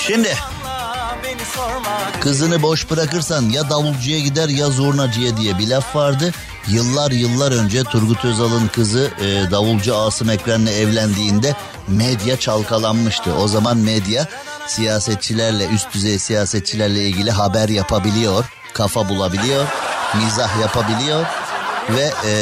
Şimdi 0.07 0.36
kızını 2.20 2.62
boş 2.62 2.90
bırakırsan 2.90 3.42
ya 3.42 3.70
davulcuya 3.70 4.18
gider 4.18 4.48
ya 4.48 4.70
zurnacıya 4.70 5.36
diye 5.36 5.59
bir 5.59 5.68
laf 5.68 5.96
vardı. 5.96 6.32
Yıllar 6.68 7.11
yıllar 7.11 7.52
önce 7.52 7.84
Turgut 7.84 8.24
Özal'ın 8.24 8.68
kızı 8.68 9.11
e, 9.20 9.50
davulcu 9.50 9.96
Asım 9.96 10.30
Ekren'le 10.30 10.66
evlendiğinde 10.66 11.57
medya 11.88 12.36
çalkalanmıştı. 12.36 13.34
O 13.34 13.48
zaman 13.48 13.76
medya 13.76 14.28
siyasetçilerle 14.66 15.66
üst 15.66 15.94
düzey 15.94 16.18
siyasetçilerle 16.18 17.09
ilgili 17.09 17.30
haber 17.30 17.68
yapabiliyor, 17.68 18.44
kafa 18.74 19.09
bulabiliyor, 19.09 19.64
mizah 20.14 20.61
yapabiliyor 20.61 21.26
ve 21.88 22.11
e, 22.26 22.32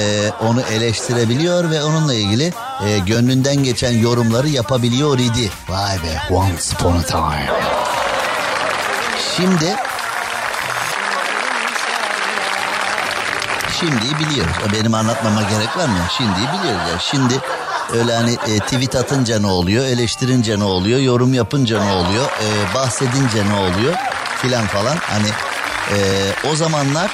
onu 0.40 0.60
eleştirebiliyor 0.60 1.70
ve 1.70 1.82
onunla 1.84 2.14
ilgili 2.14 2.52
e, 2.86 2.98
gönlünden 2.98 3.56
geçen 3.56 3.92
yorumları 3.92 4.48
yapabiliyor 4.48 5.18
idi. 5.18 5.50
Vay 5.68 5.96
be 5.96 6.34
once 6.34 6.62
upon 6.74 6.96
a 6.96 7.02
time. 7.02 7.50
Şimdi 9.36 9.76
Şimdi 13.80 14.18
biliyoruz. 14.18 14.56
Benim 14.72 14.94
anlatmama 14.94 15.42
gerek 15.42 15.76
var 15.76 15.88
mı? 15.88 15.98
Şimdi 16.16 16.32
biliyoruz 16.32 16.90
ya. 16.92 16.98
Şimdi 16.98 17.40
öyle 17.92 18.14
hani 18.14 18.32
e, 18.32 18.58
tweet 18.58 18.96
atınca 18.96 19.38
ne 19.40 19.46
oluyor, 19.46 19.84
eleştirince 19.84 20.58
ne 20.58 20.64
oluyor, 20.64 21.00
yorum 21.00 21.34
yapınca 21.34 21.84
ne 21.84 21.92
oluyor, 21.92 22.24
e, 22.24 22.74
bahsedince 22.74 23.48
ne 23.48 23.54
oluyor 23.54 23.94
filan 24.42 24.66
falan. 24.66 24.96
Hani 24.96 25.28
e, 25.92 25.98
o 26.52 26.56
zamanlar 26.56 27.10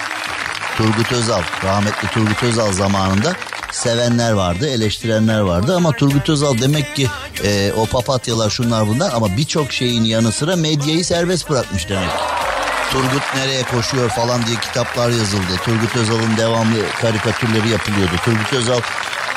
Turgut 0.76 1.12
Özal, 1.12 1.42
rahmetli 1.64 2.09
Turgut 2.09 2.42
Özal 2.42 2.72
zamanında 2.72 3.32
sevenler 3.73 4.33
vardı, 4.33 4.69
eleştirenler 4.69 5.41
vardı 5.41 5.77
ama 5.77 5.93
Turgut 5.93 6.29
Özal 6.29 6.59
demek 6.59 6.97
ki 6.97 7.09
e, 7.45 7.73
o 7.73 7.87
papatyalar 7.87 8.51
şunlar 8.51 8.89
bunlar 8.89 9.12
ama 9.12 9.37
birçok 9.37 9.73
şeyin 9.73 10.05
yanı 10.05 10.33
sıra 10.33 10.57
medyayı 10.57 11.05
serbest 11.05 11.51
bırakmış 11.51 11.89
demek. 11.89 12.11
Turgut 12.93 13.23
nereye 13.37 13.62
koşuyor 13.62 14.09
falan 14.09 14.47
diye 14.47 14.57
kitaplar 14.61 15.11
yazıldı. 15.11 15.57
Turgut 15.64 15.97
Özal'ın 15.97 16.37
devamlı 16.37 16.79
karikatürleri 17.01 17.69
yapılıyordu. 17.69 18.12
Turgut 18.25 18.53
Özal 18.53 18.81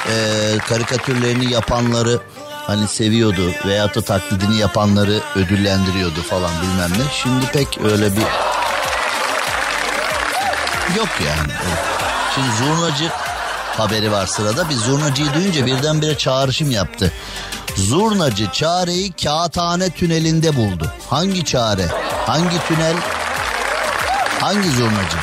e, 0.09 0.57
karikatürlerini 0.67 1.51
yapanları 1.51 2.19
hani 2.67 2.87
seviyordu 2.87 3.51
veyahut 3.65 3.95
da 3.95 4.01
taklidini 4.01 4.57
yapanları 4.57 5.19
ödüllendiriyordu 5.35 6.21
falan 6.21 6.51
bilmem 6.61 6.91
ne. 6.91 7.11
Şimdi 7.13 7.45
pek 7.45 7.79
öyle 7.83 8.15
bir 8.15 8.21
yok 10.97 11.09
yani. 11.27 11.51
Şimdi 12.35 12.47
zurnacı 12.57 13.11
haberi 13.81 14.11
var 14.11 14.27
sırada. 14.27 14.69
Biz 14.69 14.79
zurnacıyı 14.79 15.33
duyunca 15.33 15.65
birdenbire 15.65 16.17
çağrışım 16.17 16.71
yaptı. 16.71 17.11
Zurnacı 17.75 18.51
çareyi 18.51 19.11
kağıthane 19.11 19.89
tünelinde 19.89 20.55
buldu. 20.55 20.91
Hangi 21.09 21.45
çare? 21.45 21.85
Hangi 22.25 22.67
tünel? 22.67 22.95
Hangi 24.39 24.71
zurnacı? 24.71 25.17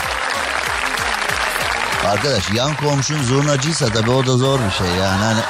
Arkadaş 2.07 2.51
yan 2.55 2.77
komşun 2.77 3.23
zurnacıysa 3.23 3.87
tabii 3.87 4.11
o 4.11 4.27
da 4.27 4.37
zor 4.37 4.59
bir 4.67 4.71
şey 4.71 4.87
yani. 4.87 5.23
Hani, 5.25 5.41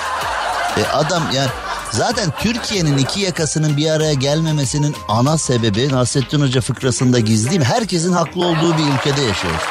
e, 0.77 0.89
adam 0.89 1.23
yani 1.33 1.49
zaten 1.91 2.33
Türkiye'nin 2.39 2.99
iki 2.99 3.21
yakasının 3.21 3.77
bir 3.77 3.91
araya 3.91 4.13
gelmemesinin 4.13 4.97
ana 5.09 5.39
sebebi 5.39 5.93
Nasrettin 5.93 6.41
Hoca 6.41 6.61
fıkrasında 6.61 7.19
gizli 7.19 7.51
değil 7.51 7.61
mi? 7.61 7.67
Herkesin 7.67 8.13
haklı 8.13 8.47
olduğu 8.47 8.79
bir 8.79 8.83
ülkede 8.95 9.21
yaşıyoruz. 9.21 9.63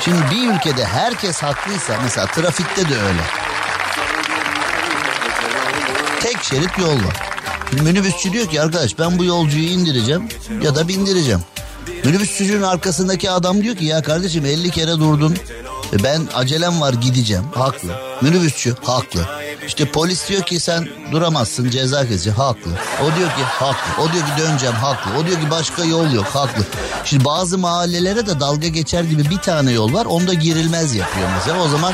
Şimdi 0.00 0.18
bir 0.30 0.54
ülkede 0.54 0.84
herkes 0.84 1.42
haklıysa 1.42 1.98
mesela 2.02 2.26
trafikte 2.26 2.88
de 2.88 2.94
öyle. 2.94 3.22
Tek 6.20 6.42
şerit 6.42 6.78
yol 6.78 6.96
var. 6.96 7.16
Şimdi 7.70 7.82
minibüsçü 7.82 8.32
diyor 8.32 8.46
ki 8.46 8.62
arkadaş 8.62 8.98
ben 8.98 9.18
bu 9.18 9.24
yolcuyu 9.24 9.64
indireceğim 9.64 10.28
ya 10.62 10.74
da 10.74 10.88
bindireceğim. 10.88 11.40
Minibüsçünün 12.04 12.62
arkasındaki 12.62 13.30
adam 13.30 13.62
diyor 13.62 13.76
ki 13.76 13.84
ya 13.84 14.02
kardeşim 14.02 14.46
50 14.46 14.70
kere 14.70 14.92
durdun. 14.92 15.36
Ben 16.04 16.22
acelem 16.34 16.80
var 16.80 16.92
gideceğim. 16.92 17.44
Haklı. 17.54 18.05
Minibüsçü 18.22 18.74
haklı. 18.84 19.20
İşte 19.66 19.92
polis 19.92 20.28
diyor 20.28 20.42
ki 20.42 20.60
sen 20.60 20.88
duramazsın 21.12 21.70
ceza 21.70 22.08
kesici 22.08 22.30
haklı. 22.30 22.70
O 23.02 23.16
diyor 23.16 23.28
ki 23.28 23.42
haklı. 23.44 24.02
O 24.02 24.12
diyor 24.12 24.24
ki 24.24 24.42
döneceğim 24.42 24.74
haklı. 24.74 25.10
O 25.18 25.26
diyor 25.26 25.40
ki 25.40 25.50
başka 25.50 25.84
yol 25.84 26.12
yok 26.12 26.26
haklı. 26.26 26.64
Şimdi 27.04 27.24
bazı 27.24 27.58
mahallelere 27.58 28.26
de 28.26 28.40
dalga 28.40 28.68
geçer 28.68 29.02
gibi 29.02 29.30
bir 29.30 29.38
tane 29.38 29.72
yol 29.72 29.92
var. 29.92 30.06
Onda 30.06 30.34
girilmez 30.34 30.94
yapıyor 30.94 31.28
mesela. 31.38 31.62
O 31.62 31.68
zaman 31.68 31.92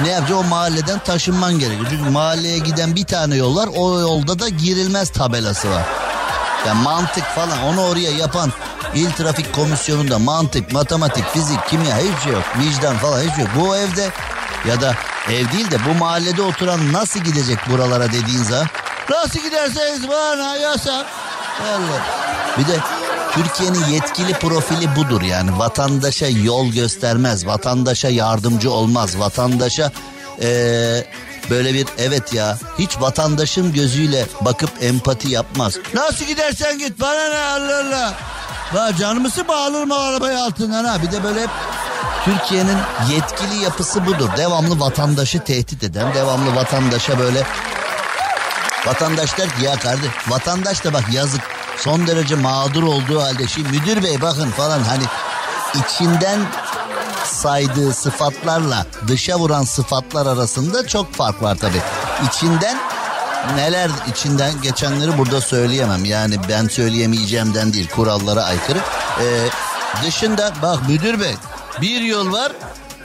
ne 0.00 0.08
yapacak? 0.08 0.38
O 0.38 0.44
mahalleden 0.44 0.98
taşınman 0.98 1.58
gerekiyor. 1.58 1.86
Çünkü 1.90 2.10
mahalleye 2.10 2.58
giden 2.58 2.96
bir 2.96 3.04
tane 3.04 3.36
yol 3.36 3.56
var. 3.56 3.68
O 3.76 4.00
yolda 4.00 4.38
da 4.38 4.48
girilmez 4.48 5.10
tabelası 5.10 5.70
var. 5.70 5.82
Yani 6.66 6.82
mantık 6.82 7.24
falan 7.24 7.62
onu 7.62 7.80
oraya 7.80 8.10
yapan 8.10 8.52
İl 8.94 9.10
Trafik 9.10 9.52
Komisyonu'nda 9.52 10.18
mantık, 10.18 10.72
matematik, 10.72 11.24
fizik, 11.32 11.68
kimya 11.68 11.96
hiçbir 11.98 12.20
şey 12.22 12.32
yok. 12.32 12.42
Vicdan 12.58 12.96
falan 12.96 13.20
hiçbir 13.20 13.34
şey 13.34 13.44
yok. 13.44 13.50
Bu 13.60 13.76
evde 13.76 14.10
ya 14.68 14.80
da 14.80 14.94
ev 15.30 15.52
değil 15.52 15.70
de 15.70 15.76
bu 15.88 15.98
mahallede 15.98 16.42
oturan 16.42 16.92
nasıl 16.92 17.20
gidecek 17.20 17.58
buralara 17.70 18.12
dediğin 18.12 18.42
zaman 18.42 18.66
nasıl 19.10 19.40
giderseniz 19.40 20.08
bana 20.08 20.56
yasak. 20.56 21.06
Allah. 21.62 22.02
Bir 22.58 22.66
de 22.68 22.76
Türkiye'nin 23.32 23.84
yetkili 23.84 24.32
profili 24.32 24.96
budur 24.96 25.22
yani 25.22 25.58
vatandaşa 25.58 26.26
yol 26.26 26.72
göstermez, 26.72 27.46
vatandaşa 27.46 28.08
yardımcı 28.08 28.70
olmaz, 28.70 29.18
vatandaşa 29.18 29.92
ee, 30.42 31.04
böyle 31.50 31.74
bir 31.74 31.86
evet 31.98 32.34
ya 32.34 32.58
hiç 32.78 33.00
vatandaşın 33.00 33.72
gözüyle 33.72 34.26
bakıp 34.40 34.70
empati 34.80 35.30
yapmaz. 35.30 35.78
Nasıl 35.94 36.24
gidersen 36.24 36.78
git 36.78 37.00
bana 37.00 37.28
ne 37.28 37.38
Allah 37.38 37.80
Allah. 37.80 38.14
Ya 38.74 38.96
canımızı 38.96 39.48
bağlar 39.48 39.84
mı 39.84 39.98
arabayı 39.98 40.38
altından 40.38 40.84
ha 40.84 41.02
bir 41.02 41.12
de 41.12 41.24
böyle 41.24 41.42
hep 41.42 41.50
Türkiye'nin 42.24 42.78
yetkili 43.10 43.62
yapısı 43.62 44.06
budur. 44.06 44.28
Devamlı 44.36 44.80
vatandaşı 44.80 45.44
tehdit 45.44 45.84
eden, 45.84 46.14
devamlı 46.14 46.56
vatandaşa 46.56 47.18
böyle 47.18 47.42
vatandaş 48.86 49.38
der 49.38 49.48
ki 49.48 49.64
ya 49.64 49.78
kardeş 49.78 50.10
vatandaş 50.28 50.84
da 50.84 50.92
bak 50.92 51.04
yazık 51.12 51.42
son 51.76 52.06
derece 52.06 52.34
mağdur 52.34 52.82
olduğu 52.82 53.22
halde 53.22 53.46
şimdi 53.46 53.68
müdür 53.68 54.02
bey 54.02 54.20
bakın 54.20 54.50
falan 54.50 54.80
hani 54.80 55.04
içinden 55.74 56.40
saydığı 57.24 57.94
sıfatlarla 57.94 58.86
dışa 59.08 59.38
vuran 59.38 59.64
sıfatlar 59.64 60.26
arasında 60.26 60.86
çok 60.86 61.14
fark 61.14 61.42
var 61.42 61.56
tabi. 61.56 61.76
İçinden 62.28 62.78
neler 63.56 63.90
içinden 64.10 64.52
geçenleri 64.62 65.18
burada 65.18 65.40
söyleyemem. 65.40 66.04
Yani 66.04 66.36
ben 66.48 66.68
söyleyemeyeceğimden 66.68 67.72
değil 67.72 67.90
kurallara 67.90 68.42
aykırı. 68.42 68.78
Ee, 69.20 69.48
dışında 70.06 70.52
bak 70.62 70.88
müdür 70.88 71.20
bey 71.20 71.34
bir 71.80 72.00
yol 72.00 72.32
var 72.32 72.52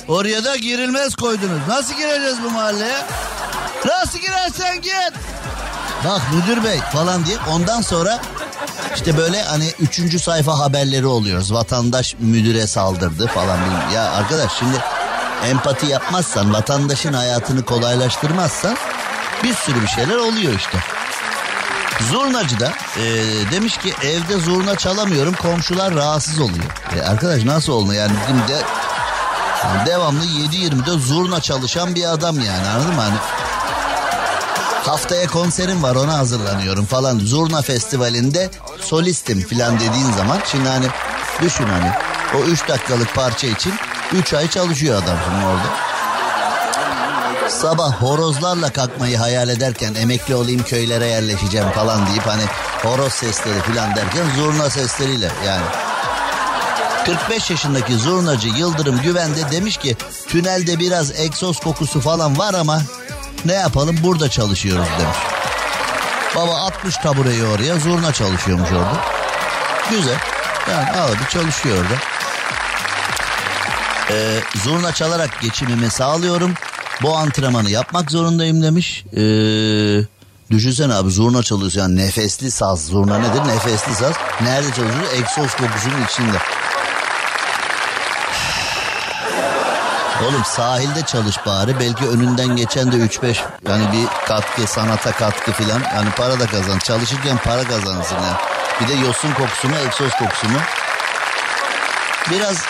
oraya 0.07 0.43
da 0.43 0.55
girilmez 0.55 1.15
koydunuz. 1.15 1.59
Nasıl 1.67 1.93
gireceğiz 1.95 2.37
bu 2.43 2.49
mahalleye? 2.49 3.05
Nasıl 3.85 4.19
girersen 4.19 4.81
git. 4.81 5.13
Bak 6.05 6.21
müdür 6.33 6.63
bey 6.63 6.79
falan 6.93 7.25
diye 7.25 7.37
ondan 7.49 7.81
sonra 7.81 8.19
işte 8.95 9.17
böyle 9.17 9.43
hani 9.43 9.71
üçüncü 9.79 10.19
sayfa 10.19 10.59
haberleri 10.59 11.05
oluyoruz. 11.05 11.53
Vatandaş 11.53 12.15
müdüre 12.19 12.67
saldırdı 12.67 13.27
falan. 13.27 13.57
Ya 13.93 14.11
arkadaş 14.11 14.51
şimdi 14.59 14.77
empati 15.45 15.85
yapmazsan, 15.87 16.53
vatandaşın 16.53 17.13
hayatını 17.13 17.65
kolaylaştırmazsan 17.65 18.77
bir 19.43 19.53
sürü 19.53 19.81
bir 19.81 19.87
şeyler 19.87 20.15
oluyor 20.15 20.53
işte. 20.53 20.77
Zurnacı 22.11 22.59
da 22.59 22.73
e, 22.97 23.03
demiş 23.51 23.77
ki 23.77 23.93
evde 24.03 24.37
zurna 24.37 24.75
çalamıyorum 24.75 25.33
komşular 25.33 25.95
rahatsız 25.95 26.39
oluyor. 26.39 26.65
E, 26.97 27.01
arkadaş 27.01 27.43
nasıl 27.43 27.73
olmuyor 27.73 28.01
yani 28.01 28.17
bizim 28.21 28.47
de 28.47 28.61
yani 29.65 29.85
devamlı 29.85 30.25
7-24 30.25 30.99
zurna 30.99 31.41
çalışan 31.41 31.95
bir 31.95 32.13
adam 32.13 32.39
yani 32.39 32.67
anladın 32.67 32.95
mı? 32.95 33.01
Hani 33.01 33.15
haftaya 34.85 35.27
konserim 35.27 35.83
var 35.83 35.95
ona 35.95 36.17
hazırlanıyorum 36.17 36.85
falan. 36.85 37.19
Zurna 37.19 37.61
festivalinde 37.61 38.49
solistim 38.79 39.47
falan 39.47 39.75
dediğin 39.75 40.11
zaman 40.11 40.37
şimdi 40.45 40.69
hani 40.69 40.85
düşün 41.41 41.67
hani 41.67 41.91
o 42.35 42.43
3 42.45 42.67
dakikalık 42.67 43.15
parça 43.15 43.47
için 43.47 43.73
3 44.13 44.33
ay 44.33 44.49
çalışıyor 44.49 45.03
adam 45.03 45.17
şimdi 45.25 45.45
orada. 45.45 45.86
Sabah 47.61 48.01
horozlarla 48.01 48.69
kalkmayı 48.69 49.17
hayal 49.17 49.49
ederken 49.49 49.93
emekli 49.93 50.35
olayım 50.35 50.63
köylere 50.63 51.05
yerleşeceğim 51.05 51.69
falan 51.69 52.07
deyip 52.07 52.27
hani 52.27 52.43
horoz 52.83 53.13
sesleri 53.13 53.59
falan 53.59 53.95
derken 53.95 54.25
zurna 54.35 54.69
sesleriyle 54.69 55.31
yani. 55.45 55.65
45 57.05 57.49
yaşındaki 57.49 57.95
zurnacı 57.95 58.47
Yıldırım 58.47 59.01
Güvende 59.01 59.51
demiş 59.51 59.77
ki 59.77 59.95
tünelde 60.27 60.79
biraz 60.79 61.19
egzoz 61.19 61.59
kokusu 61.59 62.01
falan 62.01 62.37
var 62.37 62.53
ama 62.53 62.81
ne 63.45 63.53
yapalım 63.53 63.97
burada 64.03 64.29
çalışıyoruz 64.29 64.87
demiş. 64.99 65.17
Baba 66.35 66.55
atmış 66.55 66.95
tabureyi 66.95 67.43
oraya 67.43 67.79
zurna 67.79 68.13
çalışıyormuş 68.13 68.71
orada. 68.71 68.97
Güzel. 69.89 70.19
Yani 70.71 71.01
abi 71.01 71.29
çalışıyor 71.29 71.77
orada. 71.77 71.95
Ee, 74.11 74.39
zurna 74.63 74.93
çalarak 74.93 75.41
geçimimi 75.41 75.89
sağlıyorum. 75.89 76.53
Bu 77.01 77.17
antrenmanı 77.17 77.69
yapmak 77.69 78.11
zorundayım 78.11 78.63
demiş. 78.63 79.03
Ee, 79.13 79.19
düşünsene 80.51 80.93
abi 80.93 81.11
zurna 81.11 81.43
çalıyorsun 81.43 81.79
yani 81.79 81.95
nefesli 81.95 82.51
saz. 82.51 82.85
Zurna 82.85 83.19
nedir? 83.19 83.41
Nefesli 83.47 83.95
saz. 83.95 84.15
Nerede 84.41 84.67
çalışıyor? 84.67 85.11
Egzoz 85.13 85.55
kokusunun 85.55 86.05
içinde. 86.11 86.37
Oğlum 90.23 90.43
sahilde 90.45 91.01
çalış 91.01 91.45
bari. 91.45 91.79
Belki 91.79 92.05
önünden 92.05 92.55
geçen 92.55 92.91
de 92.91 92.95
3-5 92.95 93.37
yani 93.69 93.85
bir 93.91 94.27
katkı, 94.27 94.67
sanata 94.67 95.11
katkı 95.11 95.51
filan. 95.51 95.81
Yani 95.95 96.09
para 96.11 96.39
da 96.39 96.47
kazan. 96.47 96.79
Çalışırken 96.79 97.37
para 97.37 97.63
kazanırsın 97.63 98.15
yani. 98.15 98.37
Bir 98.81 98.87
de 98.87 98.93
yosun 99.07 99.33
kokusunu, 99.33 99.75
egzoz 99.75 100.11
kokusunu. 100.11 100.57
Biraz 102.31 102.65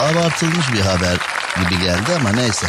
abartılmış 0.00 0.72
bir 0.72 0.80
haber 0.80 1.16
gibi 1.60 1.82
geldi 1.82 2.12
ama 2.20 2.30
neyse. 2.30 2.66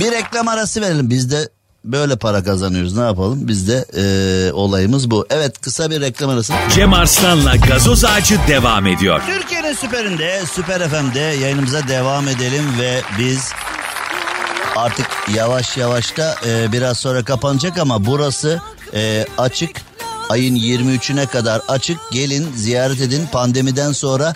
Bir 0.00 0.12
reklam 0.12 0.48
arası 0.48 0.80
verelim. 0.80 1.10
Biz 1.10 1.30
de 1.30 1.48
böyle 1.84 2.16
para 2.16 2.44
kazanıyoruz. 2.44 2.96
Ne 2.96 3.04
yapalım? 3.04 3.48
Biz 3.48 3.68
de 3.68 3.84
e, 3.96 4.52
olayımız 4.52 5.10
bu. 5.10 5.26
Evet 5.30 5.60
kısa 5.60 5.90
bir 5.90 6.00
reklam 6.00 6.30
arası. 6.30 6.52
Cem 6.74 6.92
Arslan'la 6.92 7.56
gazoz 7.56 8.04
ağacı 8.04 8.38
devam 8.48 8.86
ediyor. 8.86 9.20
Türkiye'nin 9.26 9.72
süperinde, 9.72 10.42
Süper 10.52 10.88
FM'de 10.88 11.20
yayınımıza 11.20 11.88
devam 11.88 12.28
edelim 12.28 12.64
ve 12.80 13.00
biz 13.18 13.52
artık 14.76 15.06
yavaş 15.34 15.76
yavaş 15.76 16.16
da 16.16 16.36
e, 16.46 16.72
biraz 16.72 16.98
sonra 16.98 17.24
kapanacak 17.24 17.78
ama 17.78 18.06
burası 18.06 18.60
e, 18.94 19.26
açık. 19.38 19.70
Ayın 20.28 20.56
23'üne 20.56 21.26
kadar 21.26 21.62
açık. 21.68 21.98
Gelin 22.12 22.52
ziyaret 22.56 23.00
edin. 23.00 23.26
Pandemiden 23.32 23.92
sonra 23.92 24.34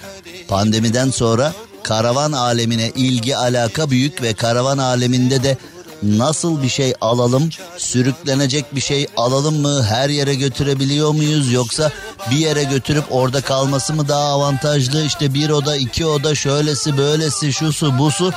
pandemiden 0.48 1.10
sonra 1.10 1.52
karavan 1.82 2.32
alemine 2.32 2.88
ilgi 2.88 3.36
alaka 3.36 3.90
büyük 3.90 4.22
ve 4.22 4.34
karavan 4.34 4.78
aleminde 4.78 5.42
de 5.42 5.56
nasıl 6.02 6.62
bir 6.62 6.68
şey 6.68 6.94
alalım? 7.00 7.50
Sürüklenecek 7.76 8.74
bir 8.74 8.80
şey 8.80 9.06
alalım 9.16 9.60
mı? 9.60 9.82
Her 9.82 10.08
yere 10.08 10.34
götürebiliyor 10.34 11.10
muyuz? 11.10 11.52
Yoksa 11.52 11.90
bir 12.30 12.36
yere 12.36 12.64
götürüp 12.64 13.04
orada 13.10 13.40
kalması 13.40 13.94
mı 13.94 14.08
daha 14.08 14.24
avantajlı? 14.24 15.04
İşte 15.04 15.34
bir 15.34 15.50
oda, 15.50 15.76
iki 15.76 16.06
oda, 16.06 16.34
şöylesi, 16.34 16.98
böylesi, 16.98 17.52
şusu, 17.52 17.98
busu. 17.98 18.32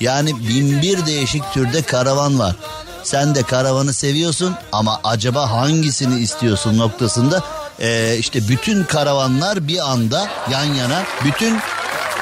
Yani 0.00 0.48
bin 0.48 0.82
bir 0.82 1.06
değişik 1.06 1.52
türde 1.52 1.82
karavan 1.82 2.38
var. 2.38 2.56
Sen 3.02 3.34
de 3.34 3.42
karavanı 3.42 3.92
seviyorsun 3.92 4.54
ama 4.72 5.00
acaba 5.04 5.50
hangisini 5.50 6.20
istiyorsun 6.20 6.78
noktasında 6.78 7.42
ee, 7.80 8.16
işte 8.18 8.48
bütün 8.48 8.84
karavanlar 8.84 9.68
bir 9.68 9.90
anda 9.90 10.28
yan 10.50 10.64
yana, 10.64 11.02
bütün 11.24 11.58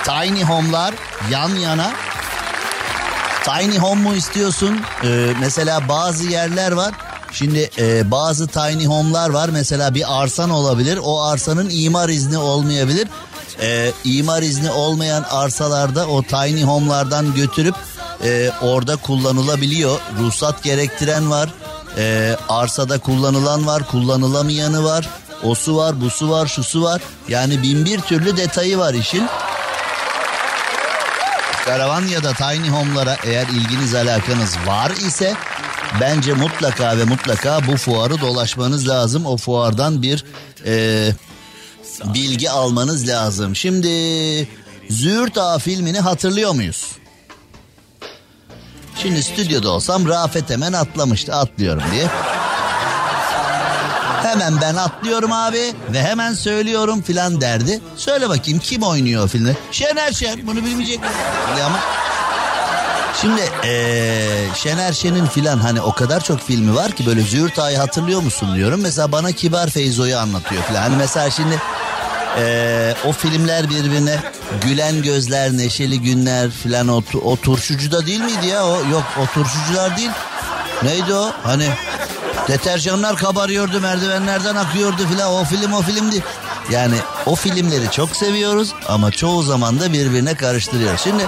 tiny 0.05 0.43
home'lar 0.45 0.95
yan 1.31 1.55
yana 1.55 1.91
Tiny 3.45 3.79
home 3.79 4.03
mu 4.03 4.15
istiyorsun? 4.15 4.81
Ee, 5.05 5.33
mesela 5.41 5.89
bazı 5.89 6.25
yerler 6.25 6.73
var. 6.73 6.95
Şimdi 7.33 7.71
e, 7.79 8.11
bazı 8.11 8.47
tiny 8.47 8.87
home'lar 8.87 9.31
var. 9.31 9.49
Mesela 9.49 9.95
bir 9.95 10.23
arsan 10.23 10.51
olabilir. 10.51 10.99
O 11.03 11.23
arsanın 11.23 11.71
imar 11.73 12.09
izni 12.09 12.39
olmayabilir. 12.39 13.09
E, 13.63 13.93
imar 14.05 14.43
izni 14.43 14.71
olmayan 14.71 15.25
arsalarda 15.31 16.07
o 16.07 16.23
tiny 16.23 16.63
home'lardan 16.63 17.35
götürüp 17.35 17.75
e, 18.25 18.51
orada 18.63 18.97
kullanılabiliyor. 18.97 20.01
Ruhsat 20.21 20.63
gerektiren 20.63 21.31
var. 21.31 21.51
E, 21.99 22.37
arsada 22.49 22.99
kullanılan 22.99 23.67
var, 23.67 23.87
kullanılamayanı 23.91 24.85
var. 24.85 25.09
O 25.43 25.55
su 25.55 25.77
var, 25.77 26.01
bu 26.01 26.11
su 26.11 26.31
var, 26.31 26.47
şu 26.47 26.65
su 26.65 26.83
var. 26.83 27.03
Yani 27.29 27.63
bin 27.63 27.85
bir 27.85 28.01
türlü 28.01 28.37
detayı 28.37 28.79
var 28.79 28.95
işin. 28.95 29.29
Karavan 31.65 32.07
ya 32.07 32.23
da 32.23 32.33
tiny 32.33 32.69
home'lara 32.69 33.17
eğer 33.25 33.47
ilginiz 33.47 33.95
alakanız 33.95 34.57
var 34.67 34.91
ise 34.91 35.35
bence 36.01 36.33
mutlaka 36.33 36.99
ve 36.99 37.05
mutlaka 37.05 37.67
bu 37.67 37.77
fuarı 37.77 38.21
dolaşmanız 38.21 38.89
lazım. 38.89 39.27
O 39.27 39.37
fuardan 39.37 40.03
bir 40.03 40.25
e, 40.67 41.09
bilgi 42.05 42.51
almanız 42.51 43.09
lazım. 43.09 43.57
Şimdi 43.57 43.89
Züğürt 44.91 45.39
Ağa 45.39 45.59
filmini 45.59 46.01
hatırlıyor 46.01 46.53
muyuz? 46.53 46.87
Şimdi 49.03 49.23
stüdyoda 49.23 49.71
olsam 49.71 50.09
Rafet 50.09 50.51
hemen 50.51 50.73
atlamıştı 50.73 51.35
atlıyorum 51.35 51.83
diye. 51.93 52.09
Hemen 54.33 54.61
ben 54.61 54.77
atlıyorum 54.77 55.33
abi 55.33 55.75
ve 55.93 56.03
hemen 56.03 56.33
söylüyorum 56.33 57.03
filan 57.03 57.41
derdi. 57.41 57.81
Söyle 57.97 58.29
bakayım 58.29 58.59
kim 58.59 58.83
oynuyor 58.83 59.29
filmde? 59.29 59.57
Şener 59.71 60.13
Şen 60.13 60.47
bunu 60.47 60.65
bilmeyecek? 60.65 61.01
Ama 61.67 61.79
Şimdi 63.21 63.41
ee, 63.65 64.47
Şener 64.55 64.93
Şen'in 64.93 65.27
filan 65.27 65.59
hani 65.59 65.81
o 65.81 65.93
kadar 65.93 66.25
çok 66.25 66.41
filmi 66.41 66.75
var 66.75 66.93
ki 66.93 67.07
böyle 67.07 67.21
Züğürt 67.21 67.59
Ağa'yı 67.59 67.79
hatırlıyor 67.79 68.23
musun 68.23 68.55
diyorum. 68.55 68.81
Mesela 68.81 69.13
bana 69.13 69.33
Kibar 69.33 69.71
Feyzo'yu 69.71 70.19
anlatıyor 70.19 70.63
filan. 70.63 70.83
Hani 70.83 70.97
mesela 70.97 71.31
şimdi 71.31 71.63
ee, 72.39 72.95
o 73.05 73.13
filmler 73.13 73.71
birbirine 73.71 74.21
gülen 74.67 75.03
gözler, 75.03 75.53
neşeli 75.53 76.01
günler 76.01 76.51
filan 76.51 76.89
o, 76.89 77.03
o 77.25 77.37
turşucuda 77.37 78.07
değil 78.07 78.21
miydi 78.21 78.47
ya? 78.47 78.67
O 78.67 78.77
yok 78.91 79.05
o 79.23 79.27
turşucular 79.35 79.97
değil. 79.97 80.11
Neydi 80.83 81.15
o? 81.15 81.33
Hani 81.43 81.69
deterjanlar 82.49 83.17
kabarıyordu, 83.17 83.81
merdivenlerden 83.81 84.57
akıyordu 84.57 85.09
filan. 85.09 85.33
O 85.33 85.45
film 85.45 85.73
o 85.73 85.83
filmdi. 85.83 86.25
Yani 86.71 86.97
o 87.27 87.35
filmleri 87.35 87.91
çok 87.91 88.17
seviyoruz 88.17 88.75
ama 88.89 89.11
çoğu 89.11 89.43
zaman 89.43 89.81
da 89.81 89.93
birbirine 89.93 90.35
karıştırıyoruz. 90.35 91.01
Şimdi 91.01 91.27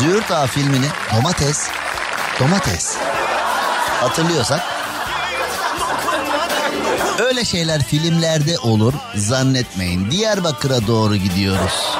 Züğürt 0.00 0.30
Ağa 0.30 0.46
filmini 0.46 0.86
domates, 1.16 1.68
domates 2.40 2.96
hatırlıyorsak 4.00 4.60
öyle 7.18 7.44
şeyler 7.44 7.82
filmlerde 7.82 8.58
olur 8.58 8.94
zannetmeyin. 9.14 10.10
Diyarbakır'a 10.10 10.86
doğru 10.86 11.16
gidiyoruz. 11.16 11.96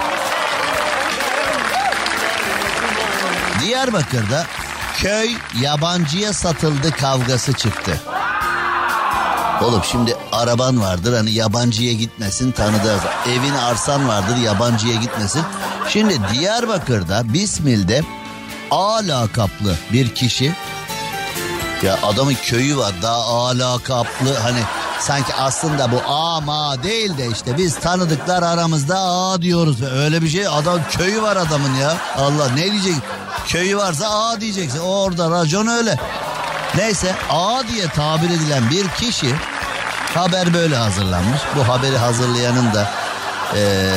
Diyarbakır'da 3.64 4.46
köy 4.96 5.30
yabancıya 5.60 6.32
satıldı 6.32 6.90
kavgası 6.90 7.52
çıktı. 7.52 8.00
Oğlum 9.62 9.82
şimdi 9.84 10.16
araban 10.32 10.80
vardır 10.80 11.16
hani 11.16 11.30
yabancıya 11.30 11.92
gitmesin 11.92 12.52
tanıdığı 12.52 13.00
evin 13.28 13.54
arsan 13.54 14.08
vardır 14.08 14.36
yabancıya 14.36 14.94
gitmesin. 14.94 15.42
Şimdi 15.88 16.18
Diyarbakır'da 16.32 17.32
Bismil'de 17.32 18.02
A 18.70 18.94
lakaplı 18.94 19.76
bir 19.92 20.14
kişi 20.14 20.54
ya 21.82 21.98
adamın 22.02 22.34
köyü 22.34 22.76
var 22.76 22.92
daha 23.02 23.24
A 23.24 23.58
lakaplı 23.58 24.34
hani 24.42 24.60
sanki 25.00 25.34
aslında 25.34 25.92
bu 25.92 26.00
A 26.06 26.40
ma 26.40 26.82
değil 26.82 27.18
de 27.18 27.26
işte 27.26 27.58
biz 27.58 27.78
tanıdıklar 27.78 28.42
aramızda 28.42 28.98
A 28.98 29.42
diyoruz. 29.42 29.82
Öyle 29.82 30.22
bir 30.22 30.28
şey 30.28 30.46
adam 30.46 30.80
köyü 30.90 31.22
var 31.22 31.36
adamın 31.36 31.74
ya. 31.74 31.96
Allah 32.18 32.48
ne 32.48 32.72
diyecek? 32.72 32.94
Köyü 33.46 33.76
varsa 33.76 34.08
A 34.08 34.40
diyeceksin. 34.40 34.78
Orada 34.78 35.30
racon 35.30 35.66
öyle. 35.66 35.98
Neyse 36.76 37.14
A 37.30 37.62
diye 37.68 37.88
tabir 37.88 38.30
edilen 38.30 38.70
bir 38.70 38.88
kişi 38.88 39.34
haber 40.14 40.54
böyle 40.54 40.76
hazırlanmış. 40.76 41.40
Bu 41.56 41.68
haberi 41.68 41.96
hazırlayanın 41.96 42.74
da 42.74 42.90
ee, 43.56 43.90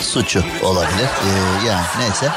suçu 0.00 0.44
olabilir. 0.62 1.08
Ee, 1.26 1.66
yani 1.66 1.86
neyse. 1.98 2.30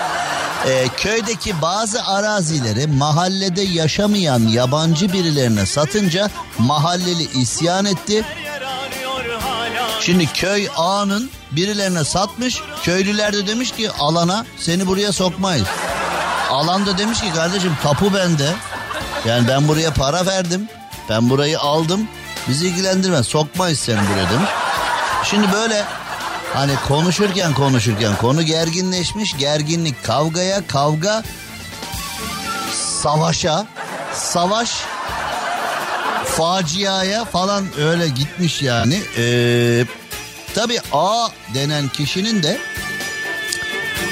Ee, 0.68 0.88
köydeki 0.98 1.62
bazı 1.62 2.06
arazileri 2.06 2.88
mahallede 2.88 3.62
yaşamayan 3.62 4.40
yabancı 4.40 5.14
birilerine 5.14 5.66
satınca 5.66 6.30
mahalleli 6.58 7.40
isyan 7.40 7.86
etti. 7.86 8.26
Şimdi 10.02 10.28
köy 10.28 10.68
ağanın 10.76 11.30
birilerine 11.52 12.04
satmış. 12.04 12.62
Köylüler 12.84 13.34
de 13.34 13.48
demiş 13.48 13.72
ki 13.72 13.92
alana 13.92 14.46
seni 14.58 14.88
buraya 14.88 15.12
sokmayız. 15.12 15.68
Alan 16.50 16.86
da 16.86 16.98
demiş 16.98 17.22
ki 17.22 17.34
kardeşim 17.34 17.78
tapu 17.84 18.14
bende. 18.14 18.54
Yani 19.28 19.48
ben 19.48 19.68
buraya 19.68 19.94
para 19.94 20.26
verdim. 20.26 20.70
Ben 21.10 21.30
burayı 21.30 21.60
aldım. 21.60 22.08
Bizi 22.48 22.68
ilgilendirmez. 22.68 23.28
Sokmayız 23.28 23.80
seni 23.80 23.98
buraya 23.98 24.30
demiş. 24.30 24.50
Şimdi 25.24 25.52
böyle 25.54 25.86
hani 26.54 26.72
konuşurken 26.88 27.54
konuşurken 27.54 28.16
konu 28.16 28.44
gerginleşmiş. 28.44 29.38
Gerginlik 29.38 30.04
kavgaya, 30.04 30.68
kavga 30.68 31.24
savaşa, 33.02 33.66
savaş 34.14 34.72
faciaya 36.26 37.26
falan 37.26 37.66
öyle 37.80 38.08
gitmiş 38.10 38.62
yani. 38.62 39.02
Ee, 39.18 39.86
tabii 40.56 40.80
A 40.92 41.28
denen 41.54 41.90
kişinin 41.90 42.44
de 42.44 42.58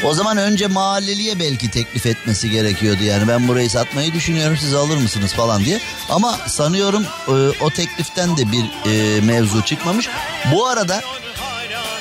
o 0.06 0.14
zaman 0.14 0.38
önce 0.38 0.68
mahalleliye 0.68 1.40
belki 1.40 1.72
teklif 1.72 2.06
etmesi 2.06 2.50
gerekiyordu 2.50 3.04
yani 3.04 3.28
ben 3.28 3.48
burayı 3.48 3.70
satmayı 3.70 4.14
düşünüyorum 4.14 4.58
siz 4.58 4.74
alır 4.74 4.98
mısınız 4.98 5.34
falan 5.34 5.66
diye. 5.66 5.80
Ama 6.10 6.38
sanıyorum 6.48 7.06
e, 7.28 7.32
o 7.64 7.70
tekliften 7.70 8.38
de 8.38 8.52
bir 8.52 8.92
e, 8.92 9.22
mevzu 9.22 9.62
çıkmamış. 9.62 10.10
Bu 10.52 10.68
arada 10.68 11.02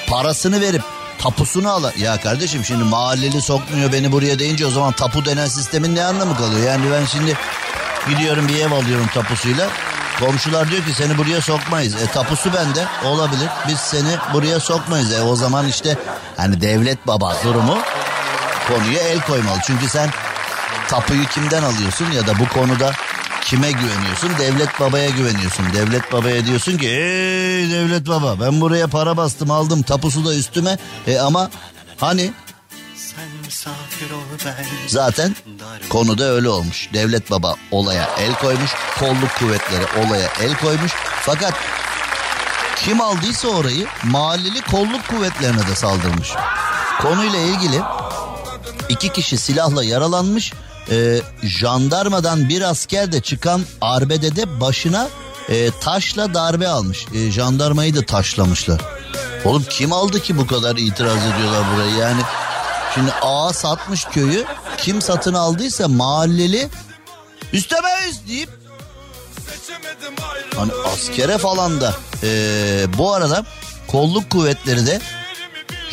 parasını 0.07 0.61
verip 0.61 0.83
tapusunu 1.19 1.73
al. 1.73 1.85
Ya 1.99 2.21
kardeşim 2.21 2.65
şimdi 2.65 2.85
mahalleli 2.85 3.43
sokmuyor 3.43 3.93
beni 3.93 4.13
buraya 4.13 4.39
deyince 4.39 4.67
o 4.67 4.71
zaman 4.71 4.93
tapu 4.93 5.25
denen 5.25 5.47
sistemin 5.47 5.95
ne 5.95 6.05
anlamı 6.05 6.37
kalıyor? 6.37 6.67
Yani 6.67 6.85
ben 6.93 7.05
şimdi 7.05 7.35
gidiyorum 8.09 8.49
bir 8.49 8.61
ev 8.61 8.73
alıyorum 8.73 9.07
tapusuyla. 9.15 9.69
Komşular 10.21 10.71
diyor 10.71 10.85
ki 10.85 10.93
seni 10.93 11.19
buraya 11.19 11.41
sokmayız. 11.41 11.95
E 11.95 12.07
tapusu 12.07 12.53
bende 12.55 12.85
olabilir. 13.05 13.49
Biz 13.69 13.79
seni 13.79 14.17
buraya 14.33 14.61
sokmayız. 14.61 15.13
E 15.13 15.23
o 15.23 15.37
zaman 15.37 15.69
işte 15.69 15.99
hani 16.37 16.61
devlet 16.61 17.07
baba 17.07 17.37
durumu 17.45 17.79
konuya 18.69 19.03
el 19.03 19.21
koymalı. 19.21 19.59
Çünkü 19.67 19.89
sen 19.89 20.11
tapuyu 20.89 21.27
kimden 21.27 21.63
alıyorsun 21.63 22.11
ya 22.11 22.27
da 22.27 22.39
bu 22.39 22.49
konuda 22.49 22.93
kime 23.45 23.73
güveniyorsun? 23.73 24.31
Devlet 24.39 24.81
babaya 24.81 25.11
güveniyorsun. 25.11 25.73
Devlet 25.73 26.13
babaya 26.13 26.47
diyorsun 26.47 26.79
ki 26.79 26.89
ey 26.89 27.71
devlet 27.71 28.09
baba 28.09 28.41
ben 28.41 28.61
buraya 28.61 28.87
para 28.87 29.17
bastım 29.17 29.51
aldım 29.51 29.83
tapusu 29.83 30.25
da 30.25 30.35
üstüme. 30.35 30.79
E 31.07 31.19
ama 31.19 31.51
hani 32.01 32.33
Zaten 34.87 35.37
konuda 35.89 36.25
öyle 36.25 36.49
olmuş. 36.49 36.89
Devlet 36.93 37.31
baba 37.31 37.55
olaya 37.71 38.11
el 38.19 38.35
koymuş. 38.35 38.71
Kolluk 38.99 39.39
kuvvetleri 39.39 40.07
olaya 40.07 40.29
el 40.41 40.55
koymuş. 40.57 40.93
Fakat 41.21 41.55
kim 42.77 43.01
aldıysa 43.01 43.49
orayı 43.49 43.87
mahalleli 44.05 44.61
kolluk 44.61 45.09
kuvvetlerine 45.09 45.67
de 45.67 45.75
saldırmış. 45.75 46.29
Konuyla 47.03 47.39
ilgili 47.39 47.81
iki 48.89 49.13
kişi 49.13 49.39
silahla 49.39 49.85
yaralanmış. 49.85 50.53
Ee, 50.91 51.21
jandarmadan 51.43 52.49
bir 52.49 52.63
asker 52.63 53.13
de 53.13 53.21
çıkan 53.21 53.63
arbedede 53.81 54.61
başına 54.61 55.09
e, 55.49 55.71
taşla 55.81 56.35
darbe 56.35 56.69
almış. 56.69 57.07
E, 57.15 57.31
jandarmayı 57.31 57.97
da 57.97 58.03
taşlamışlar. 58.03 58.81
Oğlum 59.45 59.65
kim 59.71 59.93
aldı 59.93 60.21
ki 60.21 60.39
bu 60.39 60.47
kadar 60.47 60.77
itiraz 60.77 61.19
ediyorlar 61.19 61.63
burayı 61.75 61.95
yani. 61.95 62.21
Şimdi 62.95 63.13
ağa 63.23 63.53
satmış 63.53 64.05
köyü. 64.05 64.45
Kim 64.79 65.03
satın 65.03 65.35
aldıysa 65.35 65.89
mahalleli 65.89 66.69
istemeyiz 67.53 68.29
deyip 68.29 68.51
hani 70.57 70.73
askere 70.93 71.39
falan 71.39 71.81
da 71.81 71.95
ee, 72.23 72.87
bu 72.99 73.15
arada 73.15 73.45
kolluk 73.87 74.31
kuvvetleri 74.31 74.87
de 74.87 75.01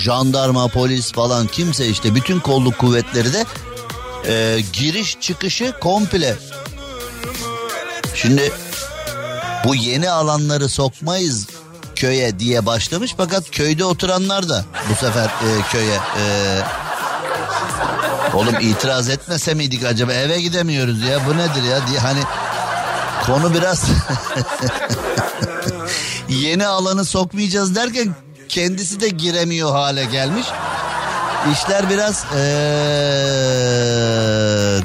jandarma 0.02 0.68
polis 0.68 1.12
falan 1.12 1.47
kimse 1.47 1.88
işte 1.88 2.16
bütün 2.16 2.39
kolluk 2.39 2.78
kuvvetleri 2.78 3.34
de 3.34 3.45
e, 4.28 4.60
giriş 4.74 5.18
çıkışı 5.22 5.74
komple. 5.82 6.36
Şimdi 8.16 8.52
bu 9.66 9.76
yeni 9.76 10.10
alanları 10.10 10.70
sokmayız 10.70 11.47
köye 11.95 12.39
diye 12.39 12.66
başlamış 12.66 13.14
fakat 13.18 13.52
köyde 13.52 13.86
oturanlar 13.86 14.49
da 14.49 14.66
bu 14.89 14.95
sefer 14.95 15.26
e, 15.26 15.62
köye 15.72 15.95
e, 15.95 16.24
oğlum 18.34 18.56
itiraz 18.60 19.10
etmese 19.10 19.54
miydik 19.54 19.84
acaba 19.84 20.14
eve 20.14 20.41
gidemiyoruz 20.41 21.02
ya 21.02 21.20
bu 21.28 21.38
nedir 21.38 21.64
ya 21.64 21.88
diye 21.88 21.99
hani 21.99 22.22
konu 23.26 23.54
biraz 23.54 23.86
yeni 26.30 26.68
alanı 26.68 27.06
sokmayacağız 27.06 27.76
derken 27.76 28.16
kendisi 28.52 28.99
de 28.99 29.10
giremiyor 29.10 29.72
hale 29.72 30.06
gelmiş. 30.06 30.47
İşler 31.54 31.89
biraz 31.89 32.26
ee, 32.36 32.41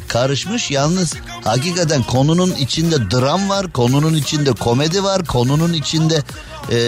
karışmış 0.09 0.71
yalnız 0.71 1.15
hakikaten 1.45 2.03
konunun 2.03 2.51
içinde 2.51 3.11
dram 3.11 3.49
var, 3.49 3.73
konunun 3.73 4.15
içinde 4.15 4.53
komedi 4.53 5.05
var, 5.05 5.25
konunun 5.25 5.73
içinde 5.73 6.23
e, 6.71 6.79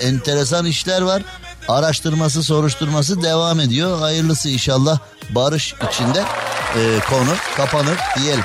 enteresan 0.00 0.66
işler 0.66 1.02
var. 1.02 1.22
Araştırması, 1.68 2.42
soruşturması 2.42 3.22
devam 3.22 3.60
ediyor. 3.60 3.98
Hayırlısı 3.98 4.48
inşallah 4.48 4.98
barış 5.30 5.74
içinde 5.90 6.24
e, 6.76 7.00
konu 7.10 7.34
kapanır 7.56 7.98
diyelim. 8.18 8.44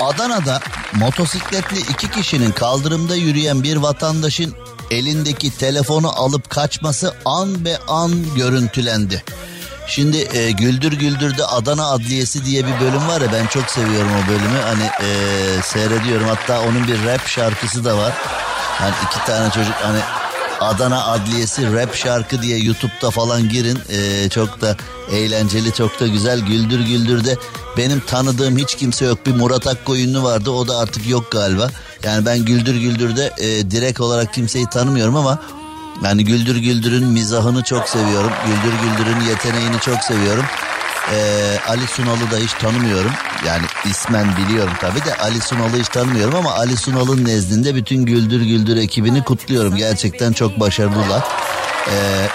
Adana'da 0.00 0.60
motosikletli 0.94 1.78
iki 1.78 2.10
kişinin 2.10 2.52
kaldırımda 2.52 3.16
yürüyen 3.16 3.62
bir 3.62 3.76
vatandaşın 3.76 4.54
elindeki 4.90 5.58
telefonu 5.58 6.20
alıp 6.20 6.50
kaçması 6.50 7.14
an 7.24 7.64
be 7.64 7.78
an 7.88 8.34
görüntülendi. 8.36 9.24
Şimdi 9.86 10.28
e, 10.32 10.50
Güldür 10.50 10.92
Güldür'de 10.92 11.44
Adana 11.46 11.86
Adliyesi 11.86 12.44
diye 12.44 12.66
bir 12.66 12.80
bölüm 12.80 13.08
var 13.08 13.20
ya 13.20 13.32
ben 13.32 13.46
çok 13.46 13.70
seviyorum 13.70 14.10
o 14.24 14.28
bölümü. 14.28 14.58
Hani 14.64 14.84
e, 14.84 15.08
seyrediyorum 15.62 16.28
hatta 16.28 16.60
onun 16.60 16.86
bir 16.86 17.04
rap 17.04 17.26
şarkısı 17.28 17.84
da 17.84 17.98
var. 17.98 18.12
Hani 18.78 18.94
iki 19.06 19.26
tane 19.26 19.50
çocuk 19.50 19.74
hani 19.82 19.98
Adana 20.60 21.04
Adliyesi 21.06 21.72
rap 21.72 21.94
şarkı 21.94 22.42
diye 22.42 22.58
YouTube'da 22.58 23.10
falan 23.10 23.48
girin. 23.48 23.78
E, 23.88 24.28
çok 24.28 24.60
da 24.60 24.76
eğlenceli 25.10 25.72
çok 25.72 26.00
da 26.00 26.06
güzel. 26.06 26.40
Güldür 26.40 26.80
Güldür'de 26.80 27.36
benim 27.76 28.00
tanıdığım 28.00 28.58
hiç 28.58 28.74
kimse 28.74 29.04
yok. 29.04 29.26
Bir 29.26 29.34
Murat 29.34 29.66
Akkoyunlu 29.66 30.22
vardı 30.22 30.50
o 30.50 30.68
da 30.68 30.78
artık 30.78 31.08
yok 31.08 31.30
galiba. 31.30 31.70
Yani 32.02 32.26
ben 32.26 32.38
Güldür 32.44 32.74
Güldür'de 32.74 33.32
e, 33.38 33.70
direkt 33.70 34.00
olarak 34.00 34.34
kimseyi 34.34 34.66
tanımıyorum 34.66 35.16
ama 35.16 35.38
yani 36.04 36.24
Güldür 36.24 36.56
Güldür'ün 36.56 37.04
mizahını 37.04 37.62
çok 37.62 37.88
seviyorum. 37.88 38.30
Güldür 38.46 38.76
Güldür'ün 38.78 39.20
yeteneğini 39.20 39.80
çok 39.80 39.98
seviyorum. 39.98 40.44
Ee, 41.12 41.58
Ali 41.68 41.86
Sunal'ı 41.86 42.30
da 42.30 42.36
hiç 42.36 42.52
tanımıyorum. 42.52 43.10
Yani 43.46 43.66
ismen 43.84 44.36
biliyorum 44.36 44.72
tabii 44.80 45.04
de 45.04 45.16
Ali 45.16 45.40
Sunal'ı 45.40 45.76
hiç 45.80 45.88
tanımıyorum 45.88 46.34
ama 46.34 46.52
Ali 46.54 46.76
Sunal'ın 46.76 47.24
nezdinde 47.24 47.74
bütün 47.74 48.04
Güldür 48.04 48.40
Güldür 48.40 48.76
ekibini 48.76 49.24
kutluyorum. 49.24 49.76
Gerçekten 49.76 50.32
çok 50.32 50.60
başarılılar. 50.60 51.22
Ee, 51.88 52.26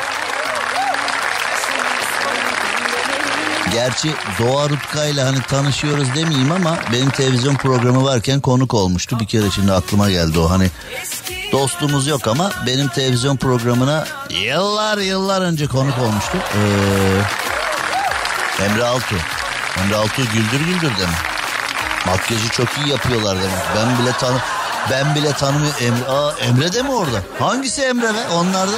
Gerçi 3.73 4.13
Doğa 4.39 4.69
Rutkay'la 4.69 5.27
hani 5.27 5.41
tanışıyoruz 5.41 6.15
demeyeyim 6.15 6.51
ama 6.51 6.77
benim 6.93 7.09
televizyon 7.09 7.55
programı 7.55 8.03
varken 8.03 8.39
konuk 8.39 8.73
olmuştu. 8.73 9.19
Bir 9.19 9.25
kere 9.25 9.51
şimdi 9.51 9.71
aklıma 9.71 10.09
geldi 10.09 10.39
o 10.39 10.49
hani 10.49 10.69
dostluğumuz 11.51 12.07
yok 12.07 12.27
ama 12.27 12.51
benim 12.67 12.87
televizyon 12.87 13.37
programına 13.37 14.05
yıllar 14.29 14.97
yıllar 14.97 15.41
önce 15.41 15.67
konuk 15.67 15.99
olmuştu. 15.99 16.37
Ee, 18.59 18.65
Emre 18.65 18.83
Altu. 18.83 19.15
Emre 19.83 19.95
Altu 19.95 20.21
güldür 20.33 20.65
güldür 20.65 20.91
demek. 20.99 21.17
Makyajı 22.05 22.49
çok 22.49 22.77
iyi 22.77 22.89
yapıyorlar 22.89 23.37
demek. 23.37 23.63
Ben 23.75 23.99
bile 23.99 24.11
tanı 24.11 24.37
ben 24.91 25.15
bile 25.15 25.33
tanımıyorum. 25.33 25.77
Emre, 25.81 26.09
Aa, 26.09 26.31
Emre 26.39 26.73
de 26.73 26.81
mi 26.81 26.91
orada? 26.91 27.21
Hangisi 27.39 27.81
Emre 27.81 28.13
be? 28.13 28.27
Onlarda. 28.33 28.71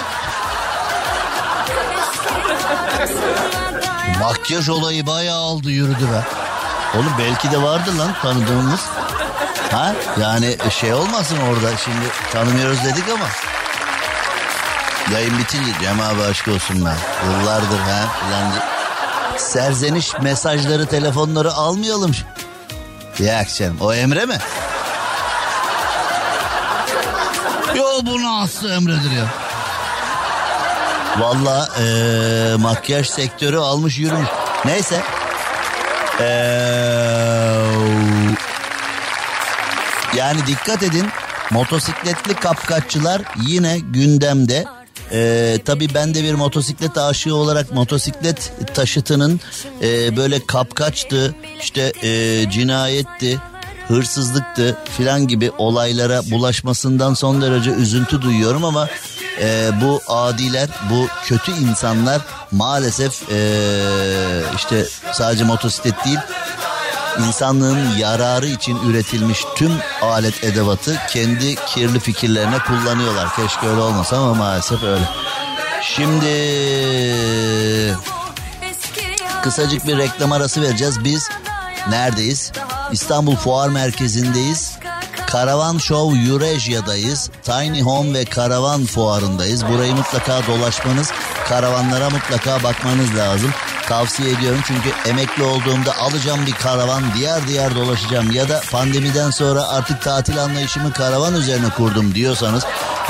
Makyaj 4.20 4.70
olayı 4.70 5.08
bayağı 5.08 5.40
aldı 5.40 5.72
yürüdü 5.72 6.08
be. 6.12 6.24
Oğlum 6.96 7.14
belki 7.20 7.52
de 7.52 7.62
vardı 7.62 7.98
lan 8.00 8.14
tanıdığımız. 8.22 8.80
Ha? 9.72 9.94
Yani 10.22 10.58
şey 10.70 10.94
olmasın 10.94 11.38
orada 11.50 11.78
şimdi 11.78 12.06
tanımıyoruz 12.34 12.86
dedik 12.86 13.10
ama. 13.10 13.26
Yayın 15.14 15.38
bitince 15.38 15.72
Cem 15.82 16.02
abi 16.02 16.24
aşk 16.24 16.48
olsun 16.48 16.86
ben. 16.86 16.98
Yıllardır 17.30 17.80
ha 17.80 18.06
filan. 18.20 18.54
Serzeniş 19.42 20.12
mesajları 20.22 20.86
telefonları 20.86 21.54
almayalım. 21.54 22.12
Ya 23.20 23.40
akşam 23.40 23.78
o 23.82 23.94
Emre 23.94 24.26
mi? 24.26 24.38
Yo 27.76 27.86
bunu 28.04 28.42
aslı 28.42 28.74
Emre'dir 28.74 29.12
ya. 29.12 29.26
Valla 31.20 31.70
ee, 31.80 32.56
makyaj 32.56 33.10
sektörü 33.10 33.58
almış 33.58 33.98
yürümüş. 33.98 34.30
Neyse. 34.66 35.02
Eee... 36.20 36.26
Yani 40.16 40.48
dikkat 40.48 40.84
edin 40.84 41.10
motosikletli 41.52 42.34
kapkaççılar 42.34 43.22
yine 43.36 43.80
gündemde. 43.80 44.66
Ee, 45.14 45.58
tabii 45.66 45.94
ben 45.94 46.14
de 46.14 46.24
bir 46.24 46.34
motosiklet 46.34 46.98
aşığı 46.98 47.36
olarak 47.36 47.72
motosiklet 47.72 48.52
taşıtının 48.74 49.40
e, 49.82 50.18
böyle 50.18 50.46
kapkaçtı, 50.46 51.36
işte 51.60 51.94
e, 52.04 52.50
cinayetti, 52.50 53.40
hırsızlıktı 53.88 54.78
filan 54.98 55.28
gibi 55.28 55.52
olaylara 55.58 56.22
bulaşmasından 56.32 57.14
son 57.14 57.42
derece 57.42 57.72
üzüntü 57.72 58.22
duyuyorum 58.22 58.66
ama 58.66 58.88
e, 59.42 59.70
bu 59.82 60.02
adiler, 60.08 60.70
bu 60.90 61.08
kötü 61.26 61.52
insanlar 61.52 62.22
maalesef 62.52 63.32
e, 63.32 63.40
işte 64.56 64.86
sadece 65.14 65.44
motosiklet 65.44 66.06
değil 66.06 66.20
insanlığın 67.28 67.98
yararı 67.98 68.48
için 68.48 68.78
üretilmiş 68.90 69.46
tüm 69.56 69.72
alet 70.02 70.44
edevatı 70.44 71.00
kendi 71.10 71.56
kirli 71.56 72.00
fikirlerine 72.00 72.60
kullanıyorlar. 72.60 73.36
Keşke 73.36 73.68
öyle 73.68 73.82
olmasa 73.82 74.18
ama 74.18 74.34
maalesef 74.34 74.84
öyle. 74.84 75.10
Şimdi 75.82 76.32
kısacık 79.44 79.88
bir 79.88 79.98
reklam 79.98 80.32
arası 80.32 80.62
vereceğiz. 80.62 81.04
Biz 81.04 81.30
neredeyiz? 81.90 82.52
İstanbul 82.92 83.36
Fuar 83.36 83.70
Merkezi'ndeyiz. 83.70 84.72
Karavan 85.28 85.78
Show 85.78 86.20
Eurasia'dayız. 86.20 87.30
Tiny 87.44 87.82
Home 87.82 88.20
ve 88.20 88.26
Karavan 88.26 88.86
Fuarı'ndayız. 88.86 89.66
Burayı 89.68 89.96
mutlaka 89.96 90.48
dolaşmanız, 90.48 91.12
karavanlara 91.50 92.10
mutlaka 92.10 92.64
bakmanız 92.64 93.16
lazım. 93.18 93.52
Tavsiye 93.88 94.32
ediyorum 94.32 94.62
çünkü 94.68 94.90
emekli 95.10 95.44
olduğumda 95.44 95.98
alacağım 95.98 96.46
bir 96.46 96.52
karavan 96.52 97.04
diğer 97.16 97.48
diğer 97.48 97.76
dolaşacağım 97.76 98.32
ya 98.32 98.50
da 98.50 98.62
pandemiden 98.72 99.30
sonra 99.30 99.68
artık 99.68 100.02
tatil 100.02 100.44
anlayışımı 100.44 100.94
karavan 100.94 101.36
üzerine 101.36 101.70
kurdum 101.70 102.16
diyorsanız 102.16 102.66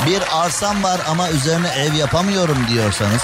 bir 0.06 0.22
arsam 0.32 0.82
var 0.82 1.00
ama 1.08 1.30
üzerine 1.30 1.68
ev 1.68 1.94
yapamıyorum 1.94 2.58
diyorsanız 2.68 3.22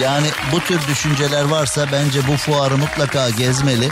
yani 0.00 0.26
bu 0.52 0.60
tür 0.60 0.86
düşünceler 0.88 1.44
varsa 1.44 1.86
bence 1.92 2.26
bu 2.28 2.36
fuarı 2.36 2.78
mutlaka 2.78 3.30
gezmeli. 3.30 3.88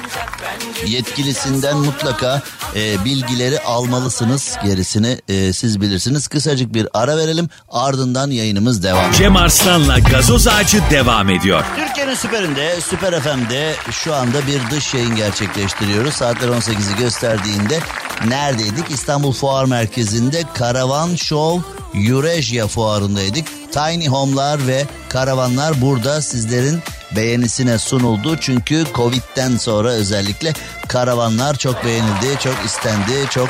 Yetkilisinden 0.87 1.77
mutlaka 1.77 2.43
e, 2.77 3.05
bilgileri 3.05 3.61
almalısınız. 3.61 4.57
Gerisini 4.65 5.19
e, 5.29 5.53
siz 5.53 5.81
bilirsiniz. 5.81 6.29
Kısacık 6.29 6.75
bir 6.75 6.89
ara 6.95 7.17
verelim 7.17 7.49
ardından 7.69 8.31
yayınımız 8.31 8.83
devam. 8.83 9.13
Cem 9.13 9.37
Arslan'la 9.37 9.99
gazoz 9.99 10.49
ağacı 10.49 10.83
devam 10.91 11.31
ediyor. 11.31 11.65
Türkiye'nin 11.77 12.15
süperinde, 12.15 12.81
Süper 12.81 13.21
FM'de 13.21 13.75
şu 13.91 14.15
anda 14.15 14.47
bir 14.47 14.77
dış 14.77 14.95
yayın 14.95 15.17
gerçekleştiriyoruz. 15.17 16.15
Saatler 16.15 16.49
18'i 16.49 16.99
gösterdiğinde 16.99 17.81
neredeydik? 18.29 18.91
İstanbul 18.91 19.33
Fuar 19.33 19.65
Merkezi'nde 19.65 20.45
Karavan 20.55 21.15
Show 21.15 21.63
Eurasia 21.95 22.67
fuarındaydık. 22.67 23.58
Tiny 23.79 24.09
Home'lar 24.09 24.67
ve 24.67 24.87
karavanlar 25.09 25.81
burada 25.81 26.23
sizlerin 26.23 26.79
beğenisine 27.17 27.79
sunuldu. 27.79 28.37
Çünkü 28.41 28.85
Covid'den 28.95 29.57
sonra 29.57 29.91
özellikle 29.91 30.53
karavanlar 30.89 31.57
çok 31.57 31.85
beğenildi, 31.85 32.39
çok 32.41 32.65
istendi, 32.67 33.13
çok 33.31 33.49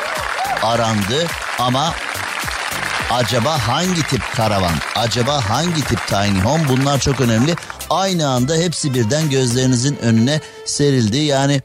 arandı. 0.62 1.26
Ama 1.58 1.94
acaba 3.10 3.68
hangi 3.68 4.02
tip 4.02 4.22
karavan, 4.36 4.74
acaba 4.96 5.50
hangi 5.50 5.84
tip 5.84 6.06
tiny 6.06 6.40
home 6.40 6.68
bunlar 6.68 6.98
çok 6.98 7.20
önemli. 7.20 7.54
Aynı 7.90 8.28
anda 8.28 8.54
hepsi 8.54 8.94
birden 8.94 9.30
gözlerinizin 9.30 9.96
önüne 9.96 10.40
serildi. 10.64 11.16
Yani 11.16 11.62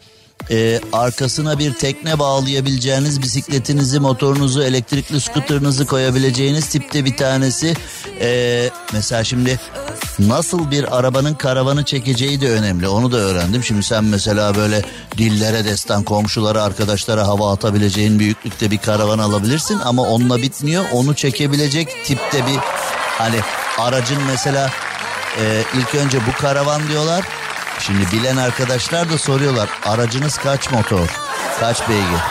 e, 0.52 0.80
arkasına 0.94 1.60
bir 1.60 1.74
tekne 1.74 2.20
bağlayabileceğiniz 2.20 3.22
bisikletinizi, 3.22 4.00
motorunuzu, 4.00 4.64
elektrikli 4.64 5.22
skuterınızı 5.22 5.86
koyabileceğiniz 5.86 6.70
tipte 6.70 7.06
bir 7.06 7.18
tanesi. 7.18 7.74
E, 8.22 8.70
mesela 8.94 9.24
şimdi 9.24 9.60
nasıl 10.20 10.72
bir 10.72 10.98
arabanın 10.98 11.34
karavanı 11.34 11.84
çekeceği 11.86 12.42
de 12.42 12.50
önemli. 12.50 12.88
Onu 12.88 13.12
da 13.12 13.18
öğrendim. 13.18 13.64
Şimdi 13.64 13.84
sen 13.84 14.04
mesela 14.04 14.56
böyle 14.56 14.82
dillere 15.18 15.66
destan, 15.66 16.04
komşulara, 16.04 16.64
arkadaşlara 16.64 17.28
hava 17.28 17.54
atabileceğin 17.54 18.20
büyüklükte 18.20 18.72
bir 18.72 18.78
karavan 18.78 19.20
alabilirsin. 19.20 19.80
Ama 19.80 20.02
onunla 20.02 20.42
bitmiyor. 20.42 20.86
Onu 20.92 21.16
çekebilecek 21.16 22.06
tipte 22.06 22.46
bir 22.46 22.58
hani 23.18 23.40
aracın 23.78 24.24
mesela 24.28 24.72
e, 25.40 25.64
ilk 25.78 25.96
önce 25.96 26.18
bu 26.28 26.42
karavan 26.42 26.88
diyorlar. 26.88 27.26
Şimdi 27.86 28.12
bilen 28.12 28.38
arkadaşlar 28.38 29.10
da 29.10 29.18
soruyorlar 29.18 29.70
aracınız 29.86 30.38
kaç 30.38 30.72
motor, 30.72 31.08
kaç 31.60 31.90
beygir? 31.90 32.22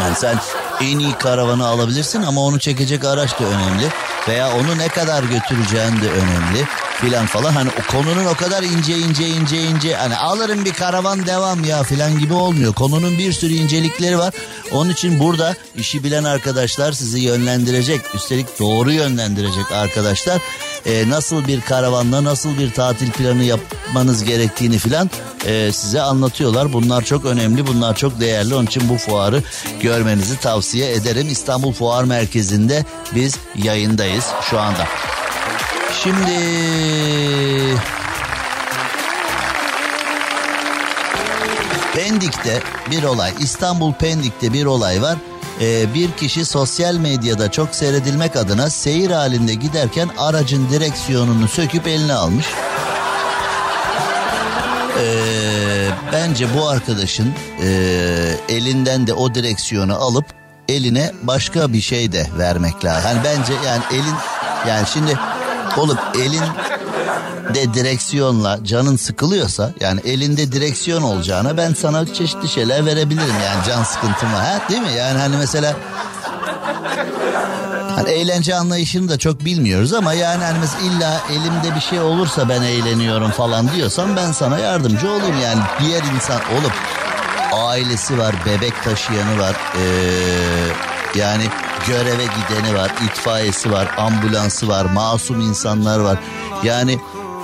Yani 0.00 0.16
sen 0.16 0.38
en 0.80 0.98
iyi 0.98 1.12
karavanı 1.12 1.66
alabilirsin 1.66 2.22
ama 2.22 2.40
onu 2.40 2.58
çekecek 2.58 3.04
araç 3.04 3.40
da 3.40 3.44
önemli. 3.44 3.88
Veya 4.28 4.56
onu 4.56 4.78
ne 4.78 4.88
kadar 4.88 5.22
götüreceğin 5.22 6.00
de 6.00 6.10
önemli. 6.10 6.66
Filan 6.94 7.26
falan. 7.26 7.52
Hani 7.52 7.70
o 7.70 7.92
konunun 7.92 8.24
o 8.24 8.34
kadar 8.34 8.62
ince 8.62 8.98
ince 8.98 9.28
ince 9.28 9.62
ince 9.62 9.94
hani 9.94 10.16
alırım 10.16 10.64
bir 10.64 10.72
karavan 10.72 11.26
devam 11.26 11.64
ya 11.64 11.82
filan 11.82 12.18
gibi 12.18 12.34
olmuyor. 12.34 12.74
Konunun 12.74 13.18
bir 13.18 13.32
sürü 13.32 13.52
incelikleri 13.52 14.18
var. 14.18 14.34
Onun 14.72 14.90
için 14.90 15.20
burada 15.20 15.56
işi 15.76 16.04
bilen 16.04 16.24
arkadaşlar 16.24 16.92
sizi 16.92 17.20
yönlendirecek. 17.20 18.00
Üstelik 18.14 18.60
doğru 18.60 18.92
yönlendirecek 18.92 19.72
arkadaşlar. 19.72 20.42
Ee, 20.86 21.08
nasıl 21.08 21.46
bir 21.46 21.60
karavanla 21.60 22.24
nasıl 22.24 22.58
bir 22.58 22.72
tatil 22.72 23.10
planı 23.10 23.44
yapmanız 23.44 24.24
gerektiğini 24.24 24.78
filan 24.78 25.10
e, 25.46 25.72
size 25.72 26.00
anlatıyorlar. 26.00 26.72
Bunlar 26.72 27.04
çok 27.04 27.24
önemli, 27.24 27.66
bunlar 27.66 27.96
çok 27.96 28.20
değerli. 28.20 28.54
Onun 28.54 28.66
için 28.66 28.88
bu 28.88 28.96
fuarı 28.96 29.42
görmenizi 29.80 30.36
tavsiye 30.36 30.92
ederim. 30.92 31.28
İstanbul 31.30 31.72
Fuar 31.72 32.04
Merkezi'nde 32.04 32.84
biz 33.14 33.36
yayındayız 33.56 34.24
şu 34.50 34.60
anda. 34.60 34.88
Şimdi 36.02 36.30
Pendik'te 41.94 42.62
bir 42.90 43.02
olay, 43.02 43.32
İstanbul 43.40 43.92
Pendik'te 43.92 44.52
bir 44.52 44.66
olay 44.66 45.02
var. 45.02 45.16
Ee, 45.60 45.94
bir 45.94 46.12
kişi 46.12 46.44
sosyal 46.44 46.94
medyada 46.94 47.50
çok 47.50 47.74
seyredilmek 47.74 48.36
adına 48.36 48.70
seyir 48.70 49.10
halinde 49.10 49.54
giderken 49.54 50.10
aracın 50.18 50.68
direksiyonunu 50.70 51.48
söküp 51.48 51.86
eline 51.86 52.14
almış. 52.14 52.46
Ee, 54.98 55.88
bence 56.12 56.46
bu 56.58 56.68
arkadaşın 56.68 57.34
e, 57.62 57.68
elinden 58.48 59.06
de 59.06 59.14
o 59.14 59.34
direksiyonu 59.34 59.94
alıp 59.94 60.26
eline 60.68 61.12
başka 61.22 61.72
bir 61.72 61.80
şey 61.80 62.12
de 62.12 62.26
vermek 62.38 62.84
lazım. 62.84 63.02
Hani 63.04 63.24
bence 63.24 63.52
yani 63.66 63.82
elin 63.92 64.14
yani 64.68 64.86
şimdi 64.92 65.18
olup 65.78 65.98
elin 66.14 66.42
de 67.54 67.74
direksiyonla 67.74 68.64
canın 68.64 68.96
sıkılıyorsa 68.96 69.72
yani 69.80 70.00
elinde 70.04 70.52
direksiyon 70.52 71.02
olacağına 71.02 71.56
ben 71.56 71.74
sana 71.74 72.14
çeşitli 72.14 72.48
şeyler 72.48 72.86
verebilirim. 72.86 73.34
Yani 73.44 73.64
can 73.66 73.82
sıkıntıma 73.82 74.38
ha 74.38 74.60
değil 74.68 74.80
mi? 74.82 74.92
Yani 74.98 75.18
hani 75.18 75.36
mesela 75.36 75.76
Hani 77.96 78.10
eğlence 78.10 78.54
anlayışını 78.54 79.08
da 79.08 79.18
çok 79.18 79.44
bilmiyoruz 79.44 79.92
ama 79.92 80.12
yani 80.12 80.44
hani 80.44 80.58
mesela 80.58 80.82
illa 80.84 81.20
elimde 81.30 81.76
bir 81.76 81.80
şey 81.80 82.00
olursa 82.00 82.48
ben 82.48 82.62
eğleniyorum 82.62 83.30
falan 83.30 83.72
diyorsan 83.76 84.16
ben 84.16 84.32
sana 84.32 84.58
yardımcı 84.58 85.10
olayım. 85.10 85.40
Yani 85.42 85.60
diğer 85.80 86.02
insan 86.14 86.40
olup 86.58 86.72
ailesi 87.52 88.18
var, 88.18 88.34
bebek 88.46 88.84
taşıyanı 88.84 89.38
var, 89.38 89.56
ee, 89.76 91.18
yani 91.18 91.44
göreve 91.86 92.24
gideni 92.24 92.74
var, 92.74 92.92
itfaiyesi 93.04 93.72
var, 93.72 93.88
ambulansı 93.98 94.68
var, 94.68 94.84
masum 94.84 95.40
insanlar 95.40 95.98
var. 95.98 96.18
Yani 96.64 96.98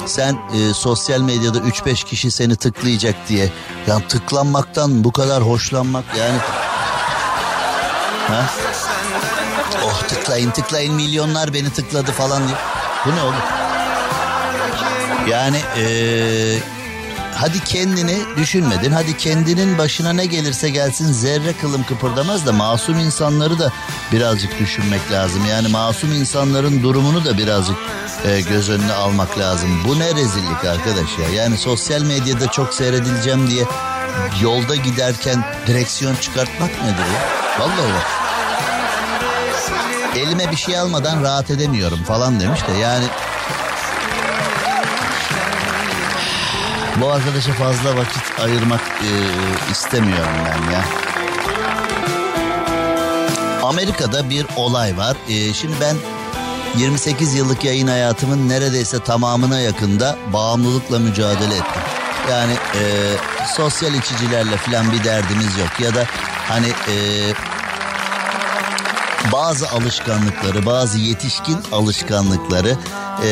sen 0.07 0.39
e, 0.55 0.75
sosyal 0.75 1.21
medyada 1.21 1.59
3-5 1.59 2.05
kişi 2.05 2.31
seni 2.31 2.57
tıklayacak 2.57 3.15
diye 3.29 3.53
ya 3.87 4.01
tıklanmaktan 4.09 5.05
bu 5.05 5.13
kadar 5.13 5.43
hoşlanmak 5.43 6.05
yani 6.19 6.39
ha? 8.29 8.45
Oh 9.85 10.03
tıklayın 10.09 10.51
tıklayın 10.51 10.95
milyonlar 10.95 11.55
beni 11.55 11.71
tıkladı 11.71 12.13
falan 12.13 12.49
diye. 12.49 12.57
Bu 13.07 13.17
ne 13.17 13.23
oğlum? 13.23 13.35
Yani 15.29 15.61
ee, 15.77 16.80
hadi 17.41 17.65
kendini 17.65 18.19
düşünmedin. 18.37 18.93
Hadi 18.93 19.17
kendinin 19.17 19.79
başına 19.79 20.13
ne 20.13 20.27
gelirse 20.27 20.71
gelsin 20.71 21.13
zerre 21.13 21.53
kılım 21.53 21.85
kıpırdamaz 21.85 22.47
da 22.47 22.53
masum 22.53 22.99
insanları 22.99 23.59
da 23.59 23.73
birazcık 24.13 24.59
düşünmek 24.59 25.13
lazım. 25.13 25.47
Yani 25.47 25.69
masum 25.69 26.13
insanların 26.13 26.83
durumunu 26.83 27.25
da 27.25 27.39
birazcık 27.39 27.77
e, 28.25 28.41
göz 28.41 28.71
önüne 28.71 28.93
almak 28.93 29.39
lazım. 29.39 29.69
Bu 29.89 29.99
ne 29.99 30.15
rezillik 30.15 30.65
arkadaş 30.65 31.19
ya. 31.19 31.43
Yani 31.43 31.59
sosyal 31.59 32.03
medyada 32.03 32.47
çok 32.47 32.75
seyredileceğim 32.75 33.51
diye 33.51 33.65
yolda 34.43 34.77
giderken 34.77 35.45
direksiyon 35.67 36.15
çıkartmak 36.15 36.71
nedir 36.71 37.07
ya? 37.15 37.21
Vallahi 37.59 37.93
bak. 37.95 38.07
Elime 40.17 40.51
bir 40.51 40.57
şey 40.57 40.79
almadan 40.79 41.23
rahat 41.23 41.51
edemiyorum 41.51 42.03
falan 42.03 42.41
demiş 42.41 42.61
de 42.69 42.73
yani 42.73 43.05
Bu 47.01 47.11
arkadaşa 47.11 47.53
fazla 47.53 47.97
vakit 47.97 48.41
ayırmak 48.41 48.81
e, 48.81 49.11
istemiyorum 49.71 50.33
ben 50.45 50.73
ya. 50.73 50.85
Amerika'da 53.63 54.31
bir 54.31 54.47
olay 54.57 54.97
var. 54.97 55.17
E, 55.29 55.55
şimdi 55.55 55.75
ben 55.81 55.97
28 56.79 57.35
yıllık 57.35 57.65
yayın 57.65 57.87
hayatımın 57.87 58.49
neredeyse 58.49 58.99
tamamına 58.99 59.61
yakında 59.61 60.17
bağımlılıkla 60.33 60.99
mücadele 60.99 61.55
ettim. 61.55 61.83
Yani 62.31 62.53
e, 62.53 62.83
sosyal 63.57 63.95
içicilerle 63.95 64.57
falan 64.57 64.93
bir 64.93 65.05
derdimiz 65.05 65.59
yok 65.59 65.81
ya 65.81 65.95
da 65.95 66.05
hani 66.49 66.69
e, 66.69 66.95
bazı 69.33 69.71
alışkanlıkları, 69.71 70.67
bazı 70.67 70.99
yetişkin 70.99 71.59
alışkanlıkları 71.73 72.77
e, 73.25 73.31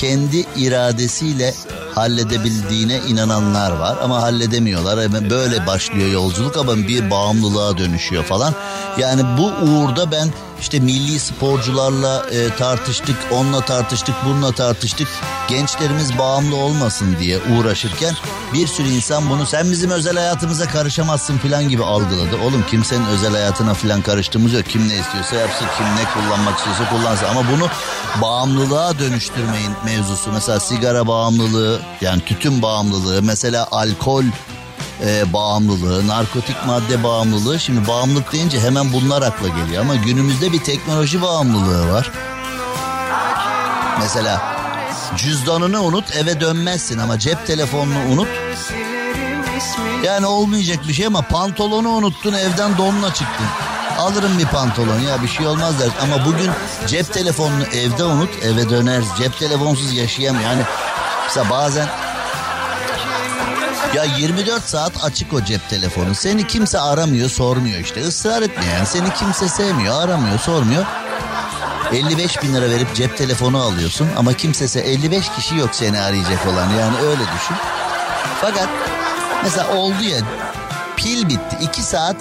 kendi 0.00 0.44
iradesiyle 0.56 1.54
halledebildiğine 1.98 3.00
inananlar 3.08 3.70
var 3.70 3.96
ama 4.02 4.22
halledemiyorlar. 4.22 5.30
Böyle 5.30 5.66
başlıyor 5.66 6.12
yolculuk 6.12 6.56
ama 6.56 6.76
bir 6.76 7.10
bağımlılığa 7.10 7.78
dönüşüyor 7.78 8.24
falan. 8.24 8.54
Yani 8.98 9.22
bu 9.38 9.46
uğurda 9.46 10.10
ben 10.12 10.28
işte 10.60 10.80
milli 10.80 11.20
sporcularla 11.20 12.26
e, 12.30 12.56
tartıştık, 12.56 13.16
onunla 13.32 13.60
tartıştık, 13.60 14.14
bununla 14.24 14.52
tartıştık. 14.52 15.08
Gençlerimiz 15.48 16.18
bağımlı 16.18 16.56
olmasın 16.56 17.16
diye 17.20 17.38
uğraşırken 17.38 18.14
bir 18.54 18.66
sürü 18.66 18.88
insan 18.88 19.30
bunu 19.30 19.46
sen 19.46 19.70
bizim 19.70 19.90
özel 19.90 20.16
hayatımıza 20.16 20.66
karışamazsın 20.66 21.38
falan 21.38 21.68
gibi 21.68 21.84
algıladı. 21.84 22.36
Oğlum 22.44 22.64
kimsenin 22.70 23.06
özel 23.06 23.32
hayatına 23.32 23.74
falan 23.74 24.02
karıştığımız 24.02 24.52
yok. 24.52 24.64
Kim 24.68 24.88
ne 24.88 24.98
istiyorsa 24.98 25.36
yapsın, 25.36 25.66
kim 25.76 25.86
ne 25.86 26.04
kullanmak 26.14 26.58
istiyorsa 26.58 26.88
kullansın. 26.90 27.26
Ama 27.26 27.42
bunu 27.52 27.68
bağımlılığa 28.22 28.98
dönüştürmeyin 28.98 29.72
mevzusu. 29.84 30.32
Mesela 30.32 30.60
sigara 30.60 31.06
bağımlılığı, 31.06 31.80
yani 32.00 32.24
tütün 32.24 32.62
bağımlılığı, 32.62 33.22
mesela 33.22 33.68
alkol 33.70 34.24
e, 35.04 35.32
bağımlılığı, 35.32 36.06
narkotik 36.06 36.66
madde 36.66 37.04
bağımlılığı. 37.04 37.60
Şimdi 37.60 37.88
bağımlılık 37.88 38.32
deyince 38.32 38.60
hemen 38.60 38.92
bunlar 38.92 39.22
akla 39.22 39.48
geliyor 39.48 39.82
ama 39.82 39.96
günümüzde 39.96 40.52
bir 40.52 40.64
teknoloji 40.64 41.22
bağımlılığı 41.22 41.92
var. 41.92 42.10
Mesela 44.00 44.56
cüzdanını 45.16 45.82
unut 45.82 46.16
eve 46.16 46.40
dönmezsin 46.40 46.98
ama 46.98 47.18
cep 47.18 47.46
telefonunu 47.46 47.98
unut. 48.12 48.28
Yani 50.04 50.26
olmayacak 50.26 50.88
bir 50.88 50.92
şey 50.92 51.06
ama 51.06 51.22
pantolonu 51.22 51.88
unuttun 51.88 52.32
evden 52.32 52.78
donla 52.78 53.14
çıktın. 53.14 53.46
Alırım 53.98 54.38
bir 54.38 54.46
pantolon 54.46 55.00
ya 55.00 55.22
bir 55.22 55.28
şey 55.28 55.46
olmaz 55.46 55.80
der. 55.80 55.88
Ama 56.02 56.26
bugün 56.26 56.50
cep 56.86 57.12
telefonunu 57.12 57.64
evde 57.64 58.04
unut 58.04 58.30
eve 58.42 58.70
döner. 58.70 59.02
Cep 59.18 59.38
telefonsuz 59.38 59.92
yaşayamıyor. 59.92 60.44
Yani 60.50 60.62
mesela 61.26 61.50
bazen 61.50 61.88
ya 63.98 64.04
24 64.04 64.62
saat 64.62 65.04
açık 65.04 65.32
o 65.32 65.44
cep 65.44 65.68
telefonu. 65.70 66.14
Seni 66.14 66.46
kimse 66.46 66.80
aramıyor, 66.80 67.28
sormuyor 67.30 67.80
işte. 67.80 68.00
Israr 68.00 68.42
yani. 68.42 68.86
Seni 68.86 69.14
kimse 69.14 69.48
sevmiyor, 69.48 70.00
aramıyor, 70.00 70.38
sormuyor. 70.38 70.84
55 71.92 72.42
bin 72.42 72.54
lira 72.54 72.70
verip 72.70 72.94
cep 72.94 73.18
telefonu 73.18 73.62
alıyorsun 73.62 74.08
ama 74.16 74.32
kimsese 74.32 74.80
55 74.80 75.28
kişi 75.28 75.56
yok 75.56 75.70
seni 75.72 76.00
arayacak 76.00 76.46
olan 76.46 76.70
yani 76.70 76.96
öyle 76.98 77.22
düşün. 77.22 77.56
Fakat 78.40 78.68
mesela 79.44 79.76
oldu 79.76 80.02
ya 80.02 80.18
pil 80.96 81.28
bitti 81.28 81.56
2 81.60 81.82
saat 81.82 82.16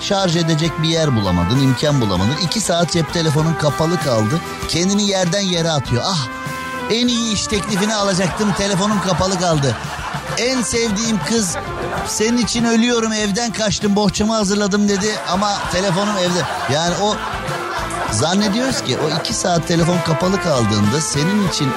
şarj 0.00 0.36
edecek 0.36 0.72
bir 0.82 0.88
yer 0.88 1.16
bulamadın 1.16 1.60
imkan 1.60 2.00
bulamadın 2.00 2.36
2 2.44 2.60
saat 2.60 2.92
cep 2.92 3.12
telefonun 3.12 3.54
kapalı 3.54 4.00
kaldı 4.00 4.40
kendini 4.68 5.08
yerden 5.08 5.40
yere 5.40 5.70
atıyor 5.70 6.02
ah 6.06 6.28
en 6.90 7.08
iyi 7.08 7.32
iş 7.34 7.46
teklifini 7.46 7.94
alacaktım 7.94 8.52
telefonum 8.52 9.00
kapalı 9.00 9.38
kaldı 9.38 9.76
en 10.38 10.62
sevdiğim 10.62 11.20
kız 11.28 11.56
senin 12.06 12.38
için 12.38 12.64
ölüyorum 12.64 13.12
evden 13.12 13.52
kaçtım 13.52 13.96
bohçamı 13.96 14.34
hazırladım 14.34 14.88
dedi 14.88 15.14
ama 15.28 15.58
telefonum 15.72 16.16
evde. 16.18 16.42
Yani 16.72 16.94
o 17.02 17.16
zannediyoruz 18.12 18.82
ki 18.82 18.98
o 19.06 19.20
iki 19.20 19.34
saat 19.34 19.68
telefon 19.68 19.98
kapalı 20.06 20.42
kaldığında 20.42 21.00
senin 21.00 21.48
için 21.48 21.68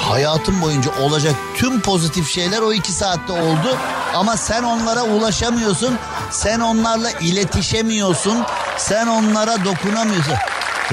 hayatın 0.00 0.62
boyunca 0.62 0.90
olacak 1.00 1.34
tüm 1.56 1.80
pozitif 1.80 2.30
şeyler 2.30 2.62
o 2.62 2.72
iki 2.72 2.92
saatte 2.92 3.32
oldu. 3.32 3.76
Ama 4.14 4.36
sen 4.36 4.62
onlara 4.62 5.02
ulaşamıyorsun. 5.02 5.98
Sen 6.30 6.60
onlarla 6.60 7.10
iletişemiyorsun. 7.10 8.44
Sen 8.76 9.06
onlara 9.06 9.64
dokunamıyorsun. 9.64 10.34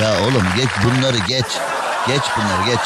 Ya 0.02 0.22
oğlum 0.22 0.44
geç 0.58 0.70
bunları 0.84 1.18
geç. 1.18 1.46
Geç 2.08 2.22
bunları 2.38 2.66
geç. 2.66 2.80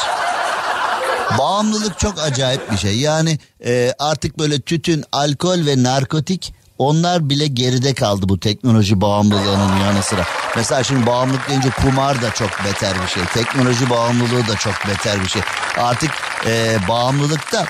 Bağımlılık 1.38 1.98
çok 1.98 2.18
acayip 2.18 2.72
bir 2.72 2.76
şey. 2.76 2.98
Yani 2.98 3.38
e, 3.64 3.92
artık 3.98 4.38
böyle 4.38 4.60
tütün, 4.60 5.04
alkol 5.12 5.66
ve 5.66 5.82
narkotik 5.82 6.54
onlar 6.78 7.28
bile 7.28 7.46
geride 7.46 7.94
kaldı 7.94 8.28
bu 8.28 8.40
teknoloji 8.40 9.00
bağımlılığının 9.00 9.80
yanı 9.80 10.02
sıra. 10.02 10.24
Mesela 10.56 10.84
şimdi 10.84 11.06
bağımlılık 11.06 11.48
deyince 11.48 11.70
kumar 11.70 12.22
da 12.22 12.30
çok 12.30 12.50
beter 12.64 13.02
bir 13.02 13.08
şey. 13.08 13.22
Teknoloji 13.24 13.90
bağımlılığı 13.90 14.48
da 14.48 14.56
çok 14.56 14.74
beter 14.88 15.22
bir 15.22 15.28
şey. 15.28 15.42
Artık 15.78 16.10
e, 16.46 16.78
bağımlılıkta 16.88 17.66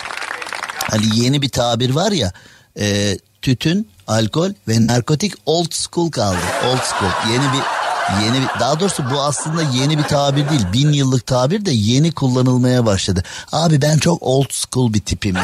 hani 0.90 1.04
yeni 1.14 1.42
bir 1.42 1.48
tabir 1.48 1.90
var 1.90 2.12
ya 2.12 2.32
e, 2.80 3.18
tütün, 3.42 3.88
alkol 4.07 4.50
ve 4.68 4.86
narkotik 4.86 5.32
old 5.46 5.72
school 5.72 6.11
kaldı. 6.11 6.38
Old 6.66 6.78
school 6.78 7.32
yeni 7.32 7.52
bir 7.52 7.86
yeni 8.22 8.46
daha 8.61 8.80
doğrusu 8.80 9.11
bu 9.11 9.22
aslında 9.22 9.62
yeni 9.62 9.98
bir 9.98 10.02
tabir 10.02 10.48
değil. 10.48 10.66
Bin 10.72 10.92
yıllık 10.92 11.26
tabir 11.26 11.64
de 11.64 11.70
yeni 11.70 12.12
kullanılmaya 12.12 12.86
başladı. 12.86 13.22
Abi 13.52 13.82
ben 13.82 13.98
çok 13.98 14.22
old 14.22 14.50
school 14.50 14.92
bir 14.92 15.00
tipim 15.00 15.36
ya. 15.36 15.42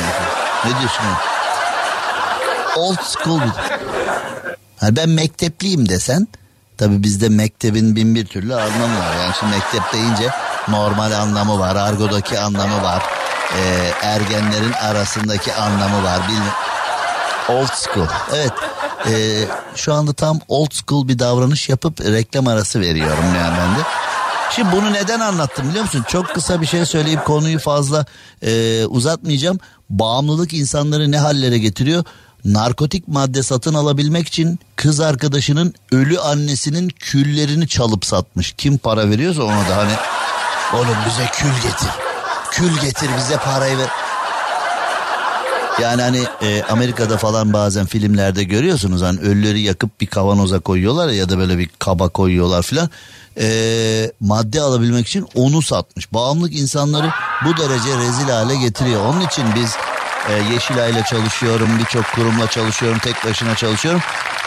Ne 0.65 0.71
diyorsun? 0.71 1.05
Old 2.77 3.03
school 3.05 3.41
bir 3.41 3.51
hani 4.81 4.97
ben 4.97 5.09
mektepliyim 5.09 5.89
desen 5.89 6.29
tabi 6.79 7.03
bizde 7.03 7.29
mektebin 7.29 7.97
bin 7.97 8.15
bir 8.15 8.27
türlü 8.27 8.55
anlamı 8.55 8.99
var. 8.99 9.17
Yani 9.23 9.35
şimdi 9.41 9.55
mektep 9.55 9.93
deyince 9.93 10.31
normal 10.69 11.13
anlamı 11.13 11.59
var. 11.59 11.77
Argodaki 11.77 12.39
anlamı 12.39 12.83
var. 12.83 13.03
Ee, 13.57 13.91
ergenlerin 14.03 14.73
arasındaki 14.73 15.55
anlamı 15.55 16.05
var. 16.05 16.21
Bilmiyorum. 16.29 16.53
Old 17.49 17.69
school. 17.75 18.07
Evet. 18.35 18.53
Ee, 19.07 19.45
şu 19.77 19.95
anda 19.95 20.13
tam 20.13 20.41
old 20.49 20.73
school 20.73 21.09
bir 21.09 21.19
davranış 21.19 21.69
yapıp 21.69 22.01
reklam 22.01 22.49
arası 22.49 22.81
veriyorum 22.81 23.25
yani 23.37 23.57
ben 23.59 23.81
de. 23.81 23.87
Şimdi 24.57 24.73
bunu 24.73 24.93
neden 24.93 25.21
anlattım 25.21 25.69
biliyor 25.69 25.85
musun? 25.85 26.05
Çok 26.09 26.35
kısa 26.35 26.61
bir 26.61 26.67
şey 26.67 26.87
söyleyip 26.87 27.25
konuyu 27.25 27.59
fazla 27.59 28.07
e, 28.43 28.85
uzatmayacağım. 28.87 29.59
Bağımlılık 29.91 30.53
insanları 30.53 31.11
ne 31.11 31.19
hallere 31.19 31.59
getiriyor? 31.59 32.05
Narkotik 32.45 33.09
madde 33.09 33.43
satın 33.43 33.75
alabilmek 33.75 34.29
için 34.29 34.59
kız 34.77 35.01
arkadaşının 35.01 35.75
ölü 35.93 36.19
annesinin 36.19 36.89
küllerini 36.89 37.69
çalıp 37.69 38.05
satmış. 38.05 38.55
Kim 38.59 38.79
para 38.79 39.11
veriyorsa 39.11 39.43
ona 39.43 39.69
da 39.69 39.77
hani 39.77 39.93
oğlum 40.75 40.97
bize 41.07 41.27
kül 41.33 41.55
getir. 41.63 41.89
Kül 42.51 42.79
getir 42.81 43.11
bize 43.19 43.37
parayı 43.37 43.79
ver. 43.79 43.89
Yani 45.81 46.03
hani 46.03 46.25
e, 46.43 46.63
Amerika'da 46.63 47.17
falan 47.17 47.53
bazen 47.53 47.87
filmlerde 47.87 48.45
görüyorsunuz 48.45 49.03
hani 49.03 49.21
ölüleri 49.21 49.61
yakıp 49.61 50.01
bir 50.01 50.07
kavanoza 50.07 50.61
koyuyorlar 50.61 51.09
ya, 51.09 51.29
da 51.29 51.39
böyle 51.39 51.59
bir 51.59 51.69
kaba 51.79 52.09
koyuyorlar 52.09 52.63
filan. 52.63 52.91
E, 53.41 54.13
madde 54.21 54.61
alabilmek 54.61 55.07
için 55.07 55.27
onu 55.35 55.63
satmış. 55.63 56.13
Bağımlılık 56.13 56.55
insanları 56.55 57.11
bu 57.45 57.57
derece 57.57 57.99
rezil 57.99 58.31
hale 58.31 58.57
getiriyor. 58.57 59.07
Onun 59.07 59.21
için 59.21 59.45
biz 59.55 59.77
e, 60.29 60.53
Yeşilay 60.53 61.05
çalışıyorum, 61.05 61.69
birçok 61.79 62.05
kurumla 62.13 62.47
çalışıyorum, 62.51 62.99
tek 62.99 63.25
başına 63.25 63.57
çalışıyorum. 63.57 64.01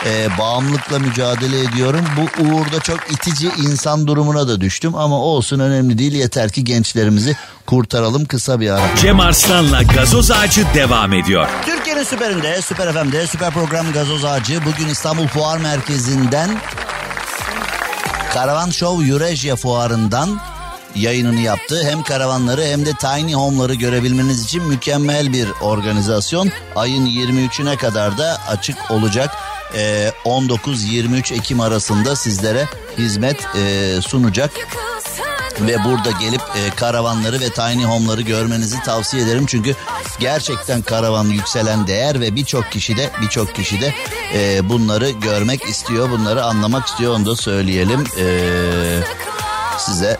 E, 0.05 0.37
bağımlılıkla 0.39 0.99
mücadele 0.99 1.61
ediyorum. 1.61 2.05
Bu 2.17 2.43
uğurda 2.43 2.79
çok 2.79 3.11
itici 3.11 3.51
insan 3.57 4.07
durumuna 4.07 4.47
da 4.47 4.61
düştüm 4.61 4.95
ama 4.95 5.19
olsun 5.19 5.59
önemli 5.59 5.97
değil. 5.97 6.13
Yeter 6.13 6.51
ki 6.51 6.63
gençlerimizi 6.63 7.37
kurtaralım 7.65 8.25
kısa 8.25 8.59
bir 8.59 8.69
ara. 8.69 8.95
Cem 9.01 9.19
Arslan'la 9.19 9.83
gazoz 9.83 10.31
ağacı 10.31 10.65
devam 10.73 11.13
ediyor. 11.13 11.47
Türkiye'nin 11.65 12.03
süperinde, 12.03 12.61
süper 12.61 12.93
FM'de, 12.93 13.27
süper 13.27 13.51
program 13.53 13.91
Gazoz 13.91 14.25
Ağacı. 14.25 14.59
Bugün 14.65 14.87
İstanbul 14.87 15.27
Fuar 15.27 15.57
Merkezi'nden 15.57 16.49
Karavan 18.33 18.69
Show 18.69 19.07
Eurasia 19.07 19.55
Fuarı'ndan 19.55 20.39
yayınını 20.95 21.39
yaptı. 21.39 21.83
Hem 21.83 22.03
karavanları 22.03 22.63
hem 22.63 22.85
de 22.85 22.93
tiny 22.93 23.33
home'ları 23.33 23.73
görebilmeniz 23.73 24.43
için 24.43 24.63
mükemmel 24.63 25.33
bir 25.33 25.49
organizasyon. 25.61 26.51
Ayın 26.75 27.05
23'üne 27.05 27.77
kadar 27.77 28.17
da 28.17 28.37
açık 28.47 28.91
olacak. 28.91 29.31
Ee, 29.75 30.11
19-23 30.25 31.33
Ekim 31.33 31.59
arasında 31.59 32.15
sizlere 32.15 32.65
hizmet 32.97 33.47
e, 33.55 34.01
sunacak 34.01 34.51
ve 35.61 35.83
burada 35.83 36.11
gelip 36.11 36.41
e, 36.41 36.75
karavanları 36.75 37.39
ve 37.39 37.49
tiny 37.49 37.83
home'ları 37.83 38.21
görmenizi 38.21 38.83
tavsiye 38.83 39.23
ederim. 39.23 39.45
Çünkü 39.45 39.75
gerçekten 40.19 40.81
karavan 40.81 41.25
yükselen 41.25 41.87
değer 41.87 42.21
ve 42.21 42.35
birçok 42.35 42.71
kişi 42.71 42.97
de 42.97 43.09
birçok 43.21 43.55
kişi 43.55 43.81
de 43.81 43.93
e, 44.33 44.69
bunları 44.69 45.09
görmek 45.09 45.65
istiyor, 45.65 46.09
bunları 46.09 46.43
anlamak 46.43 46.87
istiyor. 46.87 47.13
Onu 47.13 47.25
da 47.25 47.35
söyleyelim 47.35 48.03
e, 48.19 48.25
size 49.77 50.17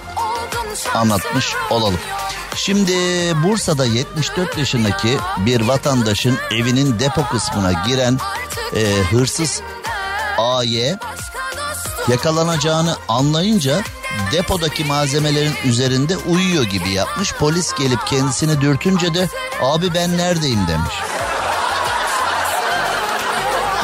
anlatmış 0.94 1.54
olalım. 1.70 2.00
Şimdi 2.56 2.94
Bursa'da 3.44 3.86
74 3.86 4.58
yaşındaki 4.58 5.18
bir 5.38 5.62
vatandaşın 5.62 6.38
evinin 6.52 7.00
depo 7.00 7.28
kısmına 7.28 7.72
giren 7.88 8.20
e, 8.76 8.84
hırsız 9.12 9.62
AY 10.38 10.96
yakalanacağını 12.08 12.96
anlayınca 13.08 13.82
depodaki 14.32 14.86
malzemelerin 14.86 15.54
üzerinde 15.66 16.18
uyuyor 16.18 16.64
gibi 16.64 16.90
yapmış. 16.90 17.34
Polis 17.34 17.74
gelip 17.74 18.08
kendisini 18.08 18.62
dürtünce 18.62 19.14
de 19.14 19.30
abi 19.62 19.94
ben 19.94 20.18
neredeyim 20.18 20.68
demiş. 20.68 20.94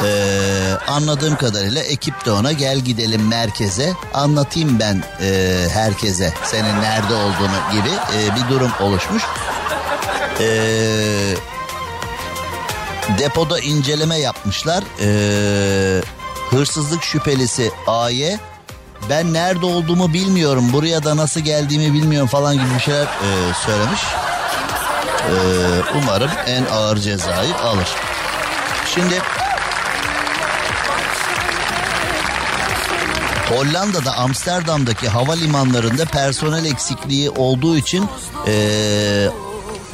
Ee, 0.04 0.72
anladığım 0.88 1.36
kadarıyla 1.36 1.82
ekip 1.82 2.24
de 2.26 2.30
ona 2.30 2.52
gel 2.52 2.78
gidelim 2.78 3.28
merkeze 3.28 3.92
anlatayım 4.14 4.78
ben 4.80 5.02
e, 5.22 5.58
herkese 5.72 6.34
senin 6.44 6.80
nerede 6.80 7.14
olduğunu 7.14 7.72
gibi 7.72 7.88
e, 7.88 8.36
bir 8.36 8.54
durum 8.54 8.70
oluşmuş. 8.80 9.22
Ee, 10.40 11.34
depoda 13.18 13.60
inceleme 13.60 14.18
yapmışlar. 14.18 14.84
Ee, 15.00 16.02
hırsızlık 16.50 17.02
şüphelisi 17.02 17.70
A'ye 17.86 18.38
ben 19.10 19.32
nerede 19.32 19.66
olduğumu 19.66 20.12
bilmiyorum 20.12 20.72
buraya 20.72 21.04
da 21.04 21.16
nasıl 21.16 21.40
geldiğimi 21.40 21.92
bilmiyorum 21.94 22.28
falan 22.28 22.54
gibi 22.54 22.74
bir 22.74 22.80
şeyler 22.80 23.04
e, 23.04 23.54
söylemiş. 23.66 24.00
E, 25.22 25.34
umarım 25.98 26.30
en 26.46 26.64
ağır 26.64 26.96
cezayı 26.96 27.56
alır. 27.56 27.88
Şimdi 28.94 29.14
Hollanda'da 33.48 34.16
Amsterdam'daki 34.16 35.08
havalimanlarında 35.08 36.04
personel 36.04 36.64
eksikliği 36.64 37.30
olduğu 37.30 37.76
için 37.76 38.08
e, 38.46 39.28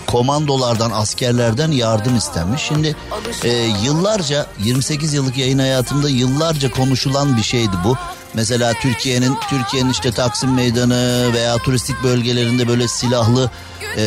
komandolardan 0.07 0.91
askerlerden 0.91 1.71
yardım 1.71 2.17
istenmiş. 2.17 2.63
Şimdi 2.63 2.97
e, 3.45 3.49
yıllarca 3.85 4.47
28 4.59 5.15
yıllık 5.15 5.39
yayın 5.39 5.59
hayatımda 5.59 6.09
yıllarca 6.09 6.71
konuşulan 6.71 7.37
bir 7.37 7.43
şeydi 7.43 7.77
bu. 7.85 7.97
Mesela 8.35 8.73
Türkiye'nin 8.73 9.37
Türkiye'nin 9.51 9.91
işte 9.91 10.13
Taksim 10.13 10.55
Meydanı 10.55 11.33
veya 11.33 11.57
turistik 11.59 12.03
bölgelerinde 12.03 12.69
böyle 12.69 12.89
silahlı 12.89 13.51
e, 13.97 14.03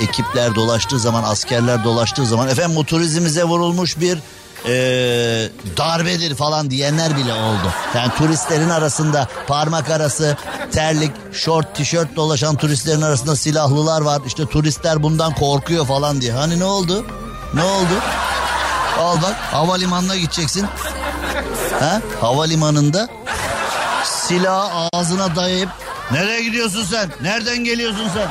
ekipler 0.00 0.54
dolaştığı 0.54 0.98
zaman 0.98 1.22
askerler 1.22 1.84
dolaştığı 1.84 2.26
zaman 2.26 2.48
efendim 2.48 2.76
bu 2.76 2.84
turizmimize 2.84 3.44
vurulmuş 3.44 4.00
bir 4.00 4.18
e, 4.66 4.72
darbedir 5.76 6.34
falan 6.34 6.70
diyenler 6.70 7.16
bile 7.16 7.32
oldu. 7.32 7.72
Yani 7.94 8.12
turistlerin 8.18 8.70
arasında 8.70 9.28
parmak 9.46 9.90
arası 9.90 10.36
terlik, 10.72 11.12
şort, 11.32 11.74
tişört 11.74 12.16
dolaşan 12.16 12.56
turistlerin 12.56 13.02
arasında 13.02 13.36
silahlılar 13.36 14.00
var. 14.00 14.22
İşte 14.26 14.46
turistler 14.46 15.02
bundan 15.02 15.34
korkuyor 15.34 15.86
falan 15.86 16.20
diye. 16.20 16.32
Hani 16.32 16.58
ne 16.58 16.64
oldu? 16.64 17.06
Ne 17.54 17.62
oldu? 17.62 17.94
Al 18.98 19.16
bak 19.22 19.34
havalimanına 19.52 20.16
gideceksin. 20.16 20.66
Ha? 21.80 22.00
Havalimanında 22.20 23.08
silah 24.04 24.88
ağzına 24.92 25.36
dayayıp 25.36 25.68
nereye 26.12 26.42
gidiyorsun 26.42 26.84
sen? 26.84 27.10
Nereden 27.22 27.58
geliyorsun 27.64 28.08
sen? 28.14 28.28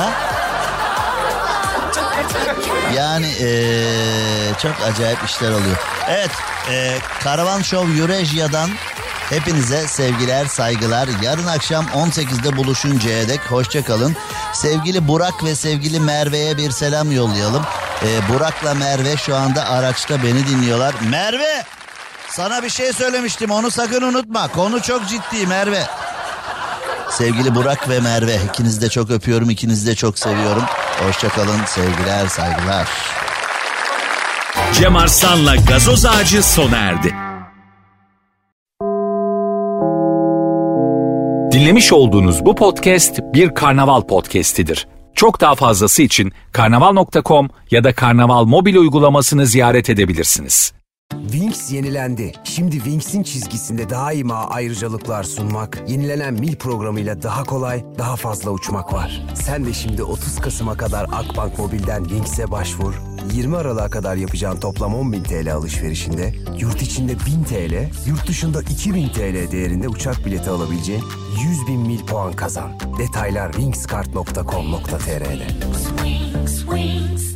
Ha? 0.00 0.10
Yani 2.94 3.26
ee, 3.40 4.54
çok 4.62 4.72
acayip 4.84 5.18
işler 5.24 5.50
oluyor. 5.50 5.76
Evet 6.08 6.30
ee, 6.70 6.98
Karavan 7.22 7.62
Show 7.62 8.00
Eurasia'dan 8.00 8.70
hepinize 9.30 9.88
sevgiler 9.88 10.46
saygılar. 10.46 11.08
Yarın 11.22 11.46
akşam 11.46 11.84
18'de 11.84 12.56
buluşuncaya 12.56 13.28
dek 13.28 13.40
hoşçakalın. 13.40 14.16
Sevgili 14.52 15.08
Burak 15.08 15.44
ve 15.44 15.54
sevgili 15.54 16.00
Merve'ye 16.00 16.56
bir 16.56 16.70
selam 16.70 17.12
yollayalım. 17.12 17.62
Ee, 18.02 18.28
Burak'la 18.34 18.74
Merve 18.74 19.16
şu 19.16 19.36
anda 19.36 19.68
araçta 19.68 20.22
beni 20.22 20.46
dinliyorlar. 20.46 20.94
Merve 21.10 21.64
sana 22.28 22.62
bir 22.62 22.70
şey 22.70 22.92
söylemiştim 22.92 23.50
onu 23.50 23.70
sakın 23.70 24.02
unutma. 24.02 24.48
Konu 24.48 24.82
çok 24.82 25.08
ciddi 25.08 25.46
Merve. 25.46 25.82
Sevgili 27.10 27.54
Burak 27.54 27.88
ve 27.88 28.00
Merve 28.00 28.38
ikinizi 28.50 28.80
de 28.80 28.88
çok 28.88 29.10
öpüyorum 29.10 29.50
ikinizi 29.50 29.86
de 29.86 29.94
çok 29.94 30.18
seviyorum. 30.18 30.62
Hoşçakalın 31.00 31.64
sevgiler 31.66 32.26
saygılar. 32.26 32.88
Cem 34.72 34.96
Arslan'la 34.96 35.56
gazoz 35.56 36.06
ağacı 36.06 36.42
sona 36.42 36.76
erdi. 36.76 37.14
Dinlemiş 41.52 41.92
olduğunuz 41.92 42.44
bu 42.44 42.54
podcast 42.54 43.20
bir 43.34 43.54
karnaval 43.54 44.02
podcastidir. 44.02 44.88
Çok 45.14 45.40
daha 45.40 45.54
fazlası 45.54 46.02
için 46.02 46.32
karnaval.com 46.52 47.48
ya 47.70 47.84
da 47.84 47.94
karnaval 47.94 48.44
mobil 48.44 48.76
uygulamasını 48.76 49.46
ziyaret 49.46 49.90
edebilirsiniz. 49.90 50.75
Wings 51.36 51.72
yenilendi. 51.72 52.32
Şimdi 52.44 52.76
Wings'in 52.76 53.22
çizgisinde 53.22 53.90
daima 53.90 54.34
ayrıcalıklar 54.34 55.24
sunmak, 55.24 55.82
yenilenen 55.88 56.34
mil 56.34 56.56
programıyla 56.56 57.22
daha 57.22 57.44
kolay, 57.44 57.84
daha 57.98 58.16
fazla 58.16 58.50
uçmak 58.50 58.92
var. 58.92 59.26
Sen 59.34 59.66
de 59.66 59.72
şimdi 59.72 60.02
30 60.02 60.38
Kasım'a 60.40 60.76
kadar 60.76 61.04
Akbank 61.12 61.58
Mobil'den 61.58 62.04
Wings'e 62.04 62.50
başvur. 62.50 62.94
20 63.32 63.56
Aralık'a 63.56 63.90
kadar 63.90 64.16
yapacağın 64.16 64.60
toplam 64.60 64.92
10.000 64.92 65.22
TL 65.22 65.54
alışverişinde 65.54 66.34
yurt 66.58 66.82
içinde 66.82 67.12
1000 67.12 67.44
TL, 67.44 68.08
yurt 68.08 68.28
dışında 68.28 68.62
2000 68.62 69.08
TL 69.08 69.52
değerinde 69.52 69.88
uçak 69.88 70.26
bileti 70.26 70.50
alabileceğin 70.50 71.04
100 71.50 71.66
bin 71.66 71.80
mil 71.80 72.06
puan 72.06 72.32
kazan. 72.32 72.72
Detaylar 72.98 73.52
wingskart.com.tr'de. 73.52 75.46
Swing, 75.78 76.48
swing, 76.48 77.35